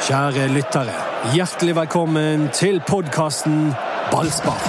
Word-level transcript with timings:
Kjære 0.00 0.46
lyttere, 0.48 0.94
hjertelig 1.34 1.74
velkommen 1.76 2.46
til 2.56 2.78
podkasten 2.88 3.72
Ballspar. 4.10 4.62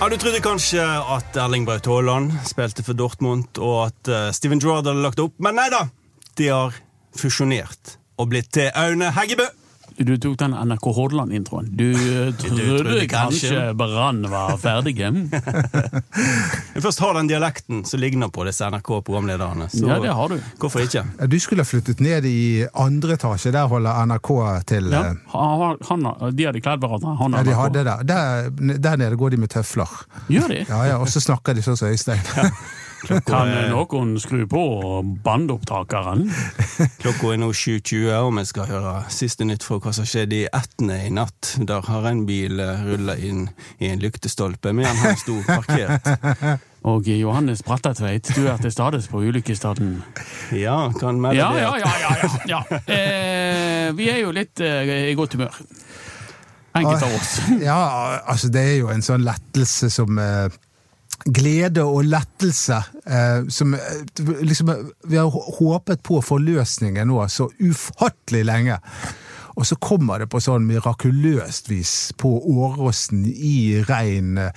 Ja, 0.00 0.08
Du 0.08 0.16
trodde 0.16 0.40
kanskje 0.40 0.82
at 0.82 1.36
Erling 1.36 1.66
Braut 1.68 1.86
Haaland 1.86 2.32
spilte 2.48 2.82
for 2.82 2.98
Dortmund, 2.98 3.58
og 3.58 3.86
at 3.86 4.08
eh, 4.10 4.32
Steven 4.32 4.58
Gerrard 4.60 4.86
hadde 4.88 5.02
lagt 5.04 5.20
opp, 5.22 5.36
men 5.38 5.54
nei 5.60 5.68
da! 5.70 5.84
De 6.40 6.48
har 6.50 6.74
fusjonert 7.14 7.98
og 8.18 8.32
blitt 8.32 8.50
til 8.56 8.72
Aune 8.74 9.12
Heggebø. 9.14 9.46
Du 10.00 10.16
tok 10.16 10.38
den 10.40 10.54
NRK 10.56 10.86
Hordaland-introen. 10.96 11.66
Du 11.76 11.90
eh, 12.26 12.34
trodde, 12.34 13.06
kanskje. 13.08 13.74
Brann 13.76 14.22
var 14.30 14.56
ferdig? 14.58 14.94
Vi 16.74 16.80
først 16.84 17.02
har 17.04 17.14
den 17.18 17.28
dialekten 17.28 17.82
som 17.84 18.00
ligner 18.00 18.28
på 18.32 18.46
disse 18.48 18.64
NRK-programlederne. 18.72 19.68
Så 19.68 19.84
Ja, 19.86 19.98
det 20.00 20.14
har 20.16 20.28
du. 20.32 20.38
hvorfor 20.62 20.80
ikke? 20.86 21.04
Du 21.28 21.36
skulle 21.40 21.66
ha 21.66 21.68
flyttet 21.68 22.00
ned 22.00 22.24
i 22.24 22.64
andre 22.72 23.18
etasje, 23.18 23.52
der 23.52 23.68
holder 23.68 24.06
NRK 24.08 24.30
til. 24.72 24.88
Ja, 24.94 25.04
eh, 25.12 25.16
han, 25.36 25.76
han, 25.90 26.08
de 26.32 26.48
hadde 26.48 26.64
kledd 26.64 26.80
hverandre. 26.80 27.16
Han 27.20 27.36
Ja, 27.36 27.44
de 27.50 27.58
hadde 27.60 27.84
det. 27.84 27.98
Der, 28.08 28.78
der 28.88 28.96
nede 29.04 29.16
går 29.20 29.36
de 29.36 29.42
med 29.44 29.52
tøfler. 29.52 29.90
Gjør 30.32 30.48
de? 30.48 30.64
Ja, 30.68 30.84
ja, 30.94 30.96
Og 31.00 31.08
så 31.12 31.20
snakker 31.20 31.52
de 31.54 31.62
sånn 31.66 31.76
som 31.76 31.92
Øystein. 31.92 32.24
Kan 33.26 33.50
noen 33.70 34.14
skru 34.20 34.42
på 34.50 34.60
bandopptakeren? 35.24 36.26
Klokka 37.02 37.32
er 37.34 37.40
nå 37.40 37.48
7.20, 37.56 38.10
og 38.20 38.32
vi 38.36 38.44
skal 38.48 38.68
høre 38.70 38.94
siste 39.12 39.46
nytt 39.48 39.64
fra 39.66 39.78
hva 39.80 39.92
som 39.96 40.08
skjedde 40.08 40.36
i 40.42 40.48
Etne 40.52 40.98
i 41.06 41.12
natt. 41.14 41.54
Der 41.66 41.86
har 41.88 42.08
en 42.10 42.24
bil 42.28 42.60
rulla 42.84 43.16
inn 43.16 43.46
i 43.80 43.88
en 43.90 44.02
lyktestolpe, 44.02 44.72
men 44.76 44.88
han 45.00 45.16
sto 45.20 45.38
parkert. 45.48 46.10
Og 46.90 47.04
Johannes 47.12 47.60
Brattatveit, 47.66 48.30
du 48.36 48.46
er 48.48 48.56
til 48.62 48.72
stades 48.72 49.08
på 49.12 49.20
ulykkesstedet. 49.28 49.84
Ja, 50.56 50.78
kan 50.96 51.18
melde 51.20 51.36
Ja, 51.36 51.50
det. 51.52 51.60
ja, 51.60 51.72
ja. 51.76 51.90
ja, 52.00 52.14
ja, 52.22 52.30
ja. 52.54 52.78
Eh, 52.88 53.90
vi 53.98 54.06
er 54.08 54.22
jo 54.22 54.30
litt 54.32 54.62
eh, 54.64 55.10
i 55.10 55.16
godt 55.18 55.36
humør. 55.36 55.58
Enkelte 56.80 57.04
av 57.04 57.14
oss. 57.18 57.34
Ja, 57.60 57.76
altså 58.30 58.48
det 58.54 58.62
er 58.62 58.76
jo 58.78 58.88
en 58.94 59.04
sånn 59.04 59.24
lettelse 59.26 59.90
som 59.92 60.16
eh, 60.22 60.48
Glede 61.24 61.84
og 61.84 62.06
lettelse 62.08 62.78
eh, 63.04 63.48
som 63.52 63.74
eh, 63.76 64.20
liksom 64.40 64.70
Vi 65.04 65.18
har 65.20 65.28
håpet 65.58 66.02
på 66.06 66.22
forløsningen 66.24 67.10
nå 67.10 67.26
så 67.28 67.50
ufattelig 67.60 68.46
lenge. 68.48 68.78
Og 69.60 69.66
så 69.68 69.76
kommer 69.76 70.22
det 70.22 70.30
på 70.32 70.40
sånn 70.40 70.64
mirakuløst 70.68 71.68
vis 71.68 71.92
på 72.16 72.30
Åråsen 72.54 73.26
i 73.28 73.82
regn. 73.84 74.38
eh, 74.38 74.52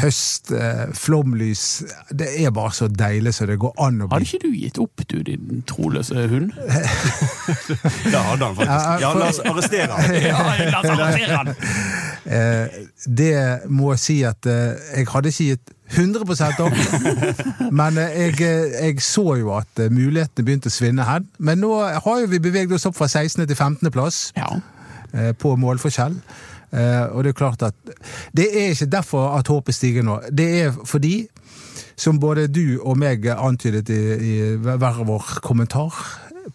Høst, 0.00 0.48
eh, 0.56 0.86
flomlys 0.96 1.62
Det 2.16 2.28
er 2.40 2.50
bare 2.56 2.70
så 2.72 2.86
deilig 2.88 3.34
så 3.36 3.44
det 3.50 3.58
går 3.60 3.74
an 3.84 3.98
å 4.00 4.08
Hadde 4.08 4.24
ikke 4.24 4.40
du 4.46 4.54
gitt 4.56 4.78
opp, 4.80 5.02
du, 5.10 5.18
din 5.26 5.60
troløse 5.68 6.14
hund? 6.30 6.54
Det 8.08 8.16
hadde 8.16 8.44
han 8.48 8.56
faktisk. 8.56 8.70
Ja, 8.70 8.96
Ja, 9.02 9.12
la 9.18 9.28
oss 9.28 9.40
arrestere 9.44 9.92
han. 9.92 10.14
Ja, 10.30 10.38
la 10.72 10.80
oss 10.80 10.92
arrestere 10.94 11.36
han! 11.36 11.52
Eh, 12.28 12.78
det 13.20 13.34
må 13.72 13.92
jeg 13.94 14.02
si 14.06 14.16
at 14.28 14.48
eh, 14.48 14.80
jeg 14.98 15.08
hadde 15.12 15.30
ikke 15.32 15.46
gitt 15.52 15.74
100% 15.98 16.58
opp, 16.60 16.74
men 17.80 17.96
jeg, 17.96 18.34
jeg 18.44 18.98
så 19.04 19.22
jo 19.40 19.54
at 19.56 19.80
mulighetene 19.88 20.44
begynte 20.44 20.68
å 20.68 20.74
svinne 20.74 21.06
hen. 21.08 21.28
Men 21.40 21.62
nå 21.64 21.70
har 21.80 22.18
jo 22.20 22.28
vi 22.28 22.40
beveget 22.44 22.74
oss 22.76 22.84
opp 22.90 22.98
fra 22.98 23.08
16. 23.08 23.46
til 23.48 23.56
15. 23.56 23.88
plass 23.94 24.18
Ja. 24.36 24.50
eh, 25.14 25.32
på 25.32 25.54
målforskjell. 25.56 26.18
Eh, 26.70 27.04
og 27.12 27.24
det 27.24 27.32
er 27.32 27.38
klart 27.38 27.64
at 27.64 27.76
det 28.36 28.48
er 28.52 28.72
ikke 28.74 28.90
derfor 28.92 29.34
at 29.38 29.48
håpet 29.48 29.76
stiger 29.76 30.06
nå. 30.06 30.20
Det 30.30 30.48
er 30.62 30.78
fordi, 30.84 31.28
som 31.96 32.20
både 32.20 32.48
du 32.52 32.78
og 32.82 32.98
meg 33.00 33.26
antydet 33.34 33.88
i, 33.90 34.00
i 34.18 34.34
hver 34.62 35.04
vår 35.08 35.38
kommentar 35.44 35.94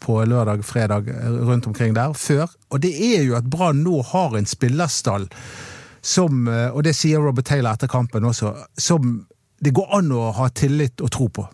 på 0.01 0.17
lørdag, 0.25 0.63
fredag, 0.65 1.09
rundt 1.45 1.67
omkring 1.67 1.93
der, 1.95 2.13
før, 2.13 2.49
og 2.69 2.81
det 2.81 2.93
er 2.93 3.23
jo 3.27 3.35
at 3.37 3.49
Brann 3.49 3.83
nå 3.85 4.01
har 4.09 4.37
en 4.37 4.49
spillerstall 4.49 5.27
som, 6.03 6.47
eh, 6.47 6.69
og 6.73 6.83
det 6.83 6.95
sier 6.97 7.21
Robert 7.23 7.47
Taylor 7.47 7.77
etter 7.77 7.91
kampen 7.91 8.25
også, 8.27 8.53
som 8.77 9.21
det 9.63 9.71
går 9.75 9.93
an 9.99 10.11
å 10.11 10.31
ha 10.35 10.49
tillit 10.51 11.01
og 11.01 11.11
tro 11.13 11.29
på. 11.31 11.45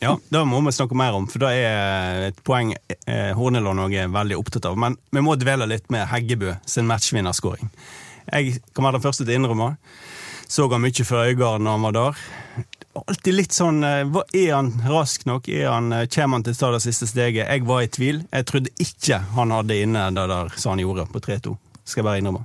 Ja, 0.00 0.18
Det 0.28 0.42
må 0.44 0.58
vi 0.66 0.72
snakke 0.76 0.96
mer 0.98 1.14
om, 1.16 1.24
for 1.30 1.40
det 1.40 1.52
er 1.64 2.26
et 2.28 2.40
poeng 2.44 2.74
eh, 3.06 3.30
Horneland 3.36 3.80
òg 3.80 3.94
er 3.96 4.10
veldig 4.12 4.36
opptatt 4.36 4.66
av. 4.68 4.76
Men 4.78 4.98
vi 5.14 5.22
må 5.24 5.36
dvele 5.40 5.66
litt 5.70 5.88
med 5.90 6.04
Heggebø 6.10 6.56
sin 6.68 6.86
matchvinnerskåring. 6.90 7.70
Jeg 8.32 8.58
kan 8.74 8.84
være 8.84 8.98
den 8.98 9.04
første 9.06 9.24
til 9.24 9.32
å 9.32 9.38
innrømme. 9.40 9.70
Så 10.48 10.68
han 10.70 10.82
mye 10.84 11.04
fra 11.06 11.24
Øygarden 11.30 11.64
når 11.66 11.78
han 11.78 11.86
var 11.88 11.96
der. 11.96 12.20
Alltid 12.96 13.34
litt 13.34 13.52
sånn 13.56 13.80
eh, 13.84 14.04
hva- 14.08 14.26
Er 14.36 14.52
han 14.54 14.70
rask 14.88 15.24
nok? 15.28 15.48
Er 15.48 15.70
han, 15.72 15.90
eh, 15.92 16.06
Kommer 16.12 16.36
han 16.38 16.44
til 16.46 16.54
å 16.54 16.60
ta 16.60 16.70
det 16.76 16.82
siste 16.84 17.08
steget? 17.08 17.48
Jeg 17.48 17.64
var 17.68 17.82
i 17.82 17.88
tvil. 17.92 18.22
Jeg 18.32 18.46
trodde 18.52 18.72
ikke 18.80 19.18
han 19.36 19.50
hadde 19.56 19.80
inne 19.82 20.06
det 20.16 20.28
der 20.32 20.52
som 20.60 20.74
han 20.76 20.84
gjorde 20.84 21.08
på 21.12 21.20
3-2. 21.24 21.56
Skal 21.84 22.02
jeg 22.02 22.08
bare 22.10 22.20
innrømme. 22.22 22.44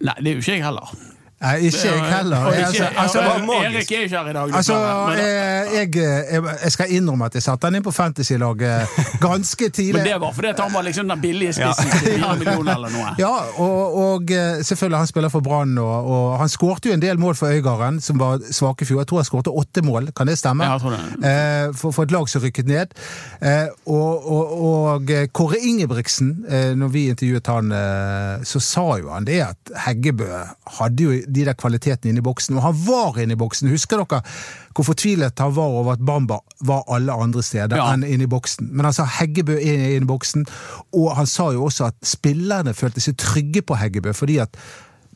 Nei, 0.00 0.14
det 0.22 0.30
er 0.30 0.34
jo 0.38 0.42
ikke 0.46 0.56
jeg 0.56 0.66
heller. 0.66 0.94
Nei, 1.38 1.68
ikke 1.68 1.84
jeg 1.86 2.02
heller. 2.02 2.46
Jeg, 2.50 2.64
altså, 2.66 2.84
altså, 2.96 3.18
det 3.18 3.26
var 3.28 3.44
magisk. 3.46 3.92
Erik 3.92 3.92
er 3.92 4.00
ikke 4.06 4.16
her 4.18 4.30
i 4.30 4.32
dag. 4.32 4.54
Altså, 4.58 4.74
dessverre, 4.74 5.08
men, 5.08 5.18
eh, 5.18 5.74
jeg, 5.76 5.96
jeg, 6.32 6.42
jeg 6.64 6.72
skal 6.74 6.94
innrømme 6.96 7.28
at 7.30 7.36
jeg 7.38 7.44
satte 7.44 7.68
han 7.68 7.78
inn 7.78 7.84
på 7.86 7.92
Fantasy-laget 7.94 8.96
ganske 9.28 9.68
tidlig. 9.68 9.94
men 10.00 10.08
det 10.08 10.16
var 10.20 10.32
fordi 10.34 10.52
han 10.58 10.74
var 10.74 10.86
liksom 10.88 11.12
den 11.12 11.22
billige 11.22 11.52
spissen 11.52 11.92
til 11.92 12.00
fire 12.08 12.32
millioner 12.40 12.72
eller 12.74 12.90
noe. 12.96 13.12
Ja, 13.22 13.30
og, 13.62 13.98
og 14.02 14.32
eh, 14.34 14.64
selvfølgelig 14.66 14.98
han 15.04 15.10
spiller 15.12 15.32
for 15.34 15.46
Brann, 15.46 15.78
og, 15.78 16.10
og 16.10 16.26
han 16.42 16.50
skårte 16.50 16.90
jo 16.90 16.96
en 16.98 17.04
del 17.06 17.22
mål 17.22 17.38
for 17.38 17.54
Øygarden, 17.54 18.00
som 18.02 18.18
var 18.18 18.42
svake 18.50 18.82
i 18.82 18.90
fjor. 18.90 19.04
Jeg 19.04 19.12
tror 19.12 19.22
han 19.22 19.30
skårte 19.30 19.54
åtte 19.62 19.86
mål, 19.86 20.10
kan 20.18 20.26
det 20.26 20.38
stemme? 20.42 20.66
Ja, 20.66 20.74
jeg 20.74 20.86
tror 20.88 20.96
det. 20.96 21.30
Eh, 21.30 21.70
for, 21.78 21.94
for 21.94 22.08
et 22.08 22.16
lag 22.16 22.26
som 22.34 22.42
rykket 22.42 22.66
ned. 22.66 22.98
Eh, 23.46 23.70
og, 23.86 24.26
og, 24.32 25.14
eh, 25.14 25.28
Kåre 25.30 25.62
Ingebrigtsen, 25.62 26.34
eh, 26.50 26.74
når 26.74 26.92
vi 26.98 27.06
intervjuet 27.14 27.54
han, 27.54 27.72
eh, 27.78 28.42
så 28.42 28.62
sa 28.64 28.88
jo 28.98 29.14
han 29.14 29.30
det 29.30 29.38
at 29.46 29.74
Heggebø 29.86 30.28
hadde 30.80 31.06
jo 31.06 31.14
de 31.28 31.44
der 31.44 31.54
kvalitetene 31.58 32.10
inne 32.12 32.22
i 32.22 32.26
boksen, 32.26 32.56
og 32.56 32.62
han 32.68 32.74
var 32.86 33.18
inne 33.22 33.36
i 33.36 33.40
boksen. 33.40 33.68
Husker 33.72 34.00
dere 34.02 34.22
hvor 34.74 34.86
fortvilet 34.86 35.38
han 35.42 35.54
var 35.56 35.72
over 35.80 35.92
at 35.96 36.02
Bamba 36.06 36.38
var 36.66 36.84
alle 36.94 37.12
andre 37.12 37.42
steder 37.42 37.76
Ja. 37.76 37.88
enn 37.92 38.04
inne 38.06 38.24
i 38.28 38.30
boksen? 38.30 38.68
Men 38.72 38.84
han 38.88 38.94
sa 38.94 39.04
Heggebø 39.18 39.56
er 39.58 39.96
inne 39.96 40.04
i 40.06 40.12
boksen, 40.12 40.46
og 40.94 41.16
han 41.18 41.26
sa 41.26 41.50
jo 41.52 41.64
også 41.66 41.88
at 41.90 41.96
spillerne 42.06 42.74
følte 42.74 43.00
seg 43.02 43.16
trygge 43.18 43.62
på 43.66 43.74
Heggebø, 43.80 44.12
fordi 44.14 44.38
at 44.44 44.54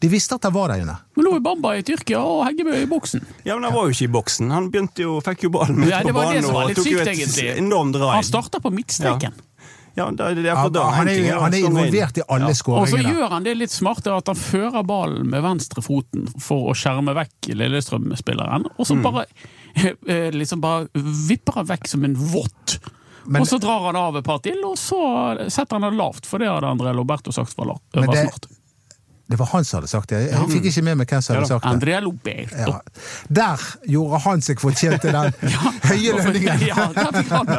de 0.03 0.09
visste 0.11 0.34
at 0.34 0.43
han 0.43 0.51
var 0.56 0.72
der 0.72 0.81
inne. 0.83 0.97
Men 1.15 1.25
nå 1.28 1.37
er 1.37 1.43
Bamba 1.45 1.77
i 1.78 1.83
Tyrkia 1.87 2.19
og 2.19 2.41
Heggebø 2.49 2.75
i 2.83 2.87
boksen. 2.91 3.22
Ja, 3.47 3.55
men 3.55 3.69
Han 3.69 3.75
var 3.77 3.84
jo 3.87 3.95
ikke 3.95 4.09
i 4.09 4.12
boksen. 4.17 4.51
Han 4.51 4.67
begynte 4.72 5.05
jo, 5.05 5.21
fikk 5.22 5.45
jo 5.47 5.51
ballen 5.55 5.78
midt 5.78 5.91
Ja, 5.93 6.01
det 6.03 6.11
på 6.11 6.17
var 6.17 6.33
det 6.33 6.41
banen 6.43 6.49
som 6.49 6.55
var 6.56 6.65
og 6.65 6.69
litt 6.72 6.81
jo 6.81 6.84
sykt, 6.89 7.01
et 7.06 7.12
egentlig. 7.12 7.47
enormt 7.62 7.95
drive. 7.95 8.11
Han 8.17 8.27
starta 8.27 8.59
på 8.65 8.72
midtstreken. 8.75 9.31
Ja, 9.39 9.52
det 9.94 10.25
er, 10.25 10.34
det 10.34 10.47
er 10.48 10.56
Han, 10.56 10.72
da. 10.72 10.82
han, 10.97 11.08
er, 11.08 11.19
han 11.34 11.42
er 11.44 11.50
med 11.50 11.58
inn. 11.58 11.66
involvert 11.69 12.16
i 12.16 12.22
alle 12.28 12.48
Og 12.48 12.88
så 12.88 12.97
gjør 13.03 13.28
han 13.34 13.44
det 13.44 13.56
litt 13.60 13.70
smart 13.75 14.06
at 14.06 14.26
han 14.32 14.38
fører 14.41 14.82
ballen 14.88 15.28
med 15.28 15.42
venstrefoten 15.44 16.28
for 16.41 16.70
å 16.72 16.75
skjerme 16.76 17.12
vekk 17.19 17.50
Lillestrøm-spilleren, 17.60 18.64
og 18.72 18.82
Mm. 18.82 18.88
så 18.88 18.97
bare 19.03 19.26
eh, 20.08 20.30
liksom 20.32 20.60
bare 20.60 20.88
vipper 21.28 21.53
han 21.60 21.66
vekk 21.66 21.86
som 21.88 22.04
en 22.04 22.14
vått. 22.16 22.78
Men- 23.25 23.42
og 23.42 23.47
så 23.48 23.58
drar 23.60 23.84
han 23.86 23.97
av 23.97 24.16
et 24.16 24.25
par 24.25 24.38
til, 24.42 24.58
og 24.64 24.76
så 24.80 24.98
setter 25.48 25.78
han 25.78 25.82
det 25.91 25.98
lavt, 25.98 26.26
for 26.26 26.38
det 26.42 26.48
hadde 26.48 26.66
André 26.72 26.94
Loberto 26.97 27.30
sagt 27.32 27.54
var, 27.56 27.66
var 27.94 28.06
det- 28.14 28.24
smart. 28.28 28.47
Det 29.32 29.38
var 29.41 29.48
han 29.54 29.65
som 29.65 29.78
hadde 29.81 29.88
sagt 29.91 30.12
det. 30.12 30.19
Jeg 30.28 30.48
fikk 30.53 30.66
ikke 30.70 30.82
med 30.91 30.98
meg 31.00 31.09
hvem 31.12 31.22
som 31.25 31.37
hadde 31.38 31.48
sagt 31.50 31.65
det. 31.65 31.70
Andrea 31.72 32.00
Loberto. 32.04 32.72
Ja. 32.72 32.81
Der 33.41 33.65
gjorde 33.88 34.20
han 34.26 34.43
seg 34.44 34.60
fortjent 34.60 35.00
til 35.04 35.15
den 35.16 35.32
høye 35.91 36.15
lønningen. 36.19 36.65
Ja, 36.69 36.87
der 36.97 37.12
fikk 37.16 37.32
han 37.32 37.53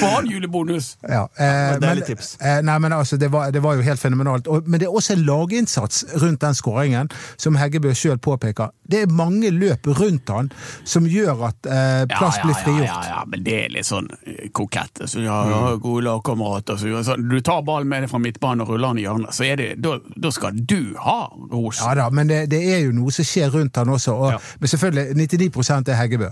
Får 0.00 0.14
han 0.14 0.30
julebonus? 0.30 0.92
Ja, 1.04 1.26
eh, 1.36 1.76
deilig 1.82 2.06
tips. 2.10 2.30
eh, 2.40 2.60
nei, 2.64 2.78
men 2.82 2.94
altså, 2.96 3.18
det 3.20 3.28
var, 3.34 3.50
det 3.54 3.60
var 3.64 3.76
jo 3.78 3.84
helt 3.86 4.00
fenomenalt. 4.00 4.48
Og, 4.48 4.66
men 4.68 4.80
det 4.80 4.88
er 4.88 4.96
også 4.96 5.16
en 5.18 5.24
laginnsats 5.28 6.04
rundt 6.22 6.40
den 6.44 6.56
skåringen, 6.56 7.10
som 7.36 7.58
Heggebø 7.60 7.92
sjøl 7.96 8.18
påpeker. 8.22 8.72
Det 8.86 9.02
er 9.04 9.12
mange 9.12 9.50
løp 9.52 9.86
rundt 9.98 10.30
han 10.32 10.50
som 10.86 11.06
gjør 11.10 11.48
at 11.50 11.68
eh, 11.70 12.04
plass 12.16 12.40
blir 12.42 12.54
Ja, 12.56 12.62
frigjort. 12.64 12.88
ja, 12.88 13.00
ja, 13.12 13.22
men 13.28 13.44
det 13.46 13.58
er 13.66 13.74
litt 13.76 13.88
sånn 13.88 14.08
kokette. 14.54 14.54
kokett. 14.56 15.04
Så 15.10 15.20
ja, 15.24 15.36
ja, 15.50 15.60
gode 15.82 16.04
lagkamerater. 16.06 16.78
Så, 16.80 17.02
så, 17.06 17.16
du 17.20 17.38
tar 17.44 17.62
ballen 17.66 17.88
med 17.90 18.04
deg 18.06 18.10
fra 18.12 18.20
midtbanen 18.22 18.64
og 18.64 18.72
ruller 18.74 18.94
den 18.94 19.02
i 19.02 19.06
hjørnet, 19.06 19.34
så 19.36 19.46
er 19.50 19.60
det, 19.60 19.68
da 19.82 20.30
skal 20.34 20.56
du 20.56 20.85
ha 21.02 21.18
ros. 21.52 21.80
Ja 21.82 21.94
da, 21.98 22.08
men 22.10 22.30
det, 22.30 22.44
det 22.52 22.62
er 22.74 22.84
jo 22.86 22.92
noe 22.96 23.12
som 23.14 23.26
skjer 23.26 23.50
rundt 23.54 23.76
han 23.80 23.88
også. 23.96 24.14
Og, 24.14 24.32
Ja. 24.36 24.38
Men 24.60 24.72
selvfølgelig, 24.74 25.06
99% 25.50 25.92
er 25.92 26.00
Heggebø. 26.02 26.30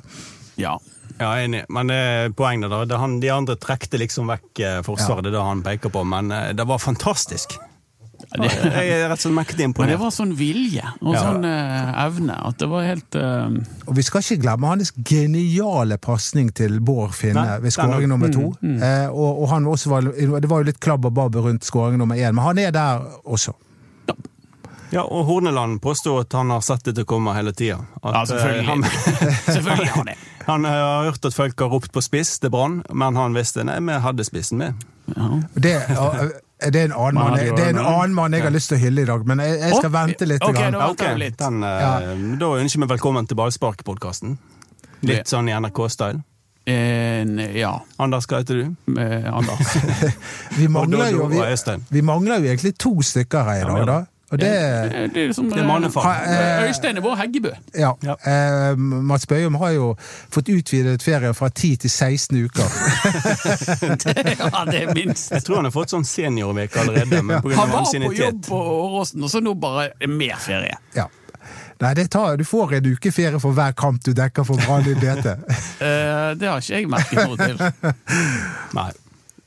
Ja. 0.60 0.76
Ja, 1.18 1.28
enig. 1.38 1.64
Men 1.70 1.90
det 1.92 1.96
er 1.96 2.32
poenget 2.34 2.70
da. 2.72 2.84
Det 2.90 2.98
han, 2.98 3.20
de 3.22 3.30
andre 3.30 3.54
trekte 3.60 3.98
liksom 4.02 4.26
vekk 4.32 4.60
eh, 4.66 4.80
forsvaret, 4.86 5.22
det 5.26 5.30
er 5.30 5.38
det 5.38 5.44
han 5.46 5.62
peker 5.62 5.92
på. 5.94 6.02
Men 6.10 6.32
eh, 6.34 6.50
det 6.58 6.66
var 6.66 6.78
fantastisk. 6.82 7.54
Det, 8.34 8.48
Jeg 8.48 8.88
er 8.88 9.02
rett 9.10 9.18
og 9.18 9.20
slett 9.20 9.34
mektig 9.36 9.66
men 9.76 9.90
det 9.90 9.96
var 10.00 10.10
sånn 10.14 10.32
vilje 10.38 10.82
og 11.02 11.12
Ja. 11.14 11.20
sånn 11.26 11.44
eh, 11.44 11.90
evne 12.06 12.36
at 12.48 12.56
det 12.62 12.68
var 12.70 12.86
helt 12.86 13.18
uh... 13.20 13.52
Og 13.86 13.92
vi 13.98 14.04
skal 14.06 14.22
ikke 14.24 14.40
glemme 14.46 14.70
hans 14.70 14.92
geniale 15.06 15.98
pasning 16.02 16.48
til 16.56 16.78
Bård 16.80 17.12
Finne 17.14 17.42
Nei, 17.42 17.58
ved 17.66 17.74
skåring 17.74 18.08
nummer 18.10 18.32
to. 18.32 18.48
Eh, 18.64 19.06
og, 19.10 19.42
og 19.44 19.48
han 19.52 19.66
også 19.70 19.92
var, 19.92 20.08
det 20.08 20.50
var 20.50 20.62
jo 20.62 20.68
litt 20.70 20.80
klabb 20.82 21.04
og 21.10 21.14
babb 21.18 21.36
rundt 21.44 21.66
skåring 21.68 21.98
nummer 22.00 22.16
én, 22.18 22.32
men 22.34 22.42
han 22.46 22.62
er 22.64 22.74
der 22.74 23.04
også. 23.24 23.54
Ja, 24.94 25.02
og 25.10 25.24
Horneland 25.26 25.80
påstår 25.82 26.20
at 26.22 26.32
han 26.38 26.52
har 26.54 26.60
sett 26.62 26.84
det 26.86 26.94
til 26.94 27.02
å 27.06 27.08
komme 27.16 27.32
hele 27.34 27.50
tida. 27.56 27.80
Ja, 28.04 28.20
selvfølgelig. 28.30 28.66
Han, 28.68 28.84
Selvfølgelig 29.56 29.88
har 29.90 29.96
han 29.96 30.10
det. 30.12 30.16
han 30.50 30.68
eh, 30.70 30.76
har 30.78 31.08
hørt 31.08 31.24
at 31.26 31.34
folk 31.34 31.64
har 31.64 31.72
ropt 31.72 31.90
på 31.96 32.02
spiss 32.04 32.36
til 32.38 32.52
Brann, 32.54 32.82
men 32.94 33.18
han 33.18 33.34
visste 33.34 33.64
nei, 33.66 33.80
vi 33.82 33.96
hadde 34.04 34.26
spissen 34.28 34.60
med. 34.62 34.84
Det, 35.08 35.74
det 36.70 36.80
er 36.80 36.86
en 36.86 36.94
annen 37.04 37.18
Man 37.18 37.18
mann 37.18 37.34
hadde 37.40 37.56
det 37.58 37.64
er 37.66 37.72
en 37.74 37.80
en- 37.82 37.88
annen 37.90 38.14
mann 38.16 38.38
jeg 38.38 38.46
har 38.46 38.54
lyst 38.54 38.70
til 38.70 38.78
å 38.78 38.84
hylle 38.84 39.02
i 39.02 39.10
dag, 39.10 39.26
men 39.26 39.42
jeg, 39.42 39.58
jeg 39.64 39.74
skal 39.80 39.90
oh, 39.90 39.96
vente 39.98 40.30
litt. 40.30 40.46
ok, 40.46 40.60
nå 40.62 40.78
da- 40.78 40.86
Ok, 40.92 41.02
venter 41.02 41.18
vi 41.18 41.24
litt. 41.24 41.38
den, 41.42 41.58
eh, 41.64 41.82
Ja. 41.82 42.38
Da 42.44 42.52
ønsker 42.62 42.84
vi 42.86 42.90
velkommen 42.94 43.26
til 43.28 43.40
Ballspark-podkasten. 43.42 44.38
Litt 45.04 45.28
sånn 45.28 45.50
i 45.50 45.58
NRK-style. 45.58 46.22
En, 46.64 47.36
ja, 47.52 47.74
Anders, 48.00 48.24
hva 48.30 48.38
heter 48.40 48.62
du? 48.62 48.94
Eh, 48.96 49.26
Anders. 49.28 49.74
Vi 50.56 50.70
mangler, 50.72 51.10
jo, 51.12 51.26
vi, 51.28 51.42
vi 51.90 52.00
mangler 52.00 52.40
jo 52.40 52.48
egentlig 52.54 52.72
to 52.80 52.94
stykker 53.04 53.44
her 53.44 53.66
i 53.66 53.66
dag, 53.68 53.86
da. 53.90 53.98
Og 54.32 54.40
det 54.40 54.48
Det 55.14 55.22
er 55.28 55.32
som, 55.36 55.50
Det 55.50 55.58
er 55.60 55.66
mannefall. 55.66 56.06
eh, 56.06 56.62
eh, 56.62 56.68
Øystein 56.68 56.96
er 56.96 57.00
vår 57.04 57.16
Heggebø. 57.16 57.50
Ja. 57.78 57.90
Ja. 58.02 58.14
Eh, 58.24 58.76
Mats 58.78 59.26
Bøyum 59.26 59.54
har 59.60 59.70
jo 59.70 59.96
fått 60.32 60.48
utvidet 60.48 61.02
ferie 61.02 61.34
fra 61.34 61.48
10 61.48 61.76
til 61.76 61.90
16 61.90 62.44
uker. 62.44 62.64
ja, 64.38 64.64
det 64.70 64.82
er 64.82 64.94
minst. 64.94 65.30
Jeg 65.30 65.44
tror 65.44 65.56
han 65.60 65.68
har 65.68 65.74
fått 65.74 65.92
sånn 65.94 66.06
seniorveke 66.08 66.80
allerede. 66.80 67.22
Men 67.22 67.42
på 67.42 67.48
grunn 67.52 67.58
Han 67.58 67.70
var 67.70 67.84
på 68.08 68.14
jobb 68.16 68.40
på 68.48 68.62
Åråsen, 68.78 69.22
og 69.22 69.30
så 69.30 69.40
nå 69.44 69.54
bare 69.60 69.90
mer 70.08 70.36
ferie. 70.40 70.78
Ja. 70.96 71.06
Nei, 71.82 71.90
det 71.98 72.08
tar, 72.14 72.36
du 72.40 72.44
får 72.46 72.76
en 72.78 72.86
uke 72.94 73.10
ferie 73.12 73.40
for 73.42 73.52
hver 73.52 73.72
kamp 73.76 74.02
du 74.06 74.12
dekker 74.16 74.46
for 74.46 74.56
Brann 74.64 74.86
i 74.88 74.94
DT. 74.94 75.34
Eh, 75.84 76.30
det 76.38 76.48
har 76.48 76.62
ikke 76.62 76.78
jeg 76.78 76.86
merket 76.88 77.26
noe 77.28 77.36
til. 77.36 77.58
Nei. 78.78 78.90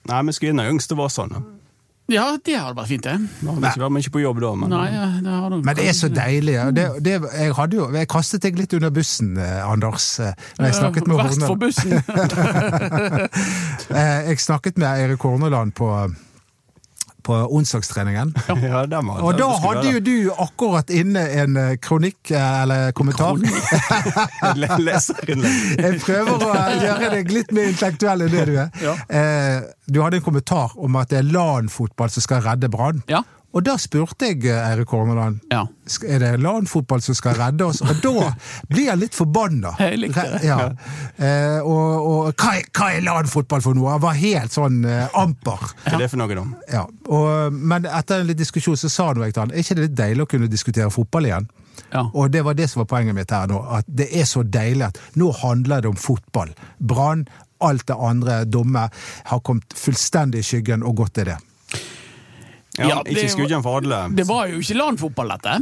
Nei, 0.07 0.19
vi 0.27 0.33
skulle 0.35 0.51
gjerne 0.51 0.65
og 0.67 0.75
yngste 0.75 0.97
var 0.99 1.09
sånn. 1.09 1.33
Ja, 2.07 2.37
det 2.39 2.53
hadde 2.55 2.77
vært 2.77 2.87
fint, 2.87 3.03
det. 3.03 3.15
Nå 3.43 3.57
ikke 3.59 3.81
vært 3.81 3.93
mye 3.97 4.11
på 4.13 4.21
jobb 4.21 4.37
da, 4.39 4.51
men 4.55 4.71
Nei, 4.71 4.85
ja, 4.93 5.07
det 5.25 5.33
har 5.33 5.49
du 5.51 5.57
Men 5.59 5.75
det 5.75 5.87
er 5.91 5.95
så 5.97 6.07
deilig. 6.07 6.53
ja. 6.55 6.67
Det, 6.71 6.85
det, 7.03 7.15
jeg, 7.35 7.51
hadde 7.57 7.75
jo, 7.81 7.87
jeg 7.91 8.07
kastet 8.13 8.45
deg 8.47 8.61
litt 8.61 8.75
under 8.77 8.93
bussen, 8.95 9.33
eh, 9.43 9.59
Anders, 9.67 10.07
eh, 10.23 10.31
når 10.59 10.69
jeg 10.69 10.77
snakket 10.79 11.09
med 11.11 11.19
Verst 11.19 11.43
for 11.43 11.59
bussen. 11.59 11.91
Eh, 13.97 14.29
Jeg 14.29 14.39
snakket 14.43 14.77
med 14.77 14.87
Eirik 14.87 15.21
Horneland 15.23 15.71
på, 15.77 15.87
på 17.27 17.37
onsdagstreningen. 17.59 18.31
ja, 18.47 18.55
det 18.61 18.71
var, 18.71 18.87
det 18.91 19.01
Og 19.27 19.37
da 19.39 19.47
hadde 19.65 19.91
jo 19.97 20.01
du 20.07 20.13
akkurat 20.39 20.89
inne 20.95 21.23
en 21.43 21.57
eh, 21.59 21.73
kronikk, 21.83 22.31
eh, 22.31 22.61
eller 22.63 22.91
kommentar. 22.97 23.35
Kronikk? 23.35 23.53
le- 24.63 24.79
leserinnlegg. 24.87 25.79
Jeg 25.83 26.01
prøver 26.05 26.47
å 26.47 26.51
gjøre 26.81 27.11
deg 27.17 27.31
litt 27.35 27.51
mer 27.55 27.71
intellektuell 27.73 28.25
enn 28.27 28.33
det 28.37 28.45
du 28.49 28.55
er. 28.63 28.69
Ja. 28.83 28.95
Eh, 29.09 29.73
Du 29.87 30.01
hadde 30.03 30.17
en 30.19 30.23
kommentar 30.25 30.73
om 30.83 30.95
at 30.99 31.07
det 31.13 31.21
er 31.21 31.27
LAN-fotball 31.31 32.09
som 32.11 32.23
skal 32.25 32.41
redde 32.43 32.67
Brann. 32.73 32.97
Ja. 33.07 33.21
Og 33.55 33.63
da 33.65 33.77
spurte 33.79 34.27
jeg 34.27 34.43
eh, 34.45 34.57
Eirik 34.69 34.91
Horneland 34.91 35.39
Ja. 35.51 35.63
Er 36.03 36.19
det 36.19 36.31
LAN-fotball 36.43 37.01
som 37.01 37.15
skal 37.15 37.37
redde 37.39 37.65
oss. 37.65 37.79
Og 37.81 38.01
da 38.03 38.31
blir 38.67 38.89
jeg 38.89 38.99
litt 38.99 39.15
forbanna. 39.15 39.71
Jeg 39.79 40.01
likte 40.01 40.25
det. 40.33 40.41
Ja. 40.45 40.57
Eh, 41.15 41.59
og 41.63 42.07
og 42.07 42.33
hva, 42.35 42.57
hva 42.75 42.89
er 42.93 43.05
LAN-fotball 43.05 43.63
for 43.63 43.77
noe? 43.77 43.93
Han 43.95 44.03
var 44.03 44.17
helt 44.19 44.53
sånn 44.53 44.81
eh, 44.85 45.07
amper. 45.17 45.63
Hva 45.85 45.95
er 45.95 46.03
det 46.03 46.11
for 46.11 46.21
noe, 46.21 46.35
da? 46.37 46.45
Ja. 46.73 46.83
Og, 47.07 47.55
men 47.55 47.87
etter 47.87 48.21
en 48.21 48.27
litt 48.29 48.41
diskusjon 48.41 48.77
så 48.77 48.91
sa 48.91 49.09
jeg 49.15 49.33
til 49.33 49.45
han 49.45 49.55
er 49.55 49.63
ikke 49.63 49.79
det 49.79 49.87
litt 49.87 49.97
deilig 49.97 50.27
å 50.27 50.31
kunne 50.35 50.51
diskutere 50.51 50.91
fotball 50.93 51.29
igjen. 51.31 51.49
Ja. 51.93 52.07
Og 52.13 52.31
det 52.33 52.43
var 52.43 52.57
det 52.57 52.67
som 52.69 52.83
var 52.83 52.91
poenget 52.91 53.15
mitt 53.15 53.31
her 53.31 53.47
nå. 53.49 53.61
At 53.79 53.87
det 53.87 54.09
er 54.11 54.27
så 54.27 54.43
deilig 54.43 54.89
at 54.89 55.01
nå 55.15 55.31
handler 55.41 55.85
det 55.85 55.91
om 55.93 55.99
fotball. 55.99 56.51
Brann, 56.77 57.27
alt 57.63 57.87
det 57.87 57.95
andre 57.95 58.41
dumme, 58.45 58.89
har 59.31 59.39
kommet 59.45 59.73
fullstendig 59.77 60.43
i 60.43 60.49
skyggen 60.51 60.83
og 60.85 60.99
gått 61.03 61.15
til 61.17 61.31
det. 61.31 61.37
Ja, 62.77 63.01
det 63.03 63.15
ikke 63.15 63.33
skudden 63.33 63.65
for 63.65 63.81
alle. 63.81 64.03
Det 64.13 64.27
var 64.29 64.47
jo 64.51 64.61
ikke 64.61 64.77
LAN-fotball, 64.77 65.33
dette. 65.37 65.57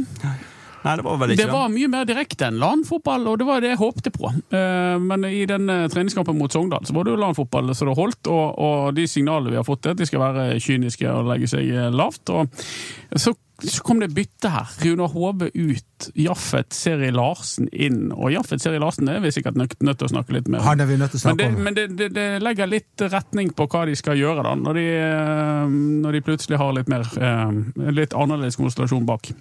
Nei, 0.86 0.92
det 1.00 1.02
var 1.02 1.16
vel 1.18 1.32
ikke 1.34 1.42
Det 1.42 1.50
var 1.50 1.70
mye 1.72 1.88
mer 1.90 2.04
direkte 2.06 2.46
enn 2.46 2.60
LAN-fotball, 2.62 3.24
og 3.26 3.40
det 3.40 3.46
var 3.48 3.64
det 3.64 3.72
jeg 3.72 3.80
håpte 3.80 4.12
på. 4.14 4.30
Eh, 4.54 4.98
Men 5.02 5.24
i 5.26 5.42
den 5.48 5.70
eh, 5.72 5.86
treningskampen 5.90 6.38
mot 6.38 6.52
Sogndal 6.52 6.86
så 6.86 6.94
var 6.94 7.08
det 7.08 7.16
jo 7.16 7.22
landfotball 7.24 7.72
så 7.74 7.88
det 7.88 7.96
holdt, 7.98 8.30
og, 8.30 8.60
og 8.62 8.94
de 8.94 9.06
signalene 9.10 9.50
vi 9.50 9.58
har 9.58 9.66
fått, 9.66 9.86
er 9.88 9.96
at 9.96 10.02
de 10.02 10.06
skal 10.06 10.22
være 10.22 10.60
kyniske 10.62 11.10
og 11.10 11.26
legge 11.32 11.50
seg 11.50 11.72
eh, 11.72 11.90
lavt. 11.90 12.30
Og 12.30 12.46
så, 13.18 13.34
så 13.64 13.82
kom 13.82 14.00
det 14.00 14.10
bytte 14.12 14.50
her. 14.52 14.68
Runar 14.84 15.08
Hove 15.14 15.48
ut, 15.54 16.08
Jaffet 16.14 16.74
Seri 16.76 17.08
Larsen 17.14 17.70
inn. 17.72 18.10
Og 18.12 18.28
Jaffet 18.34 18.60
Seri 18.60 18.76
Larsen 18.82 19.08
er 19.08 19.22
vi 19.24 19.30
sikkert 19.32 19.56
nødt, 19.56 19.78
nødt 19.80 19.96
til 20.02 20.10
å 20.10 20.12
snakke 20.12 20.34
litt 20.36 20.50
mer 20.52 20.60
om. 20.60 20.66
Han 20.66 20.84
er 20.84 20.90
vi 20.90 20.98
nødt 21.00 21.14
til 21.14 21.22
å 21.22 21.24
snakke 21.24 21.46
om. 21.48 21.56
men 21.64 21.78
det, 21.78 21.86
det, 21.96 22.10
det 22.12 22.26
legger 22.44 22.68
litt 22.68 23.06
retning 23.08 23.54
på 23.56 23.64
hva 23.72 23.86
de 23.88 23.96
skal 23.96 24.20
gjøre, 24.20 24.44
da, 24.44 24.52
når 24.60 24.80
de, 24.80 24.84
eh, 25.06 25.76
når 26.04 26.18
de 26.18 26.24
plutselig 26.28 26.60
har 26.60 26.74
litt 26.76 26.90
mer 26.92 27.08
eh, 27.16 27.56
litt 27.96 28.12
annerledes 28.16 28.60
konstellasjon 28.60 29.08
bak. 29.08 29.32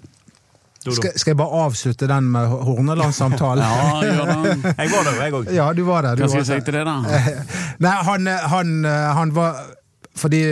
Skal, 0.85 1.11
skal 1.17 1.33
jeg 1.33 1.39
bare 1.39 1.61
avslutte 1.65 2.07
den 2.07 2.27
med 2.31 2.55
Horneland-samtalen? 2.69 3.63
Ja. 3.65 4.15
Jeg 4.85 4.91
var 4.93 5.07
der, 5.07 5.15
jeg 5.23 5.33
òg. 5.33 5.47
Ja, 5.51 5.71
du 5.73 5.81
var 5.87 6.05
der. 6.05 6.15
Du 6.15 6.23
Hva 6.23 6.29
skal 6.29 6.43
jeg 6.43 6.49
si 6.51 6.65
til 6.67 6.75
det, 6.77 6.83
da? 6.85 6.99
Nei, 7.83 7.93
han, 8.05 8.29
han, 8.53 8.73
han 9.17 9.31
var 9.33 9.63
Fordi 10.15 10.43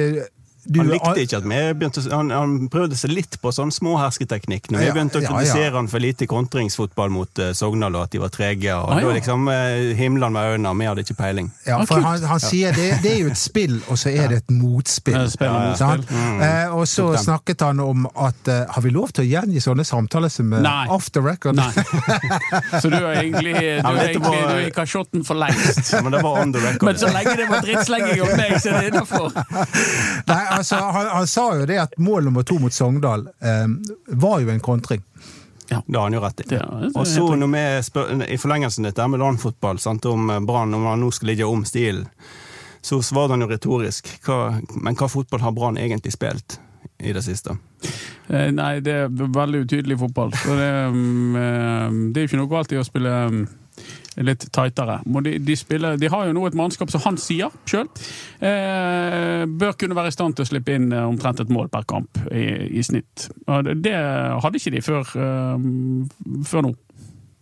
du 0.66 0.80
Han 0.80 0.90
likte 0.94 1.24
ikke 1.26 1.38
at 1.42 1.44
vi 1.48 1.60
begynte 1.76 2.02
han, 2.12 2.30
han 2.32 2.54
prøvde 2.72 2.96
seg 3.00 3.12
litt 3.12 3.36
på 3.42 3.52
sånn 3.52 3.72
småhersketeknikk. 3.76 4.70
Når 4.72 4.80
vi 4.80 4.86
Ja, 4.88 4.94
begynte 4.96 5.20
å 5.20 5.22
ja, 5.24 5.30
ja. 5.30 5.36
kritisere 5.38 5.76
han 5.76 5.90
for 5.92 6.00
lite 6.04 6.28
kontringsfotball 6.30 7.10
mot 7.12 7.42
uh, 7.44 7.52
Sogndal, 7.58 7.96
og 8.00 8.06
at 8.08 8.12
de 8.16 8.22
var 8.24 8.32
trege. 8.34 8.72
Og 8.76 8.92
Ah, 8.94 9.02
da 9.04 9.12
liksom 9.18 9.48
uh, 9.50 9.92
himlene 9.98 10.30
med 10.34 10.54
øynene, 10.54 10.74
vi 10.80 10.88
hadde 10.90 11.04
ikke 11.06 11.18
peiling. 11.20 11.52
Ja, 11.68 11.80
Ah, 11.82 11.86
for 11.90 12.00
ah, 12.00 12.14
han, 12.14 12.24
han 12.32 12.40
sier 12.44 12.72
det, 12.78 12.90
det 13.04 13.12
er 13.16 13.20
jo 13.26 13.32
et 13.34 13.40
spill, 13.42 13.76
og 13.92 13.98
så 14.00 14.10
er 14.14 14.28
det 14.32 14.38
et 14.44 14.52
motspill. 14.54 15.18
Ja, 15.18 15.28
spill 15.34 15.50
og 15.50 15.58
Ja, 15.58 15.74
ja. 15.74 15.90
motspill. 15.98 16.06
Mm. 16.24 16.40
Uh, 16.44 16.78
og 16.80 16.88
så 16.88 17.08
snakket 17.24 17.62
han 17.68 17.80
om 17.84 18.08
at 18.16 18.48
uh, 18.52 18.64
Har 18.76 18.82
vi 18.86 18.90
lov 18.94 19.12
til 19.14 19.26
å 19.26 19.28
gjengi 19.28 19.62
sånne 19.64 19.84
samtaler 19.88 20.32
som 20.32 20.54
uh, 20.54 20.62
Nei. 20.64 20.88
off 20.94 21.10
the 21.12 21.22
record? 21.24 21.56
Nei. 21.60 21.72
Så 22.82 22.90
du 22.90 22.98
er 22.98 23.20
egentlig 23.24 23.54
du 23.54 23.86
har 23.86 24.00
egentlig 24.04 24.32
du 24.44 24.50
er 24.54 24.68
i 24.68 24.72
kasjotten 24.74 25.24
for 25.28 25.38
lengst. 25.40 25.92
Ja, 25.94 26.02
men 26.06 26.12
det 26.16 26.22
var 26.24 26.40
on 26.42 26.54
the 26.54 26.60
record. 26.64 26.84
Men 26.88 26.98
så 27.00 27.10
lenge 27.14 27.36
det 27.40 27.46
var 27.50 27.62
drittslenging 27.66 28.22
om 28.26 28.32
meg, 28.40 28.56
så 28.62 28.72
er 28.72 28.80
det 28.80 28.92
innafor. 28.94 29.30
Altså, 30.58 30.76
han, 30.76 31.08
han 31.18 31.28
sa 31.28 31.48
jo 31.60 31.66
det 31.70 31.80
at 31.82 31.96
mål 31.98 32.30
nummer 32.30 32.44
to 32.48 32.60
mot 32.62 32.74
Sogndal 32.74 33.28
eh, 33.42 33.66
var 34.08 34.44
jo 34.44 34.52
en 34.54 34.62
kontring. 34.64 35.02
Det 35.68 35.98
har 35.98 36.04
han 36.04 36.14
jo 36.14 36.22
rett 36.22 36.40
i. 36.40 36.44
Det 36.48 36.58
det 36.58 36.92
Og 36.96 37.08
så 37.08 37.36
når 37.36 37.52
vi 37.54 37.84
spør, 37.84 38.12
I 38.28 38.38
forlengelsen 38.38 38.86
dette 38.88 39.08
med 39.08 39.20
landfotball, 39.20 39.80
sant, 39.80 40.06
om 40.06 40.30
eh, 40.30 40.40
Brann, 40.40 40.74
om 40.74 40.86
han 40.86 41.02
nå 41.02 41.12
skal 41.12 41.34
ligge 41.34 41.48
om 41.50 41.66
stilen, 41.66 42.08
så 42.84 43.00
svarte 43.02 43.34
han 43.34 43.46
jo 43.46 43.48
retorisk. 43.48 44.10
Hva, 44.26 44.60
men 44.76 44.98
hva 45.00 45.08
fotball 45.10 45.42
har 45.46 45.56
Brann 45.56 45.80
egentlig 45.80 46.14
spilt 46.14 46.60
i 47.00 47.14
det 47.16 47.24
siste? 47.24 47.56
Eh, 48.28 48.50
Nei, 48.52 48.78
det 48.84 48.96
er 49.06 49.12
veldig 49.12 49.64
utydelig 49.66 50.00
fotball. 50.00 50.34
Så 50.36 50.56
det, 50.60 50.72
mm, 50.94 51.36
eh, 51.36 52.00
det 52.12 52.20
er 52.20 52.26
jo 52.26 52.32
ikke 52.32 52.42
noe 52.44 52.52
galt 52.52 52.76
i 52.76 52.80
å 52.82 52.88
spille 52.88 53.14
mm, 53.32 53.44
litt 54.22 54.46
tightere. 54.54 55.00
De, 55.26 55.38
de, 55.42 55.56
spiller, 55.58 55.98
de 55.98 56.10
har 56.12 56.28
jo 56.28 56.36
nå 56.38 56.46
et 56.48 56.58
mannskap, 56.58 56.92
som 56.94 57.02
han 57.06 57.18
sier 57.22 57.54
sjøl, 57.70 57.88
eh, 58.44 59.44
bør 59.50 59.76
kunne 59.80 59.98
være 59.98 60.12
i 60.12 60.16
stand 60.16 60.38
til 60.38 60.46
å 60.46 60.50
slippe 60.52 60.76
inn 60.78 60.92
eh, 60.94 61.06
omtrent 61.08 61.42
et 61.44 61.54
mål 61.54 61.70
per 61.74 61.88
kamp 61.90 62.20
i, 62.32 62.46
i 62.80 62.84
snitt. 62.86 63.30
Og 63.48 63.72
det, 63.84 63.94
hadde 63.94 64.60
ikke 64.60 64.74
de 64.76 64.84
før, 64.86 65.14
eh, 65.18 66.44
før 66.50 66.68
nå. 66.68 66.74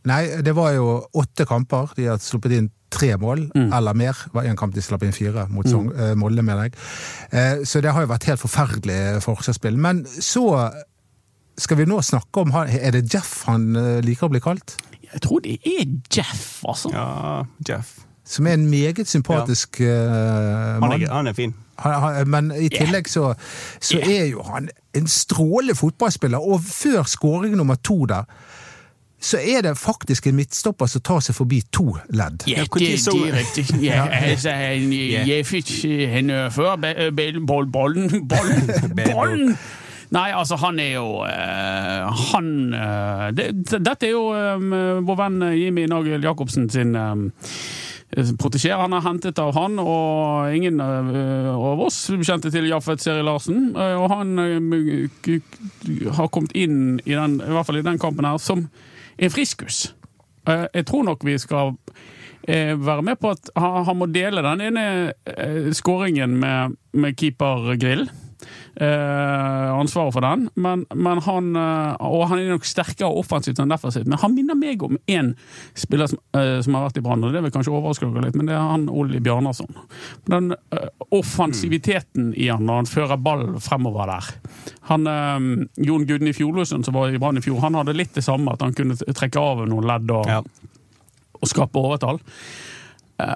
Nei, 0.09 0.21
det 0.41 0.53
var 0.57 0.71
jo 0.73 0.93
åtte 1.21 1.45
kamper. 1.45 1.91
De 1.97 2.07
har 2.09 2.21
sluppet 2.23 2.55
inn 2.57 2.71
tre 2.91 3.13
mål, 3.21 3.45
Mm. 3.55 3.71
eller 3.73 3.93
mer. 3.95 4.17
Det 4.25 4.33
var 4.33 4.47
én 4.49 4.57
kamp 4.57 4.73
de 4.75 4.81
slapp 4.81 5.03
inn 5.03 5.13
fire, 5.15 5.47
mot 5.49 5.65
mm. 5.65 5.91
eh, 5.95 6.13
Molde, 6.15 6.43
mener 6.43 6.69
jeg. 6.69 6.73
Eh, 7.31 7.65
så 7.65 7.81
det 7.81 7.93
har 7.93 8.03
jo 8.03 8.09
vært 8.11 8.25
helt 8.31 8.41
forferdelig 8.41 9.21
forsvarsspill. 9.23 9.77
Men 9.77 10.03
så 10.05 10.71
skal 11.61 11.77
vi 11.77 11.85
nå 11.85 11.99
snakke 12.01 12.41
om 12.41 12.51
Er 12.65 12.91
det 12.95 13.13
Jeff 13.13 13.43
han 13.45 13.73
liker 14.01 14.25
å 14.25 14.33
bli 14.33 14.41
kalt? 14.41 14.75
Jeg 15.13 15.21
tror 15.21 15.39
det 15.39 15.57
er 15.65 15.85
Jeff, 16.17 16.63
altså. 16.67 16.89
Ja, 16.93 17.43
Jeff. 17.73 17.97
Som 18.25 18.47
er 18.47 18.53
en 18.53 18.69
meget 18.69 19.07
sympatisk 19.07 19.81
eh, 19.81 19.87
Han 19.87 20.79
mann. 20.79 21.01
er, 21.01 21.13
han 21.13 21.27
er 21.27 21.33
fin. 21.33 21.55
Han, 21.79 21.93
han, 22.01 22.27
men 22.29 22.51
i 22.61 22.69
tillegg 22.69 23.09
så, 23.09 23.33
så 23.81 23.97
Yeah. 23.97 24.21
er 24.21 24.25
jo 24.25 24.43
han 24.43 24.69
en 24.95 25.07
strålende 25.07 25.75
fotballspiller. 25.75 26.37
Og 26.37 26.61
før 26.63 27.03
skåring 27.03 27.55
nummer 27.57 27.75
to 27.75 28.05
der, 28.05 28.23
så 29.21 29.37
er 29.37 29.61
det 29.61 29.77
faktisk 29.77 30.27
en 30.27 30.35
midtstopper 30.35 30.85
som 30.89 31.01
tar 31.01 31.19
seg 31.21 31.35
forbi 31.35 31.59
to 31.73 31.97
ledd. 32.09 32.45
Ja, 32.47 32.57
Ja, 32.57 32.63
det, 32.63 32.79
det 32.79 33.27
er 33.29 33.37
riktig. 33.37 33.65
Ja, 33.89 34.07
altså, 34.11 34.49
han, 34.51 34.93
Ja. 34.93 35.25
jeg 35.27 35.45
fikk 35.45 35.69
henne 36.09 36.51
før 36.51 36.75
bollen 37.45 37.45
Bollen! 37.47 38.25
bollen. 39.13 39.57
Nei, 40.11 40.27
altså, 40.35 40.57
han 40.59 40.79
er 40.83 40.95
jo 40.97 41.21
eh, 41.23 42.23
Han 42.33 42.49
eh, 42.75 43.27
det, 43.35 43.47
Dette 43.71 44.09
er 44.09 44.11
jo 44.11 44.25
eh, 44.35 44.99
vår 45.07 45.19
venn 45.21 45.39
Jimmy 45.55 45.85
Nagel 45.87 46.23
Jacobsen 46.25 46.67
sin 46.71 46.97
protégé. 48.35 48.73
Han 48.75 48.91
er 48.91 49.05
hentet 49.05 49.39
av 49.39 49.53
han, 49.55 49.77
og 49.79 50.51
ingen 50.51 50.81
av 50.83 51.79
oss 51.79 52.09
kjente 52.11 52.51
til 52.51 52.67
Jaffet 52.67 52.99
Seri 52.99 53.23
Larsen. 53.23 53.69
og 53.71 54.09
han 54.11 54.33
har 56.17 56.27
kommet 56.27 56.51
inn 56.51 56.99
i 57.05 57.15
den, 57.15 57.37
i 57.39 57.53
hvert 57.55 57.69
fall 57.69 57.79
i 57.79 57.85
den 57.85 58.01
kampen 58.01 58.27
her 58.27 58.35
som 58.43 58.65
en 59.15 59.31
friskus. 59.31 59.93
Jeg 60.43 60.83
tror 60.89 61.07
nok 61.07 61.23
vi 61.23 61.37
skal 61.39 61.71
være 62.43 63.05
med 63.07 63.15
på 63.21 63.31
at 63.31 63.47
han, 63.55 63.95
må 63.95 64.09
dele 64.11 64.43
den 64.43 64.65
ene 64.67 65.71
skåringen 65.71 66.35
med, 66.43 66.75
med 66.91 67.15
keeper 67.15 67.77
Grill. 67.79 68.09
Eh, 68.41 69.67
ansvaret 69.73 70.13
for 70.15 70.25
den. 70.25 70.47
Men, 70.55 70.85
men 70.95 71.21
han, 71.25 71.51
eh, 71.55 71.95
og 72.07 72.27
han 72.31 72.39
er 72.41 72.51
nok 72.53 72.67
sterkere 72.67 73.11
offensivt 73.21 73.59
enn 73.61 73.71
defensivt. 73.71 74.09
Men 74.09 74.21
han 74.21 74.35
minner 74.35 74.57
meg 74.59 74.83
om 74.87 74.97
én 75.11 75.33
spiller 75.77 76.09
som, 76.11 76.19
eh, 76.37 76.57
som 76.65 76.77
har 76.77 76.87
vært 76.89 77.01
i 77.01 77.05
Brann, 77.05 77.23
og 77.27 77.35
det 77.35 77.43
vil 77.45 77.53
kanskje 77.55 77.73
overraske 77.75 78.09
dere 78.09 78.25
litt, 78.27 78.39
men 78.39 78.49
det 78.49 78.55
er 78.57 78.65
han 78.71 78.87
Olli 78.89 79.21
Bjarnason. 79.23 79.69
Den 80.29 80.51
offensiviteten 81.11 82.33
i 82.37 82.49
han 82.51 82.65
når 82.67 82.81
han 82.81 82.91
fører 82.91 83.21
ball 83.21 83.45
fremover 83.63 84.11
der. 84.11 84.31
Han, 84.91 85.07
Jon 85.77 86.05
Gudny 86.09 86.33
Fjolåsen, 86.35 86.83
som 86.85 86.95
var 86.97 87.11
i 87.13 87.19
Brann 87.21 87.39
i 87.39 87.45
fjor, 87.45 87.61
han 87.63 87.77
hadde 87.79 87.95
litt 87.95 88.13
det 88.17 88.25
samme, 88.25 88.53
at 88.53 88.63
han 88.65 88.75
kunne 88.77 88.97
trekke 88.97 89.39
av 89.41 89.63
noen 89.69 89.87
ledd 89.87 90.11
og, 90.11 90.27
Ja. 90.27 90.41
og 91.41 91.49
skape 91.49 91.79
overtall. 91.79 92.19
Eh, 93.21 93.35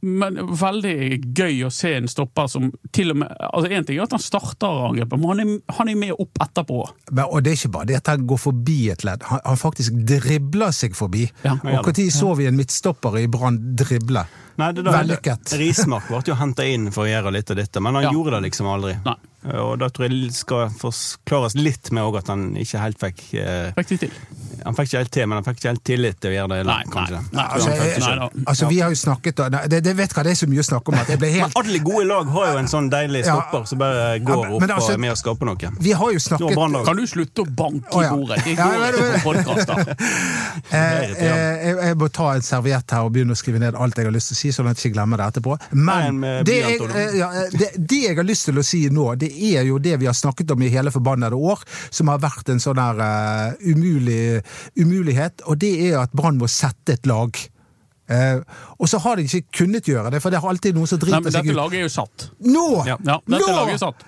Men, 0.00 0.38
veldig 0.58 0.94
gøy 1.36 1.64
å 1.66 1.70
se 1.72 1.94
en 1.98 2.08
stopper 2.10 2.48
som 2.50 2.70
til 2.94 3.12
og 3.12 3.20
med 3.22 3.32
altså 3.46 3.70
En 3.70 3.86
ting 3.86 3.98
er 3.98 4.06
at 4.06 4.14
han 4.16 4.22
starter 4.22 4.80
angrepet, 4.88 5.18
men 5.20 5.30
han 5.30 5.42
er, 5.44 5.52
han 5.78 5.90
er 5.92 5.98
med 6.00 6.14
opp 6.24 6.40
etterpå. 6.42 6.80
Men, 7.10 7.24
og 7.26 7.42
det 7.44 7.52
er 7.52 7.58
ikke 7.60 7.72
bare 7.76 7.88
det 7.90 7.98
at 8.00 8.12
han 8.14 8.26
går 8.30 8.40
forbi 8.44 8.78
et 8.94 9.04
ledd, 9.06 9.26
han, 9.28 9.42
han 9.44 9.60
faktisk 9.60 9.98
dribler 10.08 10.74
seg 10.76 10.96
forbi. 10.98 11.26
Ja. 11.44 11.56
Og 11.58 11.90
Når 11.90 12.10
så 12.14 12.32
vi 12.38 12.48
en 12.50 12.58
midtstopper 12.58 13.18
i 13.22 13.26
Brann 13.30 13.60
drible? 13.78 14.26
Vellykket. 14.56 15.54
Rismark 15.58 16.06
ble 16.10 16.20
jo 16.28 16.36
henta 16.38 16.66
inn 16.70 16.90
for 16.94 17.06
å 17.06 17.10
gjøre 17.10 17.32
litt 17.34 17.50
av 17.50 17.58
dette, 17.58 17.80
men 17.82 17.94
han 17.98 18.06
Ja. 18.06 18.12
gjorde 18.14 18.36
det 18.36 18.42
liksom 18.50 18.68
aldri. 18.70 18.94
Nei. 19.04 19.16
Og 19.44 19.78
da 19.78 19.88
tror 19.92 20.08
jeg 20.08 20.32
skal 20.32 20.70
forklares 20.80 21.54
litt 21.58 21.90
med 21.92 22.16
at 22.16 22.28
han 22.32 22.54
ikke 22.56 22.80
helt 22.80 22.98
fikk 23.02 23.18
eh, 23.36 23.72
det 23.76 23.98
til. 24.00 24.10
Han 24.64 24.72
fikk 24.78 24.88
ikke 24.88 25.00
helt 25.02 25.10
til, 25.12 25.26
men 25.28 25.36
han 25.36 25.44
fikk 25.44 25.58
ikke 25.60 25.68
helt 25.74 25.82
tillit 25.84 26.16
til 26.22 26.30
å 26.30 26.34
gjøre 26.38 26.48
det. 26.54 26.60
Nei, 26.64 26.76
kanskje. 26.88 27.18
nei, 27.20 27.26
nei, 27.36 27.44
Altså, 27.52 27.70
jeg- 27.74 27.98
nei. 28.00 28.28
Altså, 28.46 28.68
Vi 28.70 28.78
har 28.80 28.88
jo 28.94 28.96
snakket 28.96 29.34
da, 29.36 29.48
det, 29.68 29.80
det 29.84 29.94
vet 29.98 30.14
hva 30.16 30.22
det 30.24 30.32
er 30.32 30.38
så 30.40 30.46
mye 30.48 30.62
å 30.62 30.64
snakke 30.64 30.88
om 30.88 30.94
at 31.02 31.08
jeg 31.12 31.18
ble 31.20 31.30
Men 31.34 31.52
alle 31.60 31.78
gode 31.84 32.06
lag 32.08 32.30
har 32.36 32.46
jo 32.52 32.58
en 32.62 32.70
sånn 32.72 32.88
deilig 32.90 33.24
Ja. 33.26 33.34
stopper 33.34 33.66
som 33.68 33.78
bare 33.78 34.18
går 34.20 34.44
Ja, 34.44 34.48
men- 34.50 34.60
men 34.60 34.70
opp 34.70 34.78
altså- 34.78 34.88
og 34.88 34.94
er 34.94 34.98
med 35.04 35.12
å 35.12 35.18
skape 35.20 35.44
noe. 35.44 35.70
Vi 35.80 35.92
har 35.92 36.12
jo 36.12 36.18
snakket. 36.18 36.84
Kan 36.86 36.96
du 36.96 37.06
slutte 37.06 37.44
å 37.44 37.46
banke 37.54 38.00
i 38.00 38.02
ja. 38.06 38.10
bordet? 38.14 38.44
Det 38.44 38.56
Ja, 38.56 38.64
går 38.64 38.80
men- 38.80 38.94
ikke 38.94 39.20
på 39.20 39.34
podkaster. 39.34 39.96
Eh, 40.74 40.78
eh, 40.78 41.66
jeg, 41.68 41.76
jeg 41.76 41.96
må 41.98 42.08
ta 42.12 42.30
en 42.34 42.40
serviett 42.42 42.90
her 42.90 43.04
og 43.06 43.12
begynne 43.12 43.34
å 43.34 43.38
skrive 43.38 43.58
ned 43.60 43.74
alt 43.78 43.96
jeg 43.98 44.06
har 44.06 44.12
lyst 44.14 44.28
til 44.32 44.34
å 44.34 44.38
si, 44.38 44.48
sånn 44.54 44.68
at 44.70 44.78
jeg 44.80 44.90
ikke 44.92 44.96
glemmer 44.96 45.20
det 45.20 45.26
etterpå. 45.34 45.58
Men 45.72 46.20
det 46.46 46.56
jeg, 46.56 46.80
ja, 47.18 47.28
det, 47.52 47.68
det 47.78 48.00
jeg 48.08 48.16
har 48.16 48.24
lyst 48.24 48.46
til 48.48 48.54
å 48.58 48.64
si 48.64 48.88
nå, 48.88 49.06
det 49.18 49.30
er 49.34 49.66
jo 49.68 49.78
det 49.82 49.98
vi 50.00 50.06
har 50.08 50.16
snakket 50.16 50.50
om 50.54 50.62
i 50.62 50.70
hele 50.72 50.92
forbannede 50.94 51.36
år, 51.36 51.62
som 51.90 52.08
har 52.12 52.22
vært 52.22 52.48
en 52.54 52.62
sånn 52.62 52.78
der 52.78 53.02
uh, 53.02 53.66
umulig, 53.66 54.40
umulighet, 54.80 55.44
og 55.46 55.58
det 55.62 55.72
er 55.90 55.98
at 56.04 56.14
Brann 56.16 56.38
må 56.40 56.48
sette 56.50 56.96
et 56.98 57.06
lag. 57.10 57.36
Uh, 58.10 58.42
og 58.78 58.88
så 58.90 58.98
har 59.00 59.16
de 59.16 59.24
ikke 59.24 59.62
kunnet 59.64 59.86
gjøre 59.88 60.10
det, 60.12 60.20
for 60.20 60.30
det 60.34 60.40
er 60.40 60.48
alltid 60.50 60.76
noen 60.76 60.90
som 60.90 60.98
Nei, 61.00 61.06
driter 61.06 61.24
men 61.24 61.32
seg 61.32 61.46
dette 61.46 61.54
ut. 61.54 61.60
laget 61.62 61.78
er 61.78 61.86
jo 61.86 61.92
satt. 61.94 62.26
Nå! 62.44 62.66
Ja. 62.88 62.98
Ja, 63.00 63.18
dette 63.24 63.40
Nå! 63.40 63.54
laget 63.56 63.78
er 63.78 63.82
satt. 63.86 64.04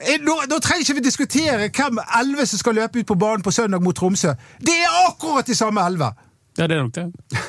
Eh, 0.00 0.16
Nå, 0.24 0.36
nå 0.48 0.58
trenger 0.64 0.86
ikke 0.86 0.94
vi 0.96 1.02
diskutere 1.04 1.66
hvem 1.76 1.98
elleve 2.20 2.46
som 2.48 2.60
skal 2.62 2.78
løpe 2.78 3.02
ut 3.02 3.08
på 3.10 3.16
banen 3.20 3.42
på 3.44 3.52
søndag 3.52 3.82
mot 3.84 3.96
Tromsø. 3.98 4.32
Det 4.64 4.76
er 4.80 4.94
akkurat 5.08 5.44
de 5.50 5.56
samme 5.58 5.82
elleve! 5.84 6.12
Ja, 6.56 6.66
det 6.66 6.78
er 6.78 6.86
nok 6.86 6.94
det. 6.96 7.08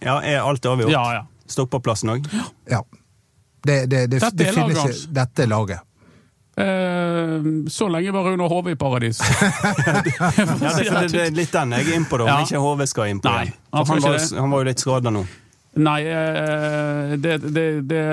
Ja, 0.00 0.14
er 0.24 0.38
alt 0.40 0.64
avgjort? 0.64 0.88
Ja, 0.94 1.02
ja. 1.12 1.26
Stopperplassen 1.50 2.08
òg? 2.14 2.24
Ja. 2.70 2.78
Det, 3.60 3.74
det, 3.92 4.06
det, 4.08 4.20
Dette 4.22 4.46
er 4.48 4.54
laget 4.56 4.78
hans. 4.80 5.02
Dette 5.12 5.44
er 5.44 5.50
laget. 5.50 5.82
Eh, 6.60 7.68
så 7.70 7.88
lenge 7.88 8.12
var 8.12 8.26
Rune 8.28 8.48
Hove 8.48 8.74
i 8.74 8.76
paradis. 8.76 9.20
Ja, 10.20 10.72
det, 10.76 10.90
det, 10.90 11.06
det 11.12 11.22
er 11.26 11.36
litt 11.36 11.52
den 11.52 11.72
jeg 11.76 11.86
er 11.88 11.96
innpå, 11.96 12.18
da. 12.20 12.26
Ja. 12.28 12.40
Ikke 12.44 12.60
HV 12.62 12.86
skal 12.90 13.12
inn 13.12 13.20
på 13.22 13.30
Nei, 13.30 13.52
han 13.72 13.86
han, 13.88 14.02
var, 14.04 14.18
han 14.40 14.52
var 14.52 14.62
jo 14.62 14.68
litt 14.68 14.82
skada 14.82 15.12
nå. 15.14 15.24
Nei, 15.80 16.00
eh, 16.02 17.16
det, 17.22 17.38
det, 17.54 17.66
det, 17.88 18.04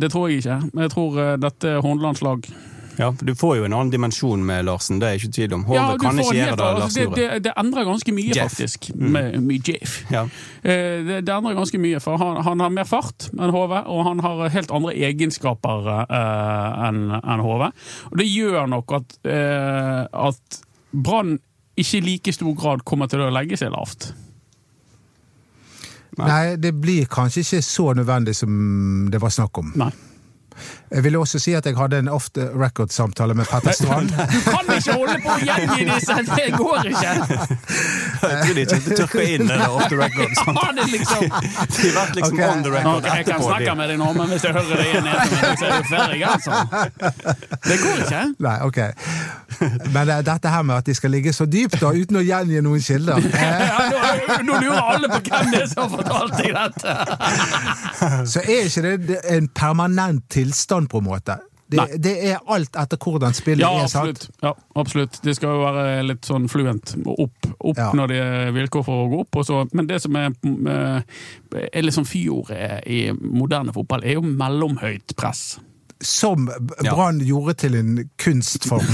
det 0.00 0.10
tror 0.12 0.30
jeg 0.30 0.40
ikke. 0.40 0.58
Jeg 0.80 0.92
tror 0.94 1.18
eh, 1.20 1.34
dette 1.42 1.74
er 1.76 1.82
håndlandslag. 1.84 2.48
Ja, 3.00 3.08
Du 3.24 3.32
får 3.38 3.56
jo 3.56 3.64
en 3.64 3.72
annen 3.72 3.90
dimensjon 3.92 4.42
med 4.44 4.66
Larsen, 4.68 4.98
det 5.00 5.08
er 5.08 5.18
ikke 5.18 5.32
tvil 5.32 5.54
om. 5.56 5.64
HV 5.64 5.74
Ja, 5.78 5.84
kan 6.00 6.18
ikke 6.20 6.36
gjøre 6.36 6.56
det 6.60 6.66
altså, 6.68 7.04
Nore. 7.06 7.16
det, 7.16 7.28
det, 7.32 7.42
det 7.46 7.54
endrer 7.62 7.86
ganske 7.88 8.12
mye, 8.12 8.34
Jeff. 8.36 8.52
faktisk. 8.52 8.90
Med, 8.94 9.38
med 9.46 9.68
Jeff. 9.70 9.94
Ja. 10.12 10.26
Eh, 10.62 11.00
Det, 11.08 11.20
det 11.26 11.34
endrer 11.34 11.56
ganske 11.56 11.80
mye, 11.80 12.00
for 12.04 12.20
han, 12.20 12.42
han 12.44 12.60
har 12.60 12.72
mer 12.76 12.88
fart 12.88 13.30
enn 13.32 13.54
HV, 13.54 13.76
og 13.88 14.02
han 14.10 14.20
har 14.26 14.42
helt 14.52 14.74
andre 14.76 14.92
egenskaper 15.08 15.88
uh, 16.12 16.88
enn 16.90 17.06
en 17.16 17.44
HV. 17.46 17.70
Og 18.12 18.18
det 18.20 18.28
gjør 18.28 18.68
nok 18.68 18.92
at, 19.00 19.16
uh, 19.24 20.04
at 20.28 20.60
Brann 20.92 21.38
ikke 21.80 21.96
i 22.02 22.04
like 22.04 22.32
stor 22.36 22.52
grad 22.58 22.84
kommer 22.84 23.08
til 23.08 23.22
å 23.24 23.30
legge 23.32 23.56
seg 23.56 23.72
lavt. 23.72 24.10
Nei. 26.18 26.26
Nei, 26.26 26.56
det 26.60 26.74
blir 26.76 27.06
kanskje 27.08 27.40
ikke 27.46 27.62
så 27.64 27.92
nødvendig 27.96 28.34
som 28.36 29.08
det 29.12 29.20
var 29.22 29.32
snakk 29.32 29.60
om. 29.62 29.72
Nei. 29.80 29.92
Jeg 30.90 31.04
vil 31.04 31.16
også 31.16 31.38
si 31.38 31.52
at 31.54 31.66
jeg 31.66 31.76
hadde 31.78 31.98
en 32.02 32.08
off 32.10 32.30
the 32.34 32.48
record-samtale 32.54 33.34
med 33.38 33.46
Petter 33.50 33.72
Strand. 33.76 34.10
Kan 34.50 34.72
ikke 34.74 34.96
holde 34.98 35.16
på 35.24 35.34
å 35.34 35.38
gjengi 35.44 35.86
disse! 35.90 36.16
Det 36.30 36.46
går 36.56 36.90
ikke! 36.90 37.12
Jeg 38.30 38.40
tror 38.44 38.54
de 38.54 38.64
ikke 38.64 38.96
tørka 38.98 39.26
inn 39.34 39.46
det 39.48 39.58
off 39.68 39.86
the 39.88 40.00
record-samtalen. 40.00 40.90
Liksom 40.94 41.22
De 41.24 41.30
har 41.30 41.94
vært 41.94 42.16
liksom 42.18 42.34
okay. 42.36 42.48
on 42.50 42.64
the 42.64 42.72
record 42.74 43.04
Ok, 43.04 43.06
Jeg 43.16 43.26
kan 43.28 43.44
snakke 43.44 43.74
med 43.78 43.92
deg 43.92 44.00
nå, 44.00 44.08
men 44.18 44.32
hvis 44.32 44.44
jeg 44.44 44.56
hører 44.56 44.80
det 44.80 44.88
igjen 44.90 45.08
så 45.60 45.68
er 45.68 45.76
du 45.76 45.88
ferdig, 45.90 46.20
altså. 46.26 46.52
Det 47.68 47.78
går 47.84 48.02
ikke. 48.04 48.24
Nei, 48.46 48.56
ok. 48.66 48.80
Men 49.94 50.08
eh, 50.08 50.22
dette 50.26 50.48
her 50.52 50.62
med 50.66 50.76
at 50.80 50.86
de 50.90 50.94
skal 50.94 51.10
ligge 51.14 51.32
så 51.36 51.46
dypt, 51.50 51.78
da, 51.82 51.90
uten 51.92 52.20
å 52.20 52.24
gjengi 52.24 52.60
noen 52.64 52.80
kilder 52.84 53.18
eh, 53.18 53.66
Ja, 53.70 53.84
nå, 53.90 54.38
nå 54.48 54.58
lurer 54.64 54.80
alle 54.94 55.10
på 55.12 55.20
hvem 55.28 55.52
det 55.54 55.62
er 55.64 55.70
som 55.72 55.84
har 55.84 55.92
fortalt 55.98 56.38
deg 56.40 56.56
dette! 56.56 56.96
Så 58.32 58.42
er 58.46 58.66
ikke 58.68 58.82
det 58.86 58.96
det 59.10 59.20
en 59.36 59.48
permanent 59.56 60.24
tilstand, 60.32 60.88
på 60.92 61.00
en 61.02 61.08
måte. 61.10 61.36
Det, 61.70 61.84
det 62.02 62.12
er 62.32 62.40
alt 62.50 62.74
etter 62.80 62.98
hvordan 62.98 63.34
spillet 63.36 63.62
Ja, 63.62 63.84
er. 63.84 63.90
sant? 63.92 64.24
Ja, 64.42 64.50
absolutt. 64.80 65.20
Det 65.22 65.36
skal 65.38 65.52
jo 65.54 65.60
være 65.62 66.00
litt 66.02 66.26
sånn 66.26 66.48
fluent. 66.50 66.96
Opp, 67.06 67.46
opp 67.60 67.78
Ja. 67.78 67.92
når 67.94 68.10
det 68.10 68.18
er 68.24 68.50
vilkår 68.56 68.82
for 68.88 69.04
å 69.04 69.08
gå 69.12 69.20
opp. 69.22 69.38
Og 69.38 69.46
så, 69.46 69.60
men 69.78 69.86
det 69.86 70.00
som 70.02 70.18
er, 70.18 70.32
er 71.54 71.84
litt 71.86 71.94
sånn 71.94 72.08
fyordet 72.10 72.80
i 72.90 73.04
moderne 73.14 73.70
fotball, 73.76 74.02
er 74.02 74.18
jo 74.18 74.24
mellomhøyt 74.26 75.14
press. 75.20 75.60
Som 76.00 76.46
Brann 76.80 77.20
Ja. 77.20 77.26
Gjorde 77.28 77.54
til 77.60 77.74
en 77.76 78.08
kunstform 78.18 78.84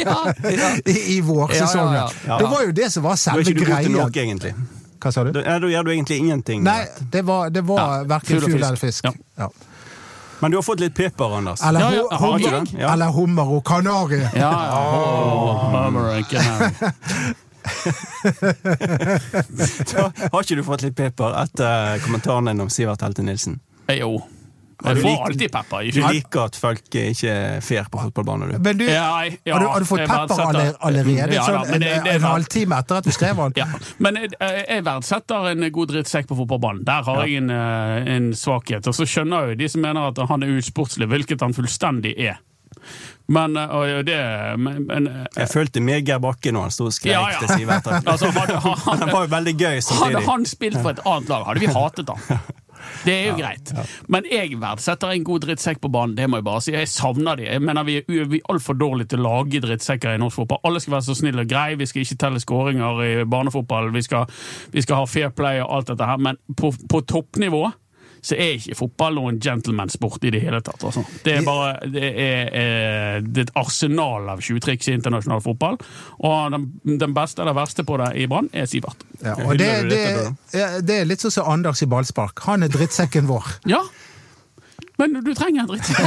ja, 0.00 0.32
ja. 0.50 0.70
i, 0.86 1.16
i 1.16 1.20
vårsesongen. 1.20 1.94
Ja, 1.94 2.06
ja, 2.06 2.10
ja. 2.26 2.38
Det 2.38 2.44
var 2.50 2.62
jo 2.64 2.70
det 2.72 2.90
som 2.92 3.02
var 3.04 3.14
Da 3.20 3.30
er 3.34 3.38
ikke 3.44 3.54
god 3.58 3.66
til 3.66 3.74
greia. 3.74 3.88
noe, 3.96 4.10
egentlig. 4.24 4.54
Hva 5.00 5.12
sa 5.12 5.24
du? 5.24 5.30
Da, 5.36 5.40
da 5.60 5.66
gjør 5.68 5.82
du 5.84 5.90
egentlig 5.92 6.16
ingenting. 6.20 6.62
Nei, 6.64 6.84
det 7.12 7.22
var, 7.28 7.50
det 7.52 7.60
var 7.68 7.78
Ja, 7.80 8.02
verken 8.08 8.40
fugl 8.40 8.56
eller 8.62 8.76
fisk. 8.80 9.04
Ja. 9.04 9.10
Ja. 9.44 9.48
Men 10.40 10.50
du 10.50 10.56
har 10.56 10.62
fått 10.64 10.80
litt 10.80 10.94
pepper, 10.96 11.36
Anders. 11.36 11.60
Eller, 11.68 11.80
Ja, 11.80 11.90
ja, 12.10 12.16
hummer. 12.16 12.64
Ja. 12.80 12.92
eller 12.94 13.06
hummer 13.12 13.44
og 13.58 13.64
kanari. 13.68 14.22
Ja, 14.32 14.40
ja. 14.40 14.48
Har 20.32 20.42
ikke 20.42 20.56
du 20.56 20.62
fått 20.66 20.82
litt 20.84 20.96
pepper 20.98 21.34
etter 21.42 21.98
kommentaren 22.04 22.44
din 22.50 22.60
om 22.64 22.70
Sivert 22.72 23.02
Helte 23.04 23.22
Nilsen? 23.26 23.54
Eh, 23.86 23.94
Jo. 24.00 24.10
Har 24.84 24.94
Jeg 24.94 24.96
du 24.96 25.02
får 25.04 25.24
alltid 25.26 25.52
pepper. 25.52 25.90
Du 25.92 26.00
liker 26.08 26.40
at 26.44 26.56
folk 26.56 26.96
ikke 27.00 27.30
er 27.34 27.60
fair 27.60 27.84
på 27.92 28.00
fotballbanen, 28.06 28.52
du? 28.54 28.58
Men 28.64 28.78
du, 28.80 28.84
Ja, 28.88 29.06
ja, 29.24 29.54
har, 29.54 29.60
du, 29.60 29.66
har 29.74 29.80
du 29.80 29.88
fått 29.90 30.04
pepper 30.06 30.42
aller- 30.46 30.76
allerede? 30.80 31.34
Ja, 31.36 31.44
da, 31.46 31.46
sånn, 31.46 31.70
men 31.70 31.74
en, 31.74 31.80
det- 31.86 32.04
det 32.04 32.14
en 32.16 32.26
halvtime 32.28 32.78
etter 32.80 33.00
at 33.00 33.04
du 33.04 33.12
skrev 33.12 33.36
den? 33.44 33.52
Ja, 33.60 33.66
men 33.98 34.20
jeg, 34.22 34.32
jeg 34.40 34.84
verdsetter 34.88 35.50
en 35.52 35.66
god 35.72 35.92
drittsekk 35.94 36.26
på 36.32 36.38
fotballbanen. 36.42 36.84
Der 36.88 37.02
har 37.10 37.24
jeg 37.26 37.42
en, 37.42 37.50
eh, 37.50 38.14
en 38.16 38.30
svakhet. 38.32 38.86
Og 38.88 38.94
så 38.96 39.04
skjønner 39.06 39.46
jeg 39.50 39.56
jo 39.56 39.60
de 39.64 39.68
som 39.74 39.82
mener 39.84 40.08
at 40.12 40.22
han 40.30 40.42
er 40.46 40.56
usportslig, 40.60 41.08
hvilket 41.12 41.40
han 41.44 41.52
fullstendig 41.56 42.14
er. 42.18 42.38
Men 43.30 43.56
eh, 43.56 43.70
og 43.76 44.04
det 44.06 44.16
men, 44.58 44.86
men, 44.88 45.06
eh, 45.06 45.26
Jeg 45.42 45.48
følte 45.52 45.82
meg 45.84 46.06
Geir 46.08 46.18
Bakke 46.22 46.50
når 46.54 46.68
han 46.68 46.72
sto 46.74 46.86
og 46.88 46.94
skrek 46.96 47.12
Ja, 47.12 47.20
ja. 47.30 47.38
til 47.44 47.60
Sivert. 47.60 47.86
Altså, 48.06 48.30
hadde, 48.34 48.56
han, 48.64 48.98
det 49.04 49.12
var 49.16 49.26
jo 49.26 49.30
veldig 49.36 49.54
gøy 49.60 49.80
hadde 50.00 50.22
han 50.26 50.46
spilt 50.50 50.80
for 50.80 50.90
et 50.94 51.02
annet 51.04 51.28
lag, 51.30 51.44
hadde 51.50 51.60
vi 51.62 51.70
hatet 51.74 52.10
han. 52.14 52.40
Det 53.04 53.14
er 53.14 53.28
jo 53.30 53.36
greit. 53.38 53.72
Men 54.08 54.26
jeg 54.30 54.58
verdsetter 54.60 55.14
en 55.14 55.26
god 55.26 55.44
drittsekk 55.46 55.80
på 55.82 55.90
banen. 55.92 56.16
Det 56.18 56.28
må 56.30 56.40
Jeg 56.40 56.46
bare 56.46 56.64
si. 56.64 56.72
Jeg 56.74 56.88
savner 56.88 57.36
de. 57.36 57.48
Jeg 57.48 57.62
mener 57.62 57.84
Vi 57.84 57.96
er, 58.00 58.24
vi 58.30 58.40
er 58.40 58.52
altfor 58.52 58.78
dårlige 58.78 59.12
til 59.14 59.22
å 59.22 59.28
lage 59.28 59.62
drittsekker 59.64 60.14
i 60.14 60.20
norsk 60.22 60.42
fotball. 60.42 60.62
Alle 60.64 60.80
skal 60.80 60.96
være 60.98 61.08
så 61.08 61.18
snille 61.18 61.44
og 61.44 61.50
greie. 61.50 61.78
Vi 61.80 61.86
skal 61.86 62.04
ikke 62.04 62.20
telle 62.24 62.40
skåringer 62.40 63.04
i 63.04 63.12
barnefotball. 63.24 63.92
Vi 63.94 64.02
skal, 64.02 64.26
vi 64.72 64.82
skal 64.84 65.02
ha 65.02 65.06
fair 65.10 65.30
play 65.34 65.60
og 65.62 65.70
alt 65.76 65.92
dette 65.92 66.08
her. 66.08 66.20
Men 66.20 66.40
på, 66.56 66.72
på 66.90 67.04
toppnivå 67.08 67.70
så 68.22 68.36
er 68.36 68.58
ikke 68.58 68.76
fotball 68.78 69.16
noen 69.16 69.38
gentleman-sport 69.42 70.24
i 70.28 70.32
det 70.34 70.42
hele 70.44 70.60
tatt. 70.64 70.82
Altså. 70.84 71.04
Det 71.24 71.38
er 71.38 71.46
bare 71.46 71.90
det 71.90 72.10
er, 72.10 72.50
eh, 72.52 73.16
det 73.24 73.44
er 73.44 73.48
et 73.48 73.54
arsenal 73.60 74.28
av 74.32 74.42
tjuvtriks 74.44 74.90
i 74.90 74.96
internasjonal 74.98 75.42
fotball. 75.44 75.80
Og 76.26 76.52
den, 76.54 76.68
den 77.00 77.16
beste 77.16 77.44
eller 77.44 77.56
verste 77.56 77.86
på 77.86 77.96
det 78.02 78.12
i 78.20 78.28
Brann 78.30 78.50
er 78.52 78.68
Sivert. 78.70 79.06
Ja, 79.24 79.36
og 79.44 79.56
det, 79.60 79.70
det, 79.90 80.04
det 80.86 81.00
er 81.00 81.08
litt 81.08 81.24
sånn 81.24 81.34
som 81.40 81.50
Anders 81.50 81.82
i 81.84 81.88
ballspark. 81.90 82.44
Han 82.48 82.66
er 82.66 82.72
drittsekken 82.72 83.28
vår. 83.30 83.56
Ja. 83.70 83.82
Men 85.00 85.16
du 85.24 85.32
trenger 85.34 85.64
en 85.64 85.70
drittsekk. 85.70 86.00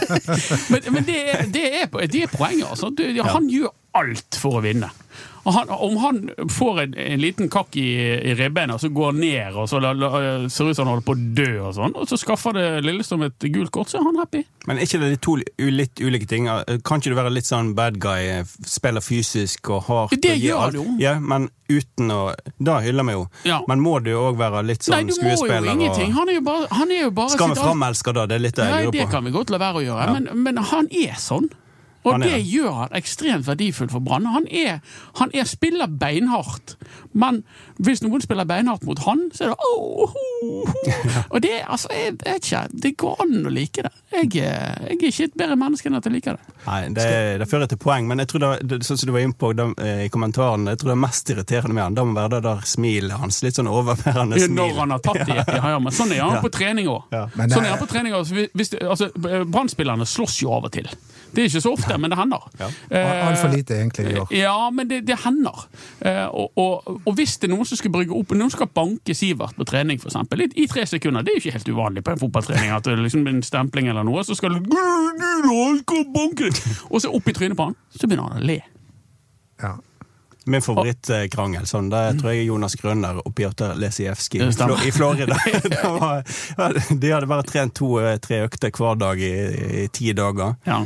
men 0.72 0.88
men 0.94 1.06
det, 1.08 1.18
er, 1.18 1.46
det, 1.50 1.64
er, 1.82 1.88
det 2.06 2.26
er 2.26 2.30
poenget, 2.30 2.68
altså. 2.70 2.92
Du, 2.94 3.02
han 3.26 3.50
gjør 3.50 3.72
alt 3.98 4.38
for 4.38 4.60
å 4.60 4.64
vinne. 4.64 4.92
Han, 5.44 5.70
om 5.70 5.96
han 5.96 6.30
får 6.50 6.80
en, 6.80 6.94
en 6.94 7.20
liten 7.20 7.48
kakk 7.50 7.76
i, 7.76 7.88
i 8.30 8.34
ribbeina, 8.38 8.76
så 8.78 8.88
går 8.94 9.12
ned 9.16 9.56
og 9.58 9.68
så 9.70 9.80
la, 9.82 9.90
la, 9.92 10.10
ser 10.46 10.70
ut 10.70 10.76
som 10.76 10.86
han 10.86 10.92
holder 10.94 11.06
på 11.06 11.16
å 11.16 11.22
dø, 11.38 11.48
og 11.66 11.72
sånn, 11.74 11.96
og 11.98 12.06
så 12.10 12.18
skaffer 12.20 12.54
det 12.54 12.66
Lillestrøm 12.86 13.24
et 13.26 13.48
gult 13.54 13.72
kort, 13.74 13.90
så 13.90 13.98
er 13.98 14.06
han 14.06 14.20
happy. 14.22 14.44
Men 14.68 14.78
er 14.78 14.86
ikke 14.86 15.00
det 15.02 15.10
de 15.16 15.18
to 15.22 15.34
litt 15.40 16.02
ulike 16.02 16.28
ting? 16.30 16.46
Kan 16.86 17.02
ikke 17.02 17.10
du 17.10 17.18
være 17.18 17.32
litt 17.34 17.48
sånn 17.48 17.72
bad 17.78 17.98
guy, 18.02 18.44
spiller 18.68 19.02
fysisk 19.02 19.72
og 19.74 19.88
hardt? 19.88 20.14
Det 20.22 20.36
og 20.36 20.46
gjør 20.46 20.76
du 20.76 20.78
jo. 20.78 20.86
Ja, 21.02 21.16
men 21.18 21.48
uten 21.72 22.10
å 22.12 22.20
Da 22.62 22.78
hyller 22.84 23.06
vi 23.08 23.14
jo. 23.16 23.24
Ja. 23.48 23.62
Men 23.70 23.80
må 23.82 23.96
du 24.04 24.12
òg 24.14 24.38
være 24.38 24.62
litt 24.68 24.84
Nei, 24.86 25.02
sånn 25.02 25.10
du 25.10 25.14
må 25.16 25.32
jo 25.32 25.40
skuespiller? 25.40 25.72
ingenting. 25.72 26.12
Han 26.14 26.30
er 26.30 26.38
jo 26.38 26.44
bare, 26.46 26.68
han 26.70 26.92
er 26.92 27.02
jo 27.06 27.10
bare 27.16 27.34
Skal 27.34 27.54
vi 27.54 27.58
framelske 27.58 28.14
da? 28.14 28.28
Det 28.30 28.38
er 28.38 28.44
litt 28.46 28.58
det 28.60 28.68
jeg 28.68 28.86
lurer 28.86 29.06
på. 29.06 29.10
kan 29.16 29.26
vi 29.26 29.34
godt 29.34 29.50
la 29.54 29.60
være 29.62 29.82
å 29.82 29.84
gjøre, 29.88 30.06
men, 30.14 30.30
men 30.44 30.62
han 30.70 30.90
er 31.02 31.18
sånn. 31.18 31.50
Og 32.04 32.18
det 32.22 32.30
det. 32.32 32.40
gjør 32.50 32.72
han 32.80 32.94
ekstremt 32.98 33.46
verdifullt 33.46 33.92
for 33.94 34.00
Brann. 34.02 34.24
Han, 34.26 34.46
han 35.20 35.30
er 35.38 35.44
spiller 35.46 35.86
beinhardt, 35.86 36.76
men 37.14 37.42
hvis 37.78 38.02
noen 38.02 38.22
spiller 38.24 38.46
beinhardt 38.48 38.82
mot 38.88 38.98
han, 39.06 39.28
så 39.34 39.44
er 39.44 39.52
det 39.52 39.68
oh, 39.68 40.10
oh, 40.10 40.16
oh. 40.42 41.18
Og 41.30 41.42
det, 41.44 41.52
altså, 41.70 41.88
jeg 41.94 42.16
vet 42.24 42.48
ikke, 42.48 42.62
det 42.82 42.92
går 42.98 43.22
an 43.22 43.46
å 43.46 43.52
like 43.54 43.84
det. 43.86 43.92
Jeg, 44.12 44.30
er- 44.42 44.82
jeg 44.88 44.98
er 44.98 45.06
ikke 45.12 45.28
et 45.28 45.36
bedre 45.38 45.56
menneske 45.60 45.88
enn 45.90 45.98
at 46.00 46.08
jeg 46.08 46.16
liker 46.16 46.38
det. 46.40 46.56
Nei, 46.66 46.80
det, 46.96 47.06
det 47.42 47.48
fører 47.50 47.70
til 47.70 47.78
poeng, 47.82 48.08
men 48.10 48.18
jeg 48.22 48.32
tror 48.32 48.42
det, 48.44 48.50
det, 48.72 48.80
sånn 48.86 48.98
som 49.00 49.08
du 49.10 49.14
var 49.14 49.22
inne 49.26 49.38
på 49.38 49.52
da, 49.58 49.68
eh, 49.82 50.02
i 50.06 50.10
kommentaren, 50.12 50.66
jeg 50.72 50.80
tror 50.82 50.92
det 50.92 50.96
er 50.96 51.02
mest 51.06 51.32
irriterende 51.34 51.76
med 51.78 51.84
han, 51.86 51.96
da 52.00 52.04
må 52.08 52.16
være 52.18 52.34
det 52.36 52.42
der 52.48 52.66
smilet 52.72 53.18
hans. 53.22 53.40
Litt 53.46 53.58
sånn 53.60 53.70
overbærende 53.70 54.42
smil. 54.42 54.58
Når 54.58 54.74
han 54.82 54.96
har 54.96 55.02
tatt 55.06 55.22
det. 55.30 55.38
Ja, 55.54 55.72
ja, 55.76 55.78
men 55.82 55.94
sånn 55.94 56.12
er 56.16 56.22
han 56.26 56.36
Ja. 56.38 56.42
på 56.44 56.50
trening 56.54 56.90
òg. 56.90 57.02
Ja. 57.14 57.24
Sånn 57.46 57.62
er 57.64 57.72
han 57.76 57.80
på 57.82 57.90
trening 57.90 58.14
også. 58.18 58.46
Hvis 58.58 58.74
altså, 58.82 59.10
Brann-spillerne 59.16 60.06
slåss 60.08 60.40
jo 60.42 60.52
av 60.58 60.66
og 60.68 60.74
til. 60.74 60.88
Det 61.32 61.42
er 61.42 61.48
ikke 61.48 61.62
så 61.64 61.72
ofte, 61.72 61.96
men 61.98 62.12
det 62.12 62.18
hender. 62.18 62.42
Ja. 62.60 62.68
Eh, 62.90 63.26
Altfor 63.28 63.52
lite, 63.52 63.78
egentlig, 63.80 64.12
i 64.12 64.18
år. 64.20 64.32
Ja, 64.36 64.70
men 64.70 64.88
det, 64.90 65.00
det 65.08 65.16
hender. 65.24 65.64
Eh, 66.00 66.26
og, 66.28 66.52
og, 66.60 66.98
og 67.06 67.14
hvis 67.16 67.38
det 67.40 67.48
er 67.48 67.54
noen 67.54 67.68
som 67.68 67.80
skal 67.80 67.92
brygge 67.94 68.16
opp 68.16 68.34
Noen 68.36 68.52
skal 68.52 68.68
banke 68.72 69.14
Sivert 69.16 69.56
på 69.56 69.64
trening, 69.68 70.00
for 70.02 70.12
eksempel, 70.12 70.44
i, 70.44 70.50
i 70.64 70.66
tre 70.70 70.84
sekunder, 70.88 71.24
det 71.24 71.32
er 71.32 71.38
jo 71.38 71.44
ikke 71.44 71.56
helt 71.58 71.72
uvanlig 71.72 72.04
på 72.04 72.14
en 72.14 72.20
fotballtrening 72.20 72.72
at 72.74 72.84
det 72.88 72.96
er 72.96 73.04
liksom 73.04 73.24
en 73.30 73.40
stempling 73.46 73.88
eller 73.92 74.04
noe, 74.08 74.24
så 74.26 74.36
skal 74.36 74.58
du 74.58 74.60
banke! 76.12 76.52
Og 76.90 77.00
så 77.00 77.12
opp 77.12 77.28
i 77.28 77.36
trynet 77.36 77.56
på 77.58 77.70
han, 77.70 77.78
så 77.96 78.08
begynner 78.08 78.32
han 78.32 78.42
å 78.42 78.46
le. 78.52 78.60
Ja. 79.62 79.76
Min 80.50 80.62
favorittkrangel, 80.64 81.66
sånn, 81.70 81.86
det 81.92 82.00
tror 82.18 82.32
jeg 82.32 82.42
er 82.42 82.48
Jonas 82.48 82.74
Grønner 82.80 83.20
og 83.22 83.30
Pjotr 83.38 83.76
Lesijevskij 83.78 84.42
i 84.42 84.90
Florida. 84.94 85.36
Var, 86.58 86.80
de 86.90 87.12
hadde 87.12 87.28
bare 87.30 87.46
trent 87.46 87.76
to-tre 87.78 88.40
økter 88.48 88.74
hver 88.74 88.98
dag 88.98 89.22
i, 89.22 89.30
i 89.84 89.86
ti 89.94 90.10
dager. 90.18 90.56
Ja. 90.66 90.80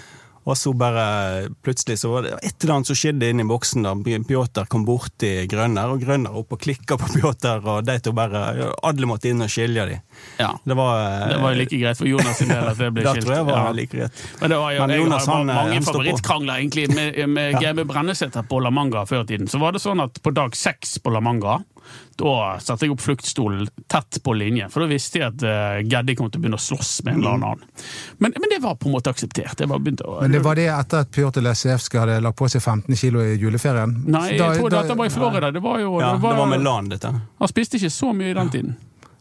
Og 0.46 0.54
så 0.54 0.70
bare 0.78 1.48
plutselig 1.66 1.96
så 1.98 2.08
var 2.12 2.22
det 2.22 2.32
et 2.46 2.62
eller 2.62 2.76
annet 2.76 2.86
som 2.86 2.94
skjedde 2.98 3.30
inne 3.32 3.42
i 3.42 3.48
boksen. 3.50 3.82
da. 3.82 3.94
Pjotr 4.28 4.68
kom 4.70 4.84
bort 4.86 5.10
til 5.18 5.48
Grønner, 5.50 5.90
og 5.90 5.98
Grønner 6.04 6.36
opp 6.38 6.52
og 6.54 6.60
klikka 6.62 6.94
på 7.00 7.08
Pjotr. 7.16 7.64
Og 7.66 7.80
de 7.88 7.96
to 7.98 8.12
bare 8.14 8.70
Alle 8.86 9.08
måtte 9.10 9.26
inn 9.32 9.42
og 9.42 9.50
skilje 9.50 9.88
dem. 9.90 10.00
ja. 10.38 10.52
Det 10.64 10.76
var, 10.78 11.00
eh, 11.02 11.28
Det 11.34 11.40
var 11.42 11.54
like 11.58 11.80
greit 11.82 11.98
for 11.98 12.06
Jonas 12.06 12.38
sin 12.38 12.48
del 12.48 12.62
at 12.70 12.78
det 12.78 12.92
ble 12.94 13.02
skilt. 13.10 13.14
skilt. 13.16 13.26
tror 13.26 13.34
jeg 13.40 13.46
var 13.50 13.58
Ja. 13.66 13.72
like 13.72 13.90
greit. 13.98 14.12
Men 14.40 14.50
det 14.50 14.58
var 14.62 14.70
jo, 14.72 14.80
Men 14.86 14.90
jeg 14.90 15.08
har 15.10 15.26
han, 15.26 15.50
eh, 15.50 15.54
mange 15.56 15.74
han 15.74 15.82
favorittkrangler 15.90 16.54
egentlig 16.62 16.88
med, 16.94 17.28
med 17.28 17.58
Geir 17.62 17.84
Brennesæter 17.84 18.46
på 18.46 18.62
La 18.62 18.70
Manga 18.70 19.02
før 19.04 19.24
i 19.24 19.26
tiden. 19.34 19.48
Så 19.50 19.58
var 19.58 19.72
det 19.72 19.82
sånn 19.82 20.00
at 20.02 20.22
på 20.22 20.30
dag 20.32 20.54
seks 20.54 20.98
på 21.02 21.10
La 21.12 21.20
Manga, 21.20 21.58
da 22.16 22.56
satte 22.62 22.86
jeg 22.86 22.94
opp 22.94 23.02
fluktstolen 23.04 23.66
tett 23.92 24.18
på 24.24 24.32
linje. 24.36 24.68
For 24.72 24.84
da 24.84 24.88
visste 24.90 25.20
jeg 25.20 25.28
at 25.34 25.42
uh, 25.44 25.82
Geddi 25.84 26.14
kom 26.16 26.30
til 26.30 26.40
å 26.40 26.44
begynne 26.44 26.60
å 26.60 26.64
slåss 26.64 26.92
med 27.04 27.14
en 27.14 27.20
eller 27.20 27.36
annen. 27.36 27.66
Men, 28.18 28.32
men 28.40 28.48
det 28.54 28.62
var 28.64 28.78
på 28.80 28.88
en 28.88 28.96
måte 28.96 29.12
akseptert. 29.12 29.56
Det 29.60 29.68
var 29.68 29.78
å, 29.80 30.16
Men 30.22 30.32
det 30.32 30.40
var 30.44 30.56
det 30.56 30.68
etter 30.72 31.04
at 31.04 31.12
Pjotr 31.12 31.44
Lesijevskij 31.44 32.00
hadde 32.02 32.18
lagt 32.24 32.38
på 32.40 32.48
seg 32.52 32.64
15 32.64 32.96
kilo 32.96 33.20
i 33.24 33.36
juleferien? 33.36 33.92
Nei, 34.06 34.30
jeg 34.32 34.40
da- 34.40 34.54
tror 34.56 34.70
da- 34.72 34.82
dette 34.82 34.98
var 34.98 35.06
i 35.06 35.14
Florida. 35.18 35.52
Det 35.52 35.62
var 35.64 35.78
jo 35.84 36.00
Ja, 36.00 36.12
det 36.14 36.22
var, 36.24 36.32
det 36.32 36.38
var 36.44 36.52
med 36.54 36.64
LAN, 36.64 36.88
dette. 36.88 37.12
Han 37.38 37.48
spiste 37.52 37.76
ikke 37.80 37.92
så 37.92 38.12
mye 38.16 38.32
i 38.32 38.36
den 38.40 38.50
tiden. 38.50 38.76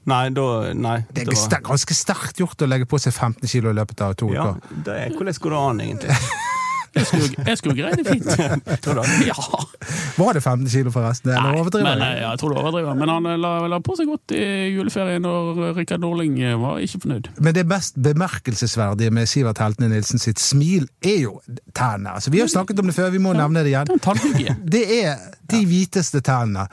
Nei, 0.05 0.29
da 0.29 0.73
Nei. 0.77 0.99
Det 1.11 1.23
er 1.27 1.31
var- 1.33 1.61
ganske 1.71 1.93
sterkt 1.97 2.37
gjort 2.39 2.61
å 2.61 2.67
legge 2.69 2.85
på 2.85 2.99
seg 3.01 3.13
15 3.13 3.49
kilo 3.49 3.71
i 3.71 3.73
løpet 3.73 4.01
av 4.05 4.13
to 4.15 4.29
ja, 4.33 4.51
uker. 4.53 4.81
det 4.85 4.97
er, 5.01 5.15
Hvordan 5.17 5.39
går 5.41 5.55
det 5.55 5.61
an, 5.69 5.81
egentlig? 5.81 6.17
Jeg 6.95 7.05
skulle, 7.09 7.43
jeg 7.49 7.59
skulle 7.59 7.75
greie 7.75 7.97
det 7.99 8.05
fint. 8.07 8.27
Tror 8.85 8.95
du 8.95 9.01
det? 9.01 9.27
Ja. 9.27 9.35
Var 10.15 10.37
det 10.37 10.41
15 10.45 10.69
kilo, 10.71 10.91
forresten? 10.95 11.31
Eller 11.33 11.51
Nei, 11.51 11.59
overdriver 11.61 11.89
men, 11.89 12.03
jeg? 12.05 12.15
eh, 12.15 12.21
ja, 12.23 12.29
jeg 12.31 12.39
tror 12.41 12.53
du 12.55 12.59
overdriver. 12.61 12.97
Men 13.01 13.11
han 13.11 13.29
eh, 13.33 13.37
la, 13.41 13.53
la 13.75 13.79
på 13.83 13.97
seg 13.99 14.07
godt 14.09 14.35
i 14.37 14.43
juleferien, 14.75 15.27
og 15.27 15.59
Rikard 15.77 16.03
Norling 16.05 16.37
eh, 16.39 16.55
var 16.61 16.79
ikke 16.85 17.01
fornøyd. 17.03 17.29
Men 17.43 17.57
det 17.57 17.65
mest 17.69 17.99
bemerkelsesverdige 18.07 19.11
med 19.15 19.27
Sivert 19.31 19.59
Heltene 19.63 19.91
Nilsen 19.91 20.21
sitt 20.23 20.39
smil 20.39 20.87
er 21.03 21.19
jo 21.25 21.37
tennene. 21.75 22.15
Altså, 22.15 22.31
vi 22.31 22.43
har 22.43 22.51
snakket 22.51 22.79
om 22.79 22.87
det 22.91 22.95
før, 22.95 23.11
vi 23.15 23.23
må 23.23 23.35
nevne 23.35 23.65
det 23.65 23.73
igjen. 23.73 23.91
Det 24.63 24.85
er 25.01 25.17
de 25.53 25.65
hviteste 25.67 26.23
tennene. 26.25 26.69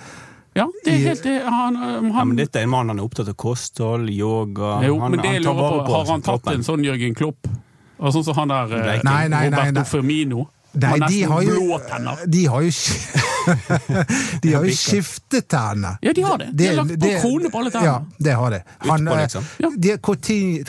Ja, 0.55 0.67
det 0.85 0.93
er 0.93 0.99
helt 1.09 1.23
det. 1.25 1.39
Han, 1.49 1.77
han, 1.81 2.09
Ja, 2.13 2.25
men 2.29 2.37
dette 2.37 2.61
er 2.61 2.67
en 2.67 2.73
mann 2.75 2.91
han 2.93 2.99
er 3.01 3.07
opptatt 3.07 3.31
av 3.33 3.37
kosthold, 3.41 4.11
yoga 4.13 4.83
jo, 4.85 4.99
han, 5.01 5.15
men 5.15 5.23
det 5.23 5.31
han 5.31 5.47
tar 5.47 5.55
lurer 5.55 5.63
vare 5.63 5.85
på, 5.87 5.95
har 5.97 6.11
han 6.11 6.25
tatt 6.27 6.43
kroppen. 6.43 6.59
en 6.61 6.67
sånn 6.67 6.85
Jørgen 6.85 7.17
Klopp? 7.17 7.49
Og 8.03 8.11
sånn 8.15 8.27
som 8.27 8.37
han 8.41 8.51
der 8.51 8.75
eh, 8.75 8.83
Nei, 8.83 8.99
nei, 9.07 9.23
nei, 9.31 9.47
Roberto. 9.53 9.87
Firmino. 9.93 10.49
Nei, 10.73 10.99
de 11.05 11.23
har 11.29 11.43
jo, 11.45 11.79
de 12.35 12.47
har 12.49 12.63
jo, 12.65 12.71
de 14.43 14.55
har 14.55 14.65
jo 14.65 14.77
skiftet 14.77 15.49
tennene. 15.53 15.99
Ja, 16.01 16.15
de 16.17 16.23
har 16.25 16.41
det. 16.41 16.49
De 16.57 16.71
har 16.71 16.79
lagt 16.81 16.95
på 17.03 17.11
krone 17.21 17.51
på 17.53 17.61
alle 17.61 17.73
tennene. 17.75 17.91
Ja, 17.91 18.25
det 18.25 18.37
har 18.41 18.55
det. 18.57 18.63
Han, 18.87 19.05
Utpå, 19.05 19.19
eh, 19.19 19.21
liksom. 19.27 19.77
De, 19.77 19.99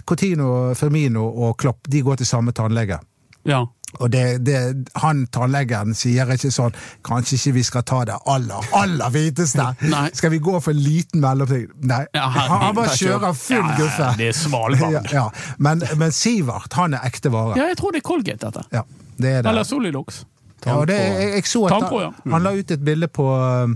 Cortino, 0.04 0.50
Firmino 0.76 1.24
og 1.48 1.56
Klopp 1.64 1.88
de 1.88 2.04
går 2.04 2.20
til 2.20 2.28
samme 2.28 2.52
tannlege. 2.52 3.00
Ja. 3.48 3.64
Og 4.02 4.10
det, 4.14 4.24
det, 4.48 4.60
han 5.04 5.26
tannlegeren 5.34 5.94
sier 5.98 6.30
ikke 6.34 6.50
sånn 6.54 6.74
Kanskje 7.06 7.38
ikke 7.38 7.54
vi 7.60 7.64
skal 7.68 7.86
ta 7.88 8.00
det 8.10 8.18
aller, 8.30 8.68
aller 8.78 9.14
hviteste? 9.14 9.68
Skal 10.20 10.34
vi 10.34 10.42
gå 10.44 10.58
for 10.58 10.74
en 10.74 10.82
liten 10.82 11.22
mellomting? 11.24 11.68
Nei. 11.86 12.04
Ja, 12.16 12.28
han, 12.34 12.52
han 12.68 12.76
bare 12.78 12.96
kjører 12.98 13.38
full 13.38 13.62
Ja, 13.62 13.78
guffe. 13.78 14.12
Det 14.20 14.32
er 14.32 14.38
Svalbard. 14.38 15.10
Ja. 15.14 15.28
Men, 15.62 15.84
men 16.00 16.14
Sivert, 16.16 16.74
han 16.74 16.96
er 16.98 17.06
ekte 17.06 17.30
vare. 17.34 17.58
Ja, 17.60 17.70
jeg 17.70 17.78
tror 17.80 17.94
det 17.94 18.02
er 18.02 18.08
Colgate, 18.08 18.50
dette. 18.50 18.64
Ja, 18.74 18.84
det 19.18 19.30
er 19.30 19.42
det. 19.44 19.52
Eller 19.52 19.68
Solidox. 19.68 20.24
Ja, 20.66 20.78
det, 20.88 20.96
jeg, 20.96 21.30
jeg 21.36 21.48
så 21.48 21.66
at 21.68 21.90
han, 21.92 22.14
han 22.32 22.46
la 22.46 22.54
ut 22.56 22.72
et 22.72 22.84
bilde 22.86 23.10
på, 23.12 23.26
um, 23.36 23.76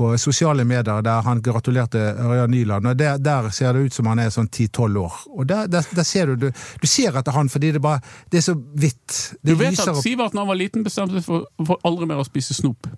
på 0.00 0.10
sosiale 0.18 0.64
medier 0.64 1.02
der 1.04 1.24
han 1.26 1.42
gratulerte 1.44 2.00
Ørjan 2.16 2.50
Nyland. 2.50 2.86
og 2.86 2.98
der, 2.98 3.18
der 3.18 3.50
ser 3.52 3.72
det 3.76 3.84
ut 3.86 3.94
som 3.94 4.08
han 4.08 4.22
er 4.22 4.30
sånn 4.32 4.48
10-12 4.48 4.96
år. 5.02 5.18
Og 5.36 5.48
der, 5.48 5.68
der, 5.68 5.88
der 5.96 6.06
ser 6.08 6.32
du, 6.32 6.36
du 6.46 6.50
Du 6.80 6.86
ser 6.88 7.16
etter 7.20 7.36
han 7.36 7.48
fordi 7.52 7.72
det 7.76 7.82
bare 7.84 8.00
Det 8.32 8.38
er 8.40 8.46
så 8.46 8.54
hvitt. 8.54 9.34
Du 9.44 9.54
vet 9.54 9.80
at. 9.80 9.96
Sivert 10.00 10.32
da 10.32 10.40
han 10.40 10.48
var 10.48 10.56
liten 10.56 10.84
bestemte 10.86 11.18
seg 11.18 11.26
for, 11.26 11.44
for 11.66 11.82
aldri 11.84 12.08
mer 12.08 12.22
å 12.22 12.24
spise 12.24 12.56
snop 12.56 12.88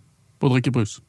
og 0.42 0.54
drikke 0.54 0.72
brus. 0.74 1.00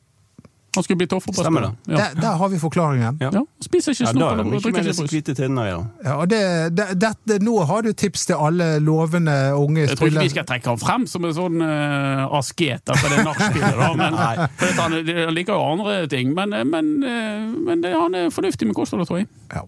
Han 0.75 0.83
skulle 0.83 0.97
bli. 0.97 1.07
Stemmer 1.33 1.62
det. 1.62 1.71
Ja. 1.86 1.97
Der, 1.97 2.21
der 2.21 2.38
har 2.41 2.49
vi 2.49 2.59
forklaringen. 2.59 3.17
Ja. 3.21 3.29
ja. 3.33 3.43
Spiser 3.62 3.91
ikke 3.93 4.03
Ja, 4.03 4.12
snop 4.12 4.21
da 4.23 4.29
det 4.29 4.45
eller 4.45 4.59
drikker 4.63 4.88
ikke 4.88 4.95
brus. 5.01 5.12
hvite 5.12 5.36
tinnene 5.38 5.65
ja. 5.67 5.77
Ja, 6.03 6.15
og 6.15 6.29
det, 6.31 6.41
det, 6.77 6.88
dette, 7.01 7.38
nå 7.43 7.55
har 7.69 7.86
du 7.86 7.91
tips 7.93 8.25
til 8.29 8.41
alle 8.41 8.69
lovende 8.83 9.36
unge 9.55 9.86
Jeg 9.86 9.97
tror 9.97 10.12
ikke 10.12 10.25
vi 10.27 10.33
skal 10.33 10.47
trekke 10.49 10.71
ham 10.73 10.81
frem 10.81 11.07
som 11.09 11.25
en 11.27 11.36
sånn 11.38 11.62
uh, 11.62 12.25
asket 12.39 12.93
for 12.97 13.13
det 13.13 13.23
nachspielet, 13.27 13.75
for 13.77 14.75
han, 14.81 14.97
han 14.97 15.33
liker 15.36 15.53
jo 15.53 15.63
andre 15.73 16.07
ting. 16.12 16.33
Men, 16.38 16.53
eh, 16.53 16.65
men, 16.65 16.93
eh, 17.03 17.49
men 17.67 17.83
det, 17.83 17.93
han 17.97 18.15
er 18.17 18.31
fornuftig 18.33 18.67
med 18.69 18.77
kostholdet, 18.77 19.07
tror 19.09 19.21
jeg. 19.21 19.29
Ja, 19.53 19.65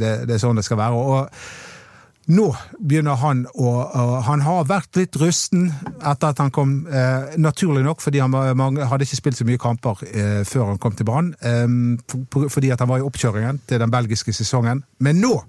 det, 0.00 0.14
det 0.28 0.36
er 0.36 0.42
sånn 0.42 0.58
det 0.58 0.64
skal 0.66 0.80
være. 0.80 0.96
Og 0.96 1.69
nå 2.30 2.46
begynner 2.78 3.18
han 3.20 3.44
å 3.58 3.70
Han 4.26 4.40
har 4.46 4.64
vært 4.68 4.96
litt 5.00 5.16
rusten 5.20 5.68
etter 5.98 6.30
at 6.30 6.38
han 6.38 6.50
kom, 6.54 6.86
eh, 6.86 7.36
naturlig 7.36 7.82
nok, 7.84 8.00
fordi 8.00 8.20
han 8.22 8.30
var, 8.34 8.54
hadde 8.54 9.06
ikke 9.06 9.18
spilt 9.18 9.36
så 9.40 9.46
mye 9.48 9.58
kamper 9.60 10.02
eh, 10.10 10.42
før 10.46 10.70
han 10.72 10.78
kom 10.78 10.92
til 10.96 11.06
Brann. 11.08 11.32
Eh, 11.42 11.66
for- 12.30 12.48
fordi 12.48 12.70
at 12.72 12.78
han 12.80 12.88
var 12.88 12.98
i 13.02 13.06
oppkjøringen 13.06 13.60
til 13.66 13.78
den 13.82 13.90
belgiske 13.90 14.32
sesongen. 14.36 14.84
Men 15.00 15.20
nå 15.20 15.42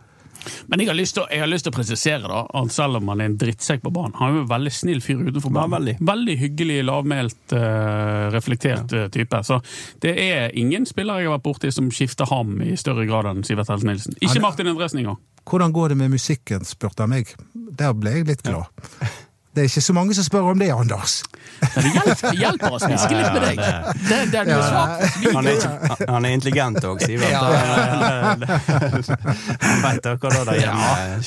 Men 0.67 0.79
jeg 0.79 0.89
har 0.89 0.97
lyst 0.97 1.17
til, 1.17 1.23
å- 1.23 1.71
presisere 1.71 2.27
da, 2.27 2.45
at 2.61 2.71
selv 2.71 2.99
om 3.01 3.07
han 3.11 3.21
er 3.21 3.31
en 3.31 3.37
drittsekk 3.37 3.83
på 3.85 3.93
banen, 3.93 4.13
han 4.19 4.29
er 4.29 4.39
jo 4.39 4.43
en 4.45 4.51
veldig 4.51 4.73
snill 4.73 5.01
fyr 5.01 5.21
utenfor 5.27 5.53
banen. 5.53 5.71
veldig. 5.71 6.37
hyggelig, 6.41 6.83
lavmælt, 6.85 7.53
eh, 7.53 8.29
reflektert 8.33 8.91
ja. 8.91 9.07
type. 9.13 9.43
Så 9.47 9.61
det 10.01 10.15
er 10.17 10.51
ingen 10.57 10.85
spillere 10.85 11.21
jeg 11.21 11.29
har 11.29 11.37
vært 11.37 11.47
borti 11.49 11.71
som 11.73 11.89
skifter 11.93 12.29
ham 12.31 12.61
i 12.61 12.75
større 12.75 13.05
grad 13.09 13.25
enn 13.25 13.43
Sivert 13.43 13.69
Helte 13.69 13.85
Nilsen. 13.89 14.17
Ikke 14.21 14.41
Martin 14.41 14.67
Endresen 14.67 14.99
engang. 15.03 15.19
Hvordan 15.45 15.73
går 15.73 15.89
det 15.89 15.97
med 15.97 16.11
musikken, 16.11 16.65
spurte 16.65 17.05
han 17.05 17.09
meg. 17.09 17.33
Der 17.53 17.93
ble 17.93 18.17
jeg 18.19 18.27
litt 18.27 18.43
glad. 18.43 18.65
Det 19.53 19.59
er 19.61 19.67
ikke 19.67 19.81
så 19.83 19.93
mange 19.93 20.13
som 20.15 20.23
spør 20.23 20.45
om 20.53 20.59
det, 20.61 20.69
Anders. 20.71 21.17
Men 21.75 21.83
det 21.83 21.91
hjelper, 21.91 22.35
hjelper 22.39 22.75
oss 22.77 22.83
smiske 22.85 23.11
litt 23.17 23.33
med 23.35 23.41
deg. 23.43 23.57
Det, 24.07 24.19
det 24.31 24.39
er 24.39 24.45
du 24.47 24.51
er 24.55 24.61
Svart. 24.63 25.01
Han 25.35 25.47
er, 25.47 25.57
ikke- 25.57 26.07
han 26.13 26.25
er 26.25 26.29
intelligent 26.37 26.79
òg, 26.87 27.01
Sivert. 27.03 27.35
Han 29.61 29.81
veit 29.83 30.07
hva 30.07 30.31
det 30.31 30.45
der 30.47 30.59
hjemme. 30.61 31.19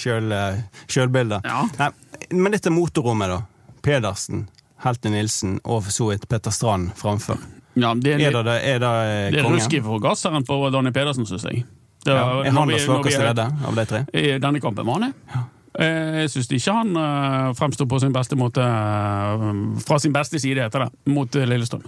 sjølbildet. 0.89 1.45
Ja. 1.45 1.91
Men 2.33 2.53
dette 2.57 2.73
motorrommet, 2.73 3.29
da. 3.35 3.43
Pedersen, 3.85 4.47
Helte 4.85 5.11
Nilsen 5.13 5.59
og 5.65 5.83
for 5.85 5.93
så 5.93 6.09
vidt 6.13 6.25
Petter 6.29 6.51
Strand 6.55 6.95
framfor. 6.97 7.37
Ja, 7.77 7.93
det 7.99 8.15
Er 8.17 8.29
er, 8.29 8.33
det, 8.33 8.45
det, 8.47 8.57
er 8.71 8.79
det 8.79 8.91
eh, 9.05 9.31
det 9.35 9.41
er 9.43 9.49
ruske 9.51 9.81
for 9.85 9.99
gasseren 10.01 10.45
på 10.47 10.59
Donny 10.73 10.93
Pedersen, 10.95 11.27
syns 11.29 11.45
jeg. 11.49 11.65
Det 12.05 12.13
Ja. 12.13 12.43
Er 12.45 12.51
han 12.53 12.69
den 12.69 12.79
svakeste 12.81 13.21
leddet 13.25 13.65
av 13.67 13.75
de 13.77 13.85
tre? 13.89 14.01
I 14.15 14.39
denne 14.39 14.61
kampen 14.61 14.87
var 14.87 15.01
han 15.01 15.11
det. 15.11 15.13
Eh, 15.35 15.43
Jeg 15.75 16.31
syns 16.31 16.51
ikke 16.55 16.73
han 16.77 16.93
uh, 16.95 17.51
fremsto 17.59 17.87
på 17.91 17.99
sin 17.99 18.13
beste 18.15 18.37
måte 18.39 18.63
eh, 18.63 19.47
fra 19.83 19.97
sin 19.99 20.13
beste 20.15 20.39
side, 20.39 20.63
heter 20.63 20.85
det, 20.85 20.91
mot 21.11 21.35
eh, 21.35 21.47
Lillestrøm. 21.51 21.83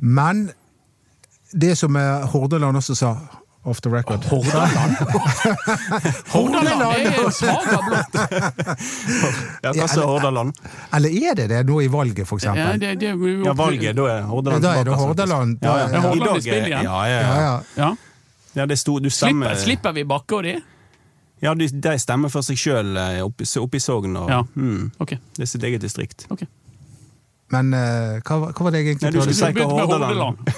Men 0.00 0.50
det 1.52 1.72
som 1.80 1.96
eh, 1.96 2.26
Hordaland 2.34 2.76
også 2.76 2.94
sa, 2.98 3.14
off 3.64 3.80
the 3.84 3.90
record 3.92 4.24
Hordaland? 4.28 4.92
Hordaland 6.34 6.82
er 6.84 7.30
svaga 7.32 7.78
blott! 7.86 8.18
Ja, 9.64 9.72
hva 9.76 9.88
sa 9.88 10.04
Hordaland? 10.08 10.52
Eller 10.96 11.16
er 11.30 11.34
det 11.40 11.46
det 11.52 11.62
nå 11.68 11.80
i 11.84 11.88
valget, 11.92 12.28
for 12.28 12.40
Ja, 12.44 12.52
eksempel? 12.52 12.80
det, 12.80 12.92
det, 13.00 13.14
vi- 13.20 13.34
Ja, 13.44 13.52
valget, 13.56 13.96
da 13.96 14.06
er 14.18 14.22
Hordaland 14.28 14.64
Ja, 14.64 14.68
da 14.68 14.74
er 14.80 14.84
det 14.90 14.98
Hordaland. 15.00 15.56
Ja, 15.64 15.78
ja. 15.86 16.00
Hordaland 16.04 16.28
dag 16.28 16.36
i 16.36 16.44
spill 16.44 16.68
igjen. 16.70 16.84
Ja, 16.84 17.00
ja, 17.08 17.16
Ja, 17.16 17.20
ja. 17.20 17.40
ja. 17.40 17.56
Ja. 17.86 17.90
ja 18.60 18.66
det 18.66 18.78
sto, 18.80 18.98
du 19.00 19.08
stemmer 19.10 19.54
Slipper, 19.54 19.64
slipper 19.64 19.96
vi 20.00 20.04
Bakke 20.04 20.36
og 20.40 20.44
de? 20.48 20.54
Ja, 21.40 21.54
de, 21.54 21.68
de 21.72 21.92
stemmer 21.98 22.28
for 22.32 22.44
seg 22.44 22.58
sjøl 22.60 22.96
oppe 23.24 23.46
opp 23.60 23.74
i 23.74 23.80
Sogn. 23.80 24.16
Og, 24.16 24.28
Ja. 24.30 24.42
mm, 24.54 24.90
Ok. 25.00 25.16
det 25.36 25.46
er 25.46 25.52
sitt 25.54 25.62
eget 25.64 25.80
distrikt. 25.80 26.26
ok. 26.30 26.44
Men 27.50 27.74
uh, 27.74 28.20
hva, 28.22 28.52
hva 28.52 28.62
var 28.66 28.70
det 28.70 28.84
jeg 28.84 29.00
Nei, 29.02 29.10
du 29.10 29.20
skulle 29.24 29.34
si? 29.34 29.52
med 29.56 29.66
Hordaland. 29.66 30.38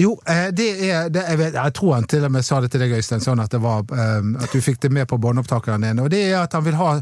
Jo, 0.00 0.14
eh, 0.24 0.48
det 0.56 0.66
er 0.88 1.10
det, 1.12 1.24
jeg, 1.28 1.38
vet, 1.38 1.56
jeg 1.58 1.72
tror 1.76 1.94
han 1.98 2.06
til 2.08 2.24
og 2.24 2.32
med 2.32 2.44
sa 2.46 2.60
det 2.64 2.70
til 2.72 2.80
deg, 2.80 2.94
Øystein, 2.96 3.20
sånn 3.20 3.42
at, 3.42 3.52
det 3.52 3.60
var, 3.60 3.82
um, 3.90 4.30
at 4.40 4.52
du 4.54 4.62
fikk 4.64 4.78
det 4.80 4.88
med 4.96 5.08
på 5.10 5.18
båndopptakeren 5.20 5.84
din. 5.84 6.00
Og 6.00 6.08
det 6.12 6.22
er 6.30 6.38
at 6.40 6.54
han 6.56 6.64
vil 6.64 6.78
ha 6.78 6.94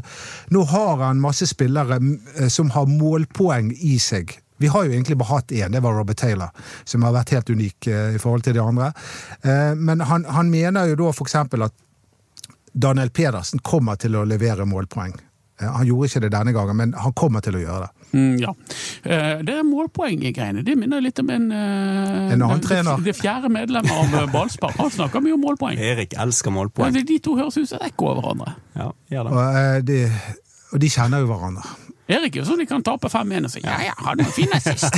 Nå 0.51 0.63
har 0.73 1.05
han 1.05 1.21
masse 1.23 1.47
spillere 1.47 1.99
eh, 2.01 2.49
som 2.51 2.73
har 2.75 2.89
målpoeng 2.91 3.71
i 3.77 3.95
seg. 4.03 4.33
Vi 4.59 4.67
har 4.67 4.83
jo 4.83 4.91
egentlig 4.91 5.15
bare 5.21 5.37
hatt 5.37 5.53
én, 5.55 5.71
det 5.71 5.79
var 5.85 5.95
Robert 5.95 6.19
Taylor, 6.19 6.51
som 6.83 7.05
har 7.07 7.15
vært 7.15 7.31
helt 7.37 7.53
unik 7.55 7.87
eh, 7.87 8.17
i 8.17 8.19
forhold 8.19 8.43
til 8.43 8.57
de 8.57 8.63
andre. 8.65 8.91
Eh, 9.47 9.77
men 9.79 10.03
han, 10.09 10.27
han 10.27 10.51
mener 10.51 10.91
jo 10.91 10.99
da 11.05 11.13
eksempel 11.29 11.69
at 11.69 11.77
Daniel 12.73 13.09
Pedersen 13.09 13.59
kommer 13.59 13.95
til 13.97 14.15
å 14.15 14.25
levere 14.27 14.65
målpoeng. 14.65 15.13
Eh, 15.61 15.67
Han 15.67 15.85
gjorde 15.87 16.07
ikke 16.09 16.21
det 16.21 16.31
denne 16.31 16.53
gangen, 16.53 16.75
men 16.77 16.93
han 16.93 17.13
kommer 17.13 17.41
til 17.41 17.55
å 17.55 17.59
gjøre 17.63 17.87
det. 17.87 17.95
Mm, 18.13 18.39
ja. 18.41 18.53
Eh, 19.03 19.41
Det 19.43 19.53
er 19.53 19.63
målpoenggreiene. 19.67 20.63
Det 20.65 20.75
minner 20.77 21.01
litt 21.01 21.19
om 21.19 21.29
en 21.29 21.51
eh, 21.51 22.31
En 22.33 22.41
annen 22.41 22.61
trener. 22.61 22.97
Det 23.05 23.15
fjerde 23.17 23.49
medlemmet 23.53 23.91
av 23.91 24.31
Ballspar. 24.31 24.71
Han 24.77 24.89
snakker 24.89 25.21
mye 25.21 25.33
om 25.33 25.41
målpoeng. 25.43 25.77
Erik 25.77 26.13
elsker 26.17 26.51
målpoeng. 26.51 26.93
de- 26.93 27.03
de 27.03 27.19
to 27.19 27.35
høres 27.35 27.57
ut 27.57 27.67
som 27.69 27.79
ekko 27.85 28.09
av 28.15 28.21
hverandre. 28.23 28.55
Ja, 28.75 28.91
gjør 29.11 29.23
det. 29.29 29.33
Og, 29.33 29.85
de, 29.85 30.11
og 30.73 30.79
de 30.79 30.87
kjenner 30.89 31.19
jo 31.19 31.27
hverandre. 31.27 31.63
Erik 32.09 32.39
er 32.41 32.45
sånn 32.47 32.57
de 32.57 32.65
kan 32.65 32.81
tape 32.81 33.05
5-1 33.11 33.45
og 33.45 33.51
si 33.53 33.59
ja, 33.61 33.75
ja, 33.85 33.91
hadde 34.01 34.23
en 34.25 34.31
fin 34.33 34.49
assist. 34.57 34.89
det 34.89 34.97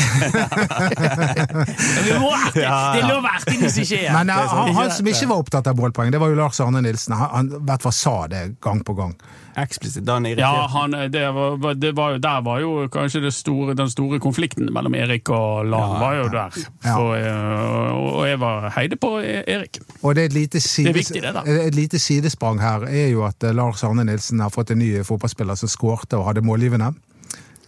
lå 2.15 2.29
artig 2.31 2.63
å 2.63 3.17
artig 3.27 3.57
hvis 3.65 3.75
skjer. 3.89 4.07
Men 4.15 4.31
eh, 4.31 4.39
er 4.39 4.47
han, 4.55 4.71
han 4.77 4.93
som 4.95 5.03
ikke 5.11 5.27
var 5.31 5.37
opptatt 5.43 5.67
av 5.71 5.75
målpoeng, 5.79 6.09
det 6.13 6.19
var 6.23 6.29
jo 6.31 6.37
Lars 6.39 6.59
Arne 6.63 6.79
Nilsen. 6.85 7.13
Han, 7.19 7.29
han 7.35 7.45
i 7.59 7.61
hvert 7.67 7.83
fall 7.85 7.95
sa 7.97 8.15
det 8.31 8.41
gang 8.63 8.79
på 8.87 8.93
gang. 8.97 9.13
Eksplisitt. 9.59 10.05
Da 10.07 10.11
er 10.15 10.19
han 10.21 10.27
Ja, 10.29 10.31
irritert. 10.31 10.71
han, 10.77 10.89
det 11.11 11.25
var, 11.35 11.49
det 11.75 11.91
var, 11.97 12.15
der 12.23 12.39
var 12.45 12.57
jo 12.63 12.69
kanskje 12.93 13.19
det 13.25 13.33
store, 13.35 13.75
den 13.75 13.89
store 13.91 14.15
konflikten 14.23 14.71
mellom 14.71 14.95
Erik 14.95 15.27
og 15.35 15.67
Lan. 15.67 15.97
Ja, 15.97 15.99
var 15.99 16.13
jo 16.21 16.25
der. 16.31 16.51
Ja. 16.85 16.95
For, 16.95 17.09
eh, 17.19 17.91
og 18.15 18.23
jeg 18.29 18.39
var 18.39 18.69
heide 18.77 18.95
på 19.01 19.09
E- 19.19 19.43
Erik. 19.51 19.81
Og 20.01 20.15
det 20.15 20.21
er 20.23 20.27
et 20.31 20.37
lite, 20.39 20.59
sides, 20.63 20.95
viktig, 20.95 21.19
det 21.27 21.35
da. 21.35 21.43
et 21.67 21.75
lite 21.75 21.99
sidesprang 21.99 22.63
her 22.63 22.87
er 22.87 23.11
jo 23.11 23.25
at 23.27 23.43
eh, 23.43 23.51
Lars 23.57 23.83
Arne 23.83 24.07
Nilsen 24.07 24.39
har 24.39 24.49
fått 24.55 24.71
en 24.71 24.79
ny 24.79 25.03
fotballspiller 25.03 25.55
som 25.59 25.67
skårte 25.71 26.15
og 26.21 26.29
hadde 26.31 26.45
målgivende. 26.47 26.93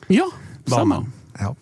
Ja, 0.07 0.25
sammen. 0.67 1.11
Ja. 1.39 1.53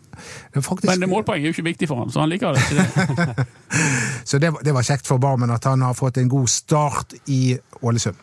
Faktisk, 0.62 0.86
Men 0.92 1.00
det 1.00 1.08
målpoeng 1.10 1.40
er 1.42 1.48
jo 1.50 1.54
ikke 1.56 1.64
viktig 1.66 1.88
for 1.90 2.02
han, 2.04 2.10
så 2.12 2.20
han 2.22 2.30
liker 2.30 2.54
det 2.54 2.62
ikke. 2.62 3.16
det. 3.16 3.46
så 4.30 4.38
det, 4.44 4.50
var- 4.54 4.62
det 4.68 4.74
var 4.76 4.84
kjekt 4.86 5.08
for 5.08 5.18
Barmen 5.24 5.50
at 5.56 5.64
han 5.66 5.82
har 5.82 5.94
fått 5.98 6.18
en 6.22 6.30
god 6.30 6.50
start 6.52 7.14
i 7.32 7.58
Ålesund. 7.82 8.16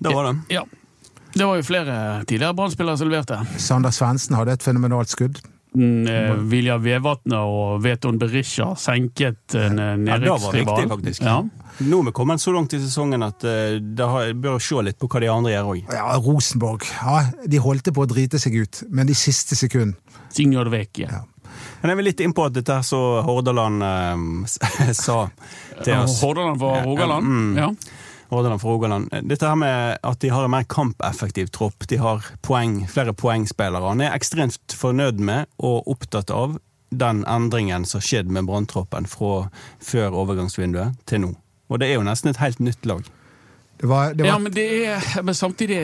Det 0.00 0.12
var 0.14 0.26
det. 0.32 0.34
Ja. 0.56 0.64
Det 1.34 1.46
var 1.46 1.56
jo 1.60 1.62
flere 1.62 1.94
tidligere 2.26 2.54
Brann-spillere 2.58 2.98
som 2.98 3.08
leverte. 3.08 3.38
Sander 3.62 3.90
Svendsen 3.94 4.34
hadde 4.36 4.56
et 4.58 4.62
fenomenalt 4.66 5.08
skudd. 5.12 5.38
Eh, 5.70 6.32
Vilja 6.50 6.80
Vevatnet 6.82 7.38
og 7.38 7.82
Veton 7.84 8.18
Berisha 8.18 8.72
senket 8.74 9.54
en 9.54 9.78
eh, 9.78 9.90
Ja, 9.94 9.94
var 9.94 10.00
nedrykksrival. 10.02 10.88
faktisk. 10.90 11.22
Ja. 11.22 11.36
Nå 11.80 12.00
er 12.00 12.08
vi 12.08 12.12
kommet 12.12 12.42
så 12.42 12.52
langt 12.52 12.74
i 12.74 12.80
sesongen 12.82 13.22
at 13.22 13.44
uh, 13.46 13.78
det 13.78 14.08
bør 14.42 14.58
se 14.60 14.82
litt 14.84 14.98
på 15.00 15.08
hva 15.08 15.22
de 15.22 15.30
andre 15.30 15.54
gjør 15.54 15.70
òg. 15.72 15.92
Ja, 15.94 16.08
Rosenborg 16.20 16.84
ja, 16.90 17.22
de 17.46 17.62
holdt 17.62 17.92
på 17.94 18.02
å 18.04 18.08
drite 18.10 18.40
seg 18.42 18.58
ut, 18.58 18.82
men 18.90 19.08
de 19.08 19.14
siste 19.16 19.56
sekund 19.56 19.94
Signor 20.34 20.68
Vecchie. 20.70 21.08
Ja. 21.08 21.22
Men 21.80 21.92
jeg 21.92 22.00
vil 22.00 22.08
litt 22.10 22.20
inn 22.26 22.34
på 22.36 22.44
dette 22.52 22.76
her 22.76 22.84
så 22.86 23.00
Hordaland 23.26 23.82
eh, 23.86 24.92
sa 25.06 25.22
til 25.84 25.96
oss. 26.02 26.20
Hordaland 26.20 26.60
for 26.60 26.82
Rogaland. 26.84 27.26
Mm. 27.26 27.58
Ja. 27.58 27.70
Hordaland 28.30 28.60
for 28.62 28.76
Rogaland. 28.76 29.10
Dette 29.28 29.48
her 29.48 29.58
med 29.58 29.98
at 30.06 30.20
de 30.22 30.30
har 30.30 30.46
en 30.46 30.52
mer 30.54 30.66
kampeffektiv 30.70 31.50
tropp, 31.54 31.86
de 31.90 31.98
har 32.00 32.24
poeng, 32.46 32.84
flere 32.90 33.14
poengspillere. 33.14 33.88
Han 33.90 34.02
er 34.06 34.14
ekstremt 34.16 34.76
fornøyd 34.76 35.18
med 35.20 35.50
og 35.58 35.88
opptatt 35.90 36.30
av 36.34 36.58
den 36.90 37.24
endringen 37.30 37.84
som 37.86 38.00
har 38.00 38.06
skjedd 38.06 38.30
med 38.34 38.48
branntroppen 38.48 39.06
fra 39.10 39.48
før 39.82 40.16
overgangsvinduet 40.24 40.98
til 41.10 41.24
nå. 41.26 41.32
Og 41.70 41.78
det 41.82 41.90
er 41.90 41.98
jo 42.00 42.06
nesten 42.06 42.32
et 42.32 42.42
helt 42.42 42.62
nytt 42.62 42.86
lag. 42.86 43.06
Det 43.80 43.88
var, 43.88 44.14
det 44.14 44.26
ja, 44.26 44.34
men 44.38 44.52
det 44.52 44.64
er 44.84 45.22
Men 45.24 45.34
samtidig 45.34 45.78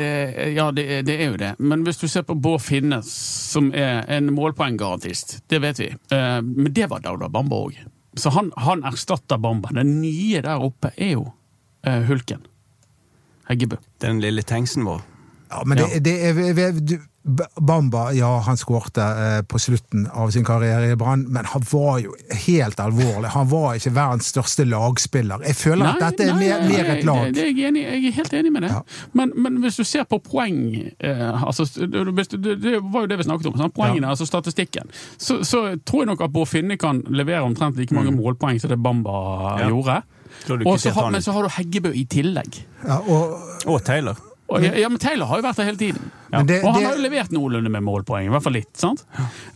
Ja, 0.53 0.67
det 0.71 1.07
det 1.07 1.15
er 1.17 1.31
jo 1.31 1.37
det. 1.41 1.55
Men 1.59 1.85
hvis 1.87 1.97
du 1.97 2.09
ser 2.09 2.27
på 2.29 2.35
Bård 2.35 2.61
Finnes, 2.61 3.09
som 3.53 3.71
er 3.73 4.05
en 4.13 4.29
målpoenggarantist, 4.37 5.39
det 5.49 5.63
vet 5.63 5.79
vi. 5.81 5.89
Eh, 6.13 6.43
Men 6.43 6.73
det 6.75 6.91
var 6.91 7.01
Dauda 7.01 7.29
Bamba 7.29 7.57
òg. 7.57 7.79
Så 8.17 8.31
han, 8.31 8.53
han 8.57 8.85
erstatter 8.85 9.39
Bamba. 9.39 9.73
Den 9.73 10.01
nye 10.03 10.43
der 10.43 10.61
oppe 10.61 10.91
er 10.97 11.15
jo 11.15 11.25
eh, 11.87 12.03
Hulken. 12.09 12.44
Heggebø. 13.49 13.77
Den 14.03 14.20
lille 14.20 14.42
Tengsen 14.42 14.85
vår. 14.87 15.05
Ja, 15.51 15.61
men 15.64 15.79
det, 15.79 16.01
det 16.03 16.14
er, 16.27 16.72
du, 16.83 16.96
Bamba, 17.62 18.09
ja, 18.14 18.29
han 18.46 18.57
skårte 18.59 19.03
eh, 19.03 19.40
på 19.51 19.59
slutten 19.59 20.05
av 20.14 20.31
sin 20.35 20.44
karriere 20.46 20.92
i 20.92 20.96
Brann, 20.99 21.25
men 21.31 21.46
han 21.46 21.62
var 21.72 22.01
jo 22.03 22.12
helt 22.46 22.79
alvorlig. 22.83 23.31
Han 23.35 23.49
var 23.51 23.75
ikke 23.79 23.92
verdens 23.96 24.29
største 24.31 24.66
lagspiller. 24.66 25.42
Jeg 25.46 25.59
føler 25.59 25.88
at 25.92 26.03
dette 26.03 26.27
er 26.27 26.35
mer, 26.38 26.62
nei, 26.62 26.68
mer 26.77 26.90
et 26.96 27.07
lag. 27.07 27.22
Det, 27.29 27.35
det 27.38 27.44
er 27.44 27.51
jeg, 27.51 27.68
enig, 27.70 27.83
jeg 27.87 28.11
er 28.11 28.16
helt 28.18 28.37
enig 28.40 28.53
med 28.55 28.66
det. 28.66 28.72
Ja. 28.75 28.83
Men, 29.18 29.33
men 29.42 29.59
hvis 29.62 29.79
du 29.79 29.85
ser 29.87 30.07
på 30.11 30.18
poeng 30.27 30.61
eh, 30.99 31.46
altså, 31.46 31.66
det, 31.79 32.57
det 32.62 32.77
var 32.83 33.07
jo 33.07 33.12
det 33.14 33.18
vi 33.22 33.27
snakket 33.27 33.51
om. 33.53 33.59
Sant? 33.62 33.75
Poengene, 33.79 34.11
altså 34.14 34.27
statistikken. 34.27 34.90
Så, 35.18 35.40
så 35.46 35.64
tror 35.87 36.03
jeg 36.05 36.11
nok 36.12 36.27
at 36.27 36.35
Bård 36.35 36.51
Finne 36.51 36.79
kan 36.79 37.03
levere 37.11 37.42
omtrent 37.46 37.79
like 37.79 37.94
mange 37.94 38.14
målpoeng 38.14 38.59
som 38.62 38.70
det 38.75 38.83
Bamba 38.83 39.16
Mm. 39.16 39.61
Ja. 39.62 39.68
gjorde. 39.70 40.01
Så 40.44 40.92
har, 40.92 41.11
men 41.11 41.22
så 41.22 41.33
har 41.33 41.42
du 41.42 41.49
Heggebø 41.57 41.92
i 41.94 42.05
tillegg. 42.05 42.62
Ja, 42.87 42.99
og, 43.01 43.38
Og 43.66 43.85
Taylor. 43.85 44.16
Og, 44.49 44.62
ja, 44.62 44.88
men 44.88 44.99
Taylor 45.03 45.27
har 45.27 45.40
jo 45.40 45.42
vært 45.42 45.57
der 45.59 45.64
hele 45.66 45.77
tiden. 45.81 46.11
Ja. 46.33 46.42
det- 46.42 46.62
og 46.62 46.72
han 46.75 46.81
det- 46.83 46.87
har 46.88 46.96
jo 46.96 47.03
levert 47.03 47.33
noenlunde 47.33 47.68
med 47.68 47.83
målpoeng. 47.83 48.27
I 48.27 48.29
hvert 48.31 48.42
fall 48.44 48.53
litt. 48.53 48.77
sant? 48.79 49.05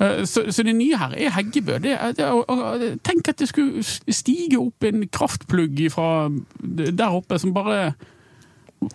Eh, 0.01 0.25
Så, 0.27 0.51
så 0.51 0.65
det 0.67 0.75
nye 0.75 0.97
her 0.97 1.15
er 1.15 1.31
Heggebø. 1.31 1.79
Det, 1.79 2.17
det, 2.17 2.25
og, 2.27 2.45
og, 2.51 2.81
tenk 3.05 3.29
at 3.29 3.37
det 3.39 3.49
skulle 3.49 3.85
stige 4.11 4.59
opp 4.59 4.83
en 4.83 5.07
kraftplugg 5.09 5.79
fra 5.93 6.29
der 6.91 7.07
oppe 7.15 7.39
som 7.39 7.55
bare 7.55 7.95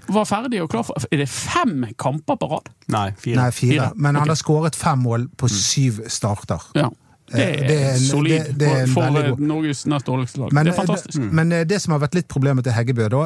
var 0.10 0.26
ferdig 0.26 0.62
og 0.64 0.70
klar 0.70 0.84
for 0.84 0.96
Er 1.12 1.18
det 1.18 1.30
fem 1.30 1.86
kamper 1.98 2.36
på 2.42 2.50
rad? 2.50 2.70
Nei, 2.90 3.12
fire. 3.18 3.36
nei, 3.36 3.50
fire. 3.52 3.72
Fire. 3.72 3.92
Men 3.96 4.16
han 4.16 4.28
har 4.28 4.36
skåret 4.36 4.76
fem 4.76 5.00
mål 5.00 5.28
på 5.38 5.48
syv 5.48 6.02
starter. 6.10 6.60
Ja. 6.76 6.90
Det 7.32 7.42
er, 7.42 7.68
det 7.68 7.78
er 7.82 7.96
solid 7.98 8.44
det- 8.46 8.58
det 8.60 8.68
er 8.70 8.86
for, 8.94 9.36
Norges 9.42 9.86
nest 9.90 10.06
dårligste 10.06 10.40
lag. 10.40 10.54
Men, 10.54 10.66
det 10.66 10.74
er 10.74 10.78
fantastisk. 10.86 11.20
men 11.32 11.52
eh, 11.52 11.64
det 11.66 11.82
som 11.82 11.96
har 11.96 12.00
vært 12.06 12.16
litt 12.20 12.28
problemet 12.30 12.64
til 12.64 12.74
Heggebø, 12.76 13.08
da, 13.10 13.24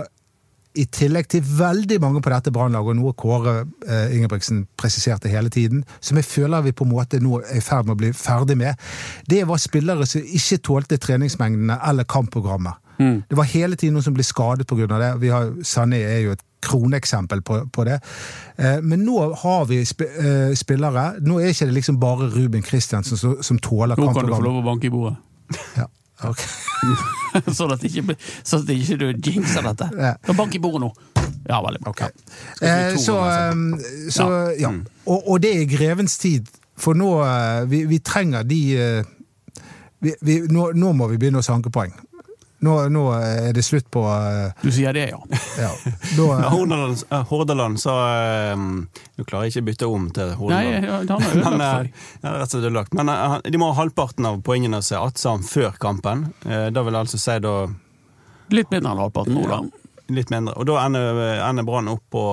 i 0.80 0.86
tillegg 0.86 1.28
til 1.28 1.42
veldig 1.42 1.98
mange 2.00 2.22
på 2.22 2.30
dette 2.32 2.52
brannlaget, 2.54 2.94
og 2.94 2.96
noe 2.96 3.14
Kåre 3.18 3.56
eh, 3.90 4.16
Ingebrigtsen 4.16 4.68
presiserte 4.78 5.28
hele 5.28 5.50
tiden, 5.50 5.84
som 6.00 6.16
jeg 6.22 6.26
føler 6.30 6.62
vi 6.62 6.72
på 6.72 6.86
en 6.86 6.92
måte 6.94 7.20
nå 7.20 7.42
er 7.42 7.58
i 7.58 7.64
ferd 7.66 7.86
med 7.90 7.98
å 7.98 8.00
bli 8.00 8.12
ferdig 8.16 8.56
med, 8.58 8.76
det 9.28 9.42
var 9.50 9.58
spillere 9.60 10.06
som 10.08 10.22
ikke 10.22 10.62
tålte 10.64 10.98
treningsmengdene 11.02 11.80
eller 11.90 12.04
kampprogrammet. 12.08 12.78
Mm. 13.00 13.24
Det 13.30 13.38
var 13.40 13.48
hele 13.48 13.78
tiden 13.80 13.96
noen 13.98 14.06
som 14.06 14.16
ble 14.16 14.26
skadet 14.28 14.68
pga. 14.68 14.88
det. 14.88 15.14
Vi 15.22 15.32
har, 15.32 15.52
Sané 15.64 16.02
er 16.04 16.20
jo 16.26 16.32
et 16.36 16.44
kroneksempel 16.62 17.42
på, 17.42 17.62
på 17.72 17.86
det. 17.88 18.00
Eh, 18.58 18.82
men 18.82 19.06
nå 19.08 19.22
har 19.44 19.66
vi 19.70 19.80
sp 19.88 20.04
eh, 20.04 20.52
spillere 20.60 21.14
Nå 21.24 21.40
er 21.40 21.54
ikke 21.54 21.70
det 21.70 21.78
liksom 21.78 22.00
bare 22.02 22.28
Ruben 22.34 22.66
Kristiansen 22.66 23.18
som, 23.18 23.38
som 23.44 23.60
tåler 23.64 23.96
Nå 23.96 24.12
kan 24.12 24.28
du 24.28 24.34
få 24.36 24.44
lov 24.44 24.60
å 24.60 24.66
banke 24.66 24.90
i 24.90 24.92
bordet. 24.92 25.16
Ja, 25.80 25.88
ok. 26.28 26.44
sånn 27.58 27.72
at 27.74 27.86
ikke, 27.88 28.18
så 28.44 28.60
at 28.60 28.74
ikke 28.76 29.00
du 29.00 29.08
jinxer 29.14 29.64
dette. 29.72 29.88
Ja. 29.96 30.14
Bank 30.36 30.56
i 30.56 30.62
bordet 30.62 30.84
nå. 30.84 30.92
Ja, 31.50 31.62
veldig 31.64 31.80
bra. 31.82 31.94
Okay. 31.96 32.12
Eh, 32.62 32.98
så 33.00 33.16
ganger, 33.24 33.80
eh, 33.80 34.10
så 34.14 34.28
ja. 34.60 34.74
Og, 35.08 35.24
og 35.24 35.40
det 35.42 35.56
er 35.62 35.70
grevens 35.72 36.20
tid. 36.22 36.52
For 36.80 36.96
nå 36.96 37.14
eh, 37.24 37.64
Vi, 37.72 37.84
vi 37.90 38.00
trenger 38.04 38.46
de 38.48 38.60
eh, 38.80 39.16
vi, 40.00 40.14
vi, 40.24 40.38
nå, 40.48 40.70
nå 40.80 40.94
må 40.96 41.10
vi 41.12 41.18
begynne 41.20 41.42
å 41.42 41.46
sanke 41.46 41.72
poeng. 41.74 41.92
Nå, 42.62 42.74
nå 42.92 43.04
er 43.16 43.54
det 43.56 43.64
slutt 43.64 43.86
på 43.94 44.02
uh, 44.04 44.50
Du 44.60 44.68
sier 44.76 44.92
det, 44.94 45.06
ja. 45.14 45.20
Ja. 45.60 45.70
Da, 46.18 46.26
uh, 46.28 46.48
Hordaland, 46.52 47.04
eh, 47.08 47.22
Hordaland 47.30 47.80
sa 47.80 47.94
eh, 48.52 48.56
Nå 48.60 49.26
klarer 49.30 49.48
jeg 49.48 49.54
ikke 49.54 49.64
å 49.64 49.68
bytte 49.70 49.88
om 49.88 50.10
til 50.12 50.34
Nei, 50.34 50.36
Hordaland. 50.42 50.90
ja, 50.90 50.98
han 51.00 51.24
har 51.24 51.30
ødelagt 51.32 51.56
for 51.56 51.84
deg. 51.88 51.92
ja, 52.22 52.34
rett 52.36 52.42
og 52.44 52.52
slett 52.52 52.64
ødelagt. 52.66 52.94
Men 53.00 53.10
uh, 53.14 53.16
han- 53.36 53.46
de 53.48 53.62
må 53.62 53.70
ha 53.72 53.78
halvparten 53.80 54.28
av 54.28 54.42
poengene 54.44 54.82
som 54.84 55.00
er 55.00 55.08
Atsam 55.08 55.46
før 55.48 55.80
kampen. 55.80 56.26
Eh, 56.46 56.68
Da 56.76 56.84
vil 56.84 56.94
jeg 57.00 57.08
altså 57.08 57.22
si 57.22 57.38
da 57.48 57.54
Litt 58.52 58.72
mindre 58.74 58.92
enn 58.92 59.04
halvparten 59.06 59.38
nå, 59.40 59.46
da. 59.48 59.62
litt 60.10 60.32
mindre. 60.34 60.58
Og 60.58 60.66
da 60.68 60.82
ender, 60.88 61.20
ender 61.46 61.64
Brann 61.68 61.88
opp 61.94 62.04
på 62.12 62.24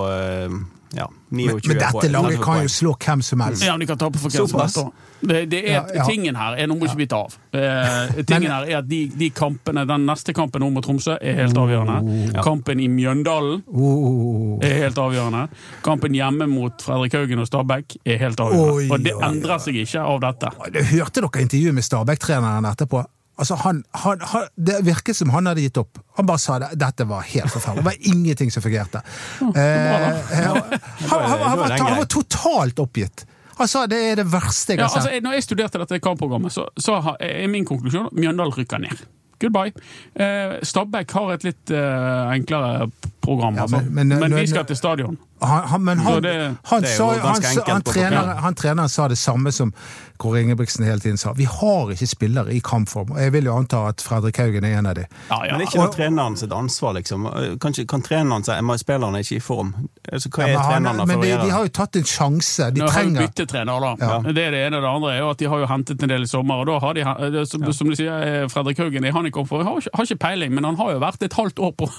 ja, 0.96 1.06
29 1.30 1.30
Men, 1.30 1.60
men 1.66 1.78
dette 1.82 2.08
laget 2.14 2.42
kan 2.42 2.62
jo 2.64 2.70
slå 2.72 2.94
hvem 2.96 3.22
som 3.22 3.42
helst. 3.44 3.64
Ja, 3.66 3.74
men 3.76 3.84
de 3.84 3.88
kan 3.90 3.98
tape 4.00 4.18
for 4.22 4.30
hvem 4.32 4.48
som 4.48 4.60
helst 4.62 4.78
helst. 4.80 5.04
Det, 5.20 5.46
det 5.50 5.61
er, 5.64 5.72
Ja, 5.72 5.83
ja. 5.94 6.05
Tingen 6.05 6.37
her 6.37 6.57
er, 6.61 6.66
nå 6.68 6.74
må 6.76 6.85
ikke 6.87 6.98
vi 7.00 7.07
ta 7.09 7.22
av. 7.24 7.35
Eh, 7.57 8.18
tingen 8.29 8.50
her 8.52 8.66
er 8.68 8.79
at 8.83 8.88
de, 8.88 8.98
de 9.16 9.31
kampene, 9.33 9.87
Den 9.88 10.05
neste 10.07 10.35
kampen 10.37 10.61
nå 10.61 10.68
mot 10.74 10.85
Tromsø 10.85 11.16
er 11.20 11.38
helt 11.40 11.57
avgjørende. 11.57 12.35
Kampen 12.44 12.81
i 12.85 12.88
Mjøndalen 12.92 13.62
Oh. 13.72 14.59
er 14.62 14.76
helt 14.85 14.98
avgjørende. 15.00 15.46
Kampen 15.87 16.12
hjemme 16.14 16.46
mot 16.50 16.83
Fredrik 16.85 17.16
Haugen 17.16 17.40
og 17.42 17.48
Stabæk 17.48 17.96
er 18.05 18.18
helt 18.20 18.40
avgjørende. 18.40 18.76
Oi, 18.76 18.88
og 18.92 19.05
det 19.05 19.14
endrer 19.31 19.59
seg 19.64 19.81
ikke 19.87 20.05
av 20.05 20.20
dette. 20.26 20.52
Det- 20.72 20.85
Hørte 20.92 21.20
dere 21.24 21.42
intervjuet 21.46 21.74
med 21.74 21.85
Stabæk-treneren 21.85 22.68
etterpå? 22.72 23.05
Altså, 23.38 23.55
han, 23.61 23.83
han, 23.92 24.20
han, 24.33 24.46
det 24.57 24.79
virket 24.87 25.16
som 25.18 25.29
han 25.35 25.44
hadde 25.44 25.61
gitt 25.61 25.76
opp. 25.76 25.98
Han 26.16 26.24
bare 26.29 26.40
sa 26.40 26.55
det, 26.62 26.70
dette 26.81 27.05
var 27.05 27.20
helt 27.20 27.52
forferdelig. 27.52 27.83
Det 27.83 27.88
var 27.90 28.12
ingenting 28.14 28.50
som 28.55 28.62
fungerte. 28.64 29.02
Eh, 29.42 29.50
han, 29.50 30.22
han, 30.33 30.62
han, 31.11 31.20
han, 31.42 31.59
var, 31.59 31.74
han 31.76 31.98
var 31.98 32.09
totalt 32.09 32.79
oppgitt. 32.81 33.26
Sa 33.64 33.87
det 33.88 33.97
er 34.12 34.16
det 34.21 34.27
verste 34.29 34.75
jeg 34.77 34.83
har 34.85 34.88
sett. 34.92 35.07
altså, 35.07 35.21
når 35.25 35.33
jeg 35.38 35.42
studerte 35.47 35.79
dette 35.81 35.99
kampprogrammet, 36.05 36.53
så, 36.53 36.66
så 36.77 36.99
er 37.21 37.47
min 37.49 37.64
konklusjon 37.64 38.11
Mjøndalen 38.12 38.53
rykker 38.53 38.79
ned. 38.85 39.07
Goodbye. 39.40 39.73
Eh, 40.16 40.59
Stabæk 40.64 41.11
har 41.12 41.33
et 41.35 41.42
litt 41.45 41.71
eh, 41.71 42.31
enklere 42.37 42.90
program, 43.21 43.55
Ja, 43.57 43.62
altså. 43.66 43.83
men- 43.90 44.09
men, 44.09 44.21
men- 44.21 44.35
vi 44.37 44.47
skal 44.47 44.64
til 44.64 44.77
stadion. 44.77 45.19
Han, 45.40 45.68
han, 45.68 45.83
men 45.85 45.99
han, 45.99 46.22
det- 46.22 46.57
han, 46.64 46.83
det 46.83 46.90
er 46.90 46.96
sa, 46.96 47.07
han, 47.12 47.20
ganske 47.42 47.70
han, 47.72 47.83
på 47.83 47.92
trener, 47.92 48.16
papir. 48.25 48.42
han 48.42 48.55
treneren 48.55 48.88
sa 48.88 49.09
det 49.09 49.18
samme 49.18 49.53
som 49.53 49.72
Kåre 50.16 50.40
Ingebrigtsen 50.40 50.85
hele 50.88 50.96
tiden 51.01 51.18
sa. 51.20 51.35
Vi 51.37 51.44
har 51.44 51.90
ikke 51.92 52.07
spillere 52.09 52.55
i 52.57 52.61
kampform. 52.64 53.11
Og 53.12 53.18
jeg 53.20 53.33
vil 53.35 53.44
jo 53.51 53.53
anta 53.59 53.83
at 53.90 54.01
Fredrik 54.01 54.38
Haugen 54.40 54.64
er 54.64 54.79
en 54.79 54.87
av 54.88 54.94
de. 54.96 55.03
Ja, 55.29 55.42
ja. 55.44 55.51
Men 55.53 55.61
det 55.61 55.66
er 55.66 55.68
ikke 55.75 55.83
det 55.83 55.96
treneren 55.99 56.37
sitt 56.40 56.55
ansvar, 56.57 56.94
liksom? 56.96 57.27
Kan, 57.61 57.77
kan 57.92 58.03
treneren 58.07 58.46
si 58.46 58.55
at 58.57 58.81
spilleren 58.81 59.14
er 59.18 59.27
ikke 59.27 59.37
i 59.37 59.42
form? 59.44 59.75
Altså, 60.09 60.31
hva 60.33 60.46
Ja, 60.49 60.55
er 60.57 60.70
treneren 60.70 61.03
da 61.03 61.05
men 61.11 61.20
de, 61.20 61.35
de 61.42 61.51
har 61.53 61.66
jo 61.68 61.72
tatt 61.77 62.01
en 62.01 62.09
sjanse. 62.09 62.70
De 62.72 62.81
Nå 62.81 62.88
har 62.88 63.05
jo 63.05 63.44
trener, 63.44 63.85
da. 63.85 63.92
Ja. 64.01 64.16
Det 64.33 64.46
er 64.46 64.57
det 64.57 64.62
ene. 64.70 64.81
Det 64.81 64.88
andre 64.94 65.12
er 65.12 65.20
jo 65.20 65.29
at 65.35 65.38
de 65.44 65.51
har 65.53 65.59
jo 65.66 65.68
hentet 65.75 66.03
en 66.09 66.14
del 66.14 66.25
i 66.25 66.31
sommer. 66.33 66.64
og 66.64 66.66
da 66.72 66.79
har 66.87 66.96
de, 66.96 67.44
som, 67.53 67.68
som 67.77 67.92
du 67.92 67.99
sier, 68.01 68.16
eh, 68.25 68.49
Fredrik 68.49 68.81
Haugen 68.81 69.05
er 69.05 69.12
han 69.12 69.29
i 69.29 69.35
kampform 69.37 69.68
Har, 69.68 69.77
ikke- 69.85 69.92
har 70.01 70.09
ikke 70.09 70.16
peiling, 70.25 70.55
men 70.57 70.64
han 70.64 70.81
har 70.81 70.92
jo 70.96 71.05
vært 71.05 71.29
et 71.29 71.37
halvt 71.37 71.61
år 71.61 71.77
på, 71.77 71.90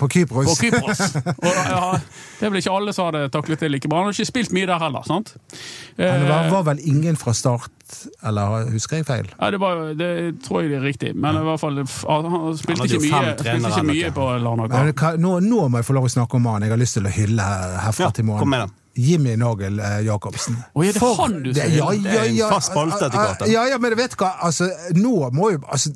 på 0.00 0.08
Kypros. 0.12 0.46
på 0.50 0.54
Kypros. 0.64 1.00
Og, 1.44 1.48
ja, 1.50 1.98
det 2.40 2.46
er 2.46 2.52
vel 2.52 2.60
ikke 2.60 2.74
alle 2.74 2.92
som 2.96 3.08
hadde 3.10 3.28
taklet 3.34 3.60
det 3.64 3.70
like 3.72 3.88
bra. 3.88 4.02
Han 4.02 4.10
har 4.10 4.16
ikke 4.16 4.28
spilt 4.30 4.52
mye 4.56 4.66
der 4.70 4.78
heller. 4.82 5.02
sant? 5.08 5.34
Men 5.96 6.20
det 6.24 6.28
var, 6.28 6.44
Eh, 6.44 6.52
var 6.52 6.62
vel 6.70 6.80
ingen 6.84 7.16
fra 7.20 7.32
start, 7.36 7.70
eller 8.26 8.68
husker 8.72 8.96
jeg 9.00 9.06
feil? 9.06 9.28
Ja, 9.40 9.50
det, 9.54 9.60
var, 9.62 9.82
det 9.98 10.10
tror 10.46 10.62
jeg 10.62 10.70
det 10.74 10.78
er 10.80 10.86
riktig, 10.88 11.14
men 11.16 11.36
i 11.40 11.44
hvert 11.46 11.60
fall 11.62 11.76
han 11.82 12.30
Han 12.34 12.56
spilte 12.58 12.88
ikke 12.88 13.02
mye, 13.04 13.34
spilte 13.38 13.68
ikke 13.72 13.84
mye 13.90 14.10
på 14.16 14.30
Larnaca. 14.44 15.12
Nå, 15.20 15.36
nå 15.44 15.68
må 15.68 15.78
jeg 15.82 15.88
få 15.90 15.96
lov 15.98 16.08
å 16.08 16.14
snakke 16.18 16.40
om 16.40 16.46
han. 16.52 16.62
Jeg 16.66 16.74
har 16.74 16.80
lyst 16.80 16.98
til 16.98 17.06
å 17.06 17.12
hylle 17.14 17.42
herfra 17.84 18.08
Ja, 18.08 18.10
til 18.10 18.24
kom 18.26 18.34
med 18.50 18.58
morgen. 18.58 18.58
den. 18.68 18.80
Jimmy 18.96 19.32
Nagel 19.34 19.80
eh, 19.82 20.04
Jacobsen. 20.06 20.54
Oh, 20.74 20.84
er 20.86 20.92
det 20.94 21.00
For- 21.02 21.16
han 21.18 21.32
du 21.42 21.48
det- 21.52 21.56
sier? 21.64 21.78
Ja, 21.80 21.88
ja, 21.92 22.20
en 22.28 22.36
ja, 22.36 22.48
fast 22.52 22.70
spalte 22.70 23.08
etter 23.08 23.18
hvert. 23.18 23.40
Ja, 23.50 23.64
ja, 23.66 23.78
men 23.82 23.90
du 23.90 23.96
hva, 24.20 24.28
altså, 24.46 24.68
nå 24.94 25.30
må 25.34 25.48
jo 25.50 25.58
altså, 25.66 25.90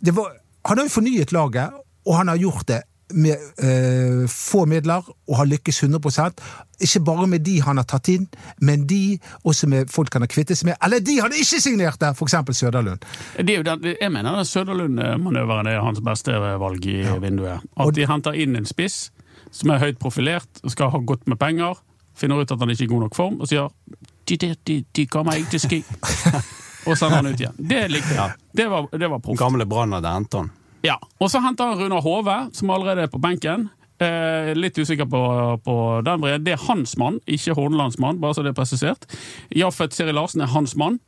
det 0.00 0.14
var, 0.14 0.36
Han 0.68 0.78
har 0.78 0.86
jo 0.86 0.92
fornyet 1.00 1.32
laget, 1.32 1.70
og 2.06 2.14
han 2.16 2.28
har 2.28 2.36
gjort 2.38 2.66
det 2.70 2.82
med 3.14 3.36
eh, 3.64 4.24
få 4.28 4.64
midler 4.68 5.06
og 5.28 5.36
har 5.36 5.48
lykkes 5.48 5.82
100 5.82 6.32
Ikke 6.80 7.00
bare 7.00 7.26
med 7.26 7.40
de 7.40 7.60
han 7.62 7.76
har 7.76 7.84
tatt 7.84 8.08
inn, 8.08 8.28
men 8.60 8.86
de 8.86 9.18
også 9.44 9.66
med 9.66 9.90
folk 9.90 10.12
han 10.12 10.22
har 10.22 10.28
kvittet 10.32 10.58
seg 10.58 10.70
med. 10.70 10.76
Eller 10.84 11.00
de 11.00 11.18
han 11.20 11.32
ikke 11.32 11.60
signerte, 11.60 12.12
f.eks. 12.12 12.36
Søderlund. 12.58 13.04
Det 13.38 13.58
jeg 14.00 14.12
mener 14.12 14.42
Søderlund-manøveren 14.44 15.66
er 15.66 15.80
hans 15.80 16.00
beste 16.04 16.32
valg 16.32 16.86
i 16.86 17.02
vinduet. 17.20 17.64
At 17.76 17.94
de 17.94 18.06
henter 18.06 18.36
inn 18.36 18.56
en 18.56 18.68
spiss 18.68 19.10
som 19.50 19.70
er 19.72 19.80
høyt 19.80 19.98
profilert, 19.98 20.60
skal 20.68 20.90
ha 20.92 21.00
godt 21.00 21.26
med 21.26 21.38
penger, 21.40 21.78
finner 22.18 22.42
ut 22.42 22.52
at 22.52 22.60
han 22.60 22.70
ikke 22.70 22.84
er 22.84 22.88
i 22.88 22.92
god 22.92 23.04
nok 23.06 23.16
form, 23.16 23.40
og 23.40 23.48
sier 23.48 23.70
de, 24.28 24.36
de, 24.36 24.54
de, 24.66 24.78
de 24.96 25.06
kommer 25.08 25.38
ikke 25.40 25.56
til 25.56 25.64
ski. 25.64 25.78
og 26.88 26.98
sender 26.98 27.20
han 27.20 27.30
ut 27.30 27.40
igjen. 27.40 27.56
Det 27.56 27.82
likte 27.90 28.14
jeg. 28.14 28.36
Det 28.60 28.68
var, 28.70 28.88
det 28.92 29.10
var 29.10 29.22
proft. 29.24 29.40
Gamle 29.40 29.66
Brann 29.68 29.96
hadde 29.96 30.12
hentet 30.12 30.42
han. 30.42 30.50
Ja. 30.86 30.98
Og 31.18 31.30
så 31.32 31.40
henter 31.42 31.72
han 31.72 31.80
Runar 31.80 32.04
Hove, 32.04 32.36
som 32.54 32.70
allerede 32.70 33.06
er 33.06 33.12
på 33.12 33.20
benken. 33.22 33.68
Eh, 33.98 34.52
litt 34.54 34.78
usikker 34.78 35.08
på, 35.10 35.20
på 35.64 35.74
den 36.06 36.22
brede. 36.22 36.42
Det 36.46 36.54
er 36.54 36.66
hans 36.68 36.94
mann, 37.00 37.18
ikke 37.26 37.56
Hornelands 37.58 37.98
mann, 37.98 38.20
bare 38.22 38.36
så 38.36 38.44
det 38.46 38.52
er 38.52 38.60
presisert. 38.60 39.08
Jaffet 39.50 39.96
Siri 39.96 40.14
Larsen 40.14 40.44
er 40.44 40.52
hans 40.52 40.76
mann. 40.78 41.00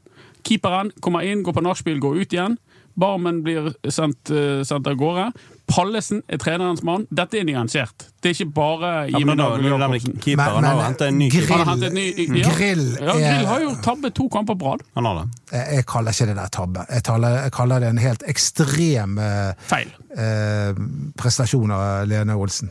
Keeperen 0.47 0.91
kommer 1.05 1.23
inn, 1.27 1.45
går 1.47 1.55
på 1.55 1.63
nachspiel, 1.63 2.01
går 2.03 2.23
ut 2.23 2.35
igjen. 2.35 2.59
Barmen 2.99 3.45
blir 3.47 3.71
sendt, 3.87 4.33
eh, 4.35 4.65
sendt 4.67 4.91
av 4.91 4.99
gårde. 4.99 5.31
Pallesen 5.71 6.23
er 6.29 6.37
trenerens 6.43 6.83
mann. 6.87 7.07
Dette 7.11 7.39
er 7.41 7.45
nyansert. 7.49 8.07
Det 8.21 8.31
er 8.31 8.35
ikke 8.37 8.53
bare 8.55 8.89
Ja, 9.09 9.19
Jimmy 9.19 9.31
men 9.31 9.39
da, 9.39 9.49
Nagel 9.57 9.71
Jacobsen. 9.71 10.17
keeper, 10.21 10.43
han 10.57 10.65
har 10.65 10.75
jo 10.99 11.07
en 11.07 11.19
ny 11.19 11.29
Grill. 11.31 11.65
Han 11.65 11.83
en 11.83 11.95
ny- 11.95 12.41
ja. 12.43 12.51
Grill 12.51 12.85
Ja, 13.01 13.15
Grill 13.15 13.47
har 13.47 13.61
gjort 13.61 13.83
tabbe 13.83 13.87
tabbet 13.87 14.15
to 14.15 14.29
kamper 14.29 14.55
på 14.61 14.73
rad. 14.73 14.83
Han 14.95 15.05
har 15.05 15.15
det. 15.23 15.29
Jeg 15.53 15.67
jeg 15.77 15.87
kaller 15.87 16.11
ikke 16.13 16.27
det 16.27 16.37
der 16.37 16.49
tabbe. 16.49 16.87
Jeg, 16.91 17.03
taler, 17.05 17.29
jeg 17.43 17.53
kaller 17.53 17.81
det 17.81 17.89
en 17.89 17.99
helt 17.99 18.23
ekstrem 18.29 19.19
eh, 19.19 19.53
Feil. 19.71 19.89
eh, 20.17 20.75
prestasjon 21.17 21.71
av 21.71 22.07
Lene 22.09 22.37
Olsen. 22.37 22.71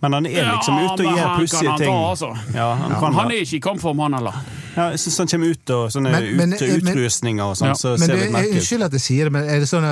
Men 0.00 0.12
han 0.12 0.26
er 0.26 0.44
liksom 0.54 0.76
Ja, 0.78 0.92
ute 0.94 1.02
og 1.06 1.16
gjør 1.16 1.26
han 1.26 1.40
pussige 1.40 1.68
han 1.70 1.78
ting. 1.78 1.88
ta, 1.90 2.10
altså. 2.10 2.28
Ja, 2.54 2.74
han 2.74 2.90
kan 3.00 3.14
Han 3.14 3.30
er 3.32 3.40
ikke 3.42 3.56
i 3.56 3.60
kampform, 3.60 3.98
han 4.04 4.12
heller. 4.14 4.36
Ja, 4.76 4.84
jeg 4.92 4.98
syns 5.02 5.16
han 5.18 5.26
kommer 5.32 5.50
ut 5.50 5.70
og 5.74 5.90
sånne 5.90 6.10
Men- 6.12 6.36
men- 6.36 6.52
utrustninger 6.54 7.42
og 7.44 7.56
sånn, 7.56 7.66
Ja. 7.68 7.74
så 7.74 7.88
Men 7.98 7.98
ser 7.98 8.14
det, 8.14 8.22
det 8.22 8.32
merkelig 8.32 8.48
ut. 8.48 8.54
Unnskyld 8.60 8.82
at 8.84 8.92
jeg 8.92 9.00
sier 9.00 9.24
det, 9.24 9.32
men 9.32 9.44
er 9.48 9.58
det 9.58 9.68
sånn 9.68 9.84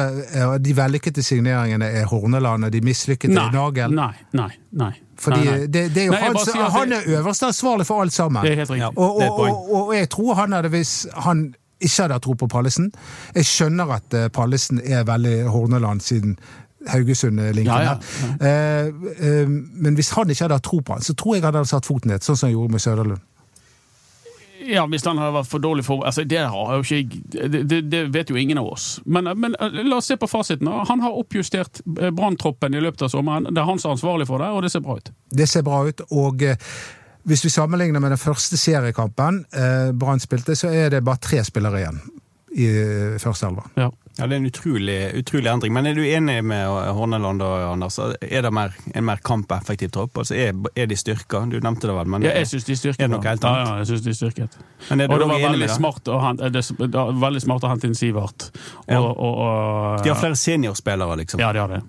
at 0.54 0.62
de 0.62 0.72
vellykkede 0.74 1.22
signeringene 1.26 1.82
er 1.90 2.04
Horneland, 2.06 2.64
og 2.64 2.70
de 2.70 2.80
mislykkede 2.80 3.34
Nei, 3.34 3.46
er 3.48 3.50
Nagel? 3.52 3.90
nei, 3.90 4.12
nei. 4.32 4.48
nei. 4.72 4.92
Fordi 5.18 5.44
nei, 5.44 5.44
nei. 5.58 5.66
Det, 5.66 5.94
det 5.94 5.96
er 6.02 6.06
jo 6.06 6.12
Nei, 6.12 6.20
han, 6.20 6.36
si 6.38 6.52
han 6.58 6.92
er 6.92 7.02
øverste 7.18 7.46
ansvarlig 7.48 7.86
for 7.86 8.00
alt 8.02 8.12
sammen. 8.12 8.42
Det 8.44 8.52
er 8.52 8.56
helt 8.56 8.70
riktig. 8.70 8.78
Ja. 8.78 8.90
Og, 8.96 9.18
det 9.20 9.26
er 9.26 9.30
og, 9.32 9.72
og, 9.72 9.88
og 9.88 9.94
jeg 9.94 10.08
tror 10.10 10.34
han 10.34 10.52
hadde 10.52 10.68
hvis 10.70 11.06
han 11.16 11.54
ikke 11.80 12.02
hadde 12.02 12.18
tro 12.20 12.32
på 12.34 12.46
Pallesen. 12.48 12.92
Jeg 13.34 13.44
skjønner 13.44 13.90
at 13.96 14.14
eh, 14.14 14.28
Pallesen 14.28 14.80
er 14.84 15.02
veldig 15.04 15.48
Horneland 15.50 16.00
siden 16.00 16.38
Haugesund-linken 16.92 17.72
Ja, 17.72 17.94
ja. 17.94 18.33
Eh, 18.40 18.90
eh, 19.31 19.49
men 19.49 19.94
hvis 19.99 20.12
han 20.16 20.31
ikke 20.31 20.46
hadde 20.46 20.61
hatt 20.61 20.66
tro 20.66 20.81
på 20.81 20.96
han, 20.96 21.05
så 21.05 21.14
tror 21.14 21.37
jeg 21.37 21.46
han 21.46 21.55
hadde 21.55 21.70
satt 21.70 21.88
foten 21.88 22.12
ned, 22.12 22.25
sånn 22.25 22.38
som 22.38 22.49
han 22.49 22.57
gjorde 22.57 22.77
med 22.77 22.85
Søderlund. 22.85 23.25
Ja, 24.66 24.87
Hvis 24.90 25.05
han 25.07 25.18
hadde 25.20 25.35
vært 25.37 25.51
for 25.51 25.62
dårlig 25.62 25.85
for 25.87 26.05
altså, 26.07 26.25
Det 26.27 26.40
ikke 26.42 27.59
det, 27.62 27.81
det, 27.90 28.03
vet 28.14 28.31
jo 28.31 28.37
ingen 28.37 28.59
av 28.59 28.66
oss. 28.72 28.87
Men, 29.05 29.31
men 29.38 29.55
eh, 29.61 29.81
la 29.87 30.01
oss 30.01 30.09
se 30.11 30.16
på 30.16 30.27
fasiten. 30.27 30.66
Han 30.66 31.03
har 31.05 31.16
oppjustert 31.16 31.81
eh, 32.01 32.11
branntroppen 32.11 32.75
i 32.75 32.83
løpet 32.83 33.07
av 33.07 33.12
sommeren. 33.12 33.49
Det 33.51 33.62
er 33.62 33.68
han 33.68 33.79
som 33.79 33.92
er 33.92 33.99
ansvarlig 33.99 34.27
for 34.29 34.42
det, 34.42 34.51
og 34.51 34.64
det 34.64 34.72
ser 34.72 34.85
bra 34.85 34.96
ut. 34.99 35.12
Det 35.31 35.49
ser 35.51 35.66
bra 35.66 35.83
ut, 35.87 36.03
og 36.11 36.42
eh, 36.42 36.59
hvis 37.27 37.44
vi 37.44 37.51
sammenligner 37.51 38.03
med 38.03 38.14
den 38.14 38.22
første 38.22 38.59
seriekampen 38.61 39.44
eh, 39.55 39.92
Brann 39.99 40.22
spilte, 40.22 40.57
så 40.59 40.70
er 40.70 40.92
det 40.94 41.05
bare 41.07 41.22
tre 41.22 41.42
spillere 41.46 41.83
igjen 41.83 42.03
i 42.57 42.68
eh, 42.70 43.16
første 43.22 43.51
elva. 43.51 43.66
Ja. 43.77 43.90
Ja, 44.18 44.24
Det 44.26 44.33
er 44.33 44.37
en 44.40 44.46
utrolig, 44.48 44.96
utrolig 45.18 45.50
endring. 45.52 45.72
Men 45.76 45.87
er 45.87 45.94
du 45.94 46.00
enig 46.09 46.38
med 46.44 46.66
Horneland 46.96 47.42
og 47.44 47.64
Anders? 47.74 47.98
Er 48.24 48.42
det 48.46 48.52
mer, 48.57 48.72
en 48.96 49.05
mer 49.05 49.20
kampeffektiv 49.20 49.90
tropp? 49.92 50.16
Altså 50.22 50.35
er, 50.40 50.55
er 50.76 50.87
de 50.88 50.96
styrka? 50.96 51.42
Du 51.50 51.59
nevnte 51.61 51.90
det 51.90 51.96
vel, 51.98 52.09
men 52.09 52.24
Ja, 52.24 52.33
jeg 52.40 52.48
syns 52.48 52.64
de 52.64 52.76
styrket. 52.81 53.02
Er 53.05 53.11
det 53.11 53.12
noe 53.12 53.26
helt 53.29 53.44
Ja, 53.44 53.50
annet? 53.52 53.68
ja, 53.68 53.76
jeg 53.83 53.87
synes 53.90 54.07
de 54.07 54.14
styrket. 54.16 54.57
Men 54.88 55.00
er 55.05 55.09
du 55.09 55.12
Og 55.14 55.20
det 55.20 55.29
var 55.29 55.44
veldig 55.50 55.68
smart, 55.74 56.09
å 56.09 56.20
hente, 56.24 56.48
det, 56.55 56.62
det 56.79 56.94
var 56.96 57.12
veldig 57.26 57.42
smart 57.44 57.66
å 57.68 57.68
hente 57.74 57.90
inn 57.90 57.94
Sivert. 57.98 58.48
Og, 58.87 58.88
Ja. 58.88 59.00
og, 59.02 59.18
og, 59.20 60.02
De 60.02 60.09
har 60.09 60.16
flere 60.22 60.37
seniorspillere, 60.40 61.16
liksom. 61.20 61.40
Ja, 61.44 61.52
de 61.52 61.59
har 61.59 61.68
det. 61.68 61.83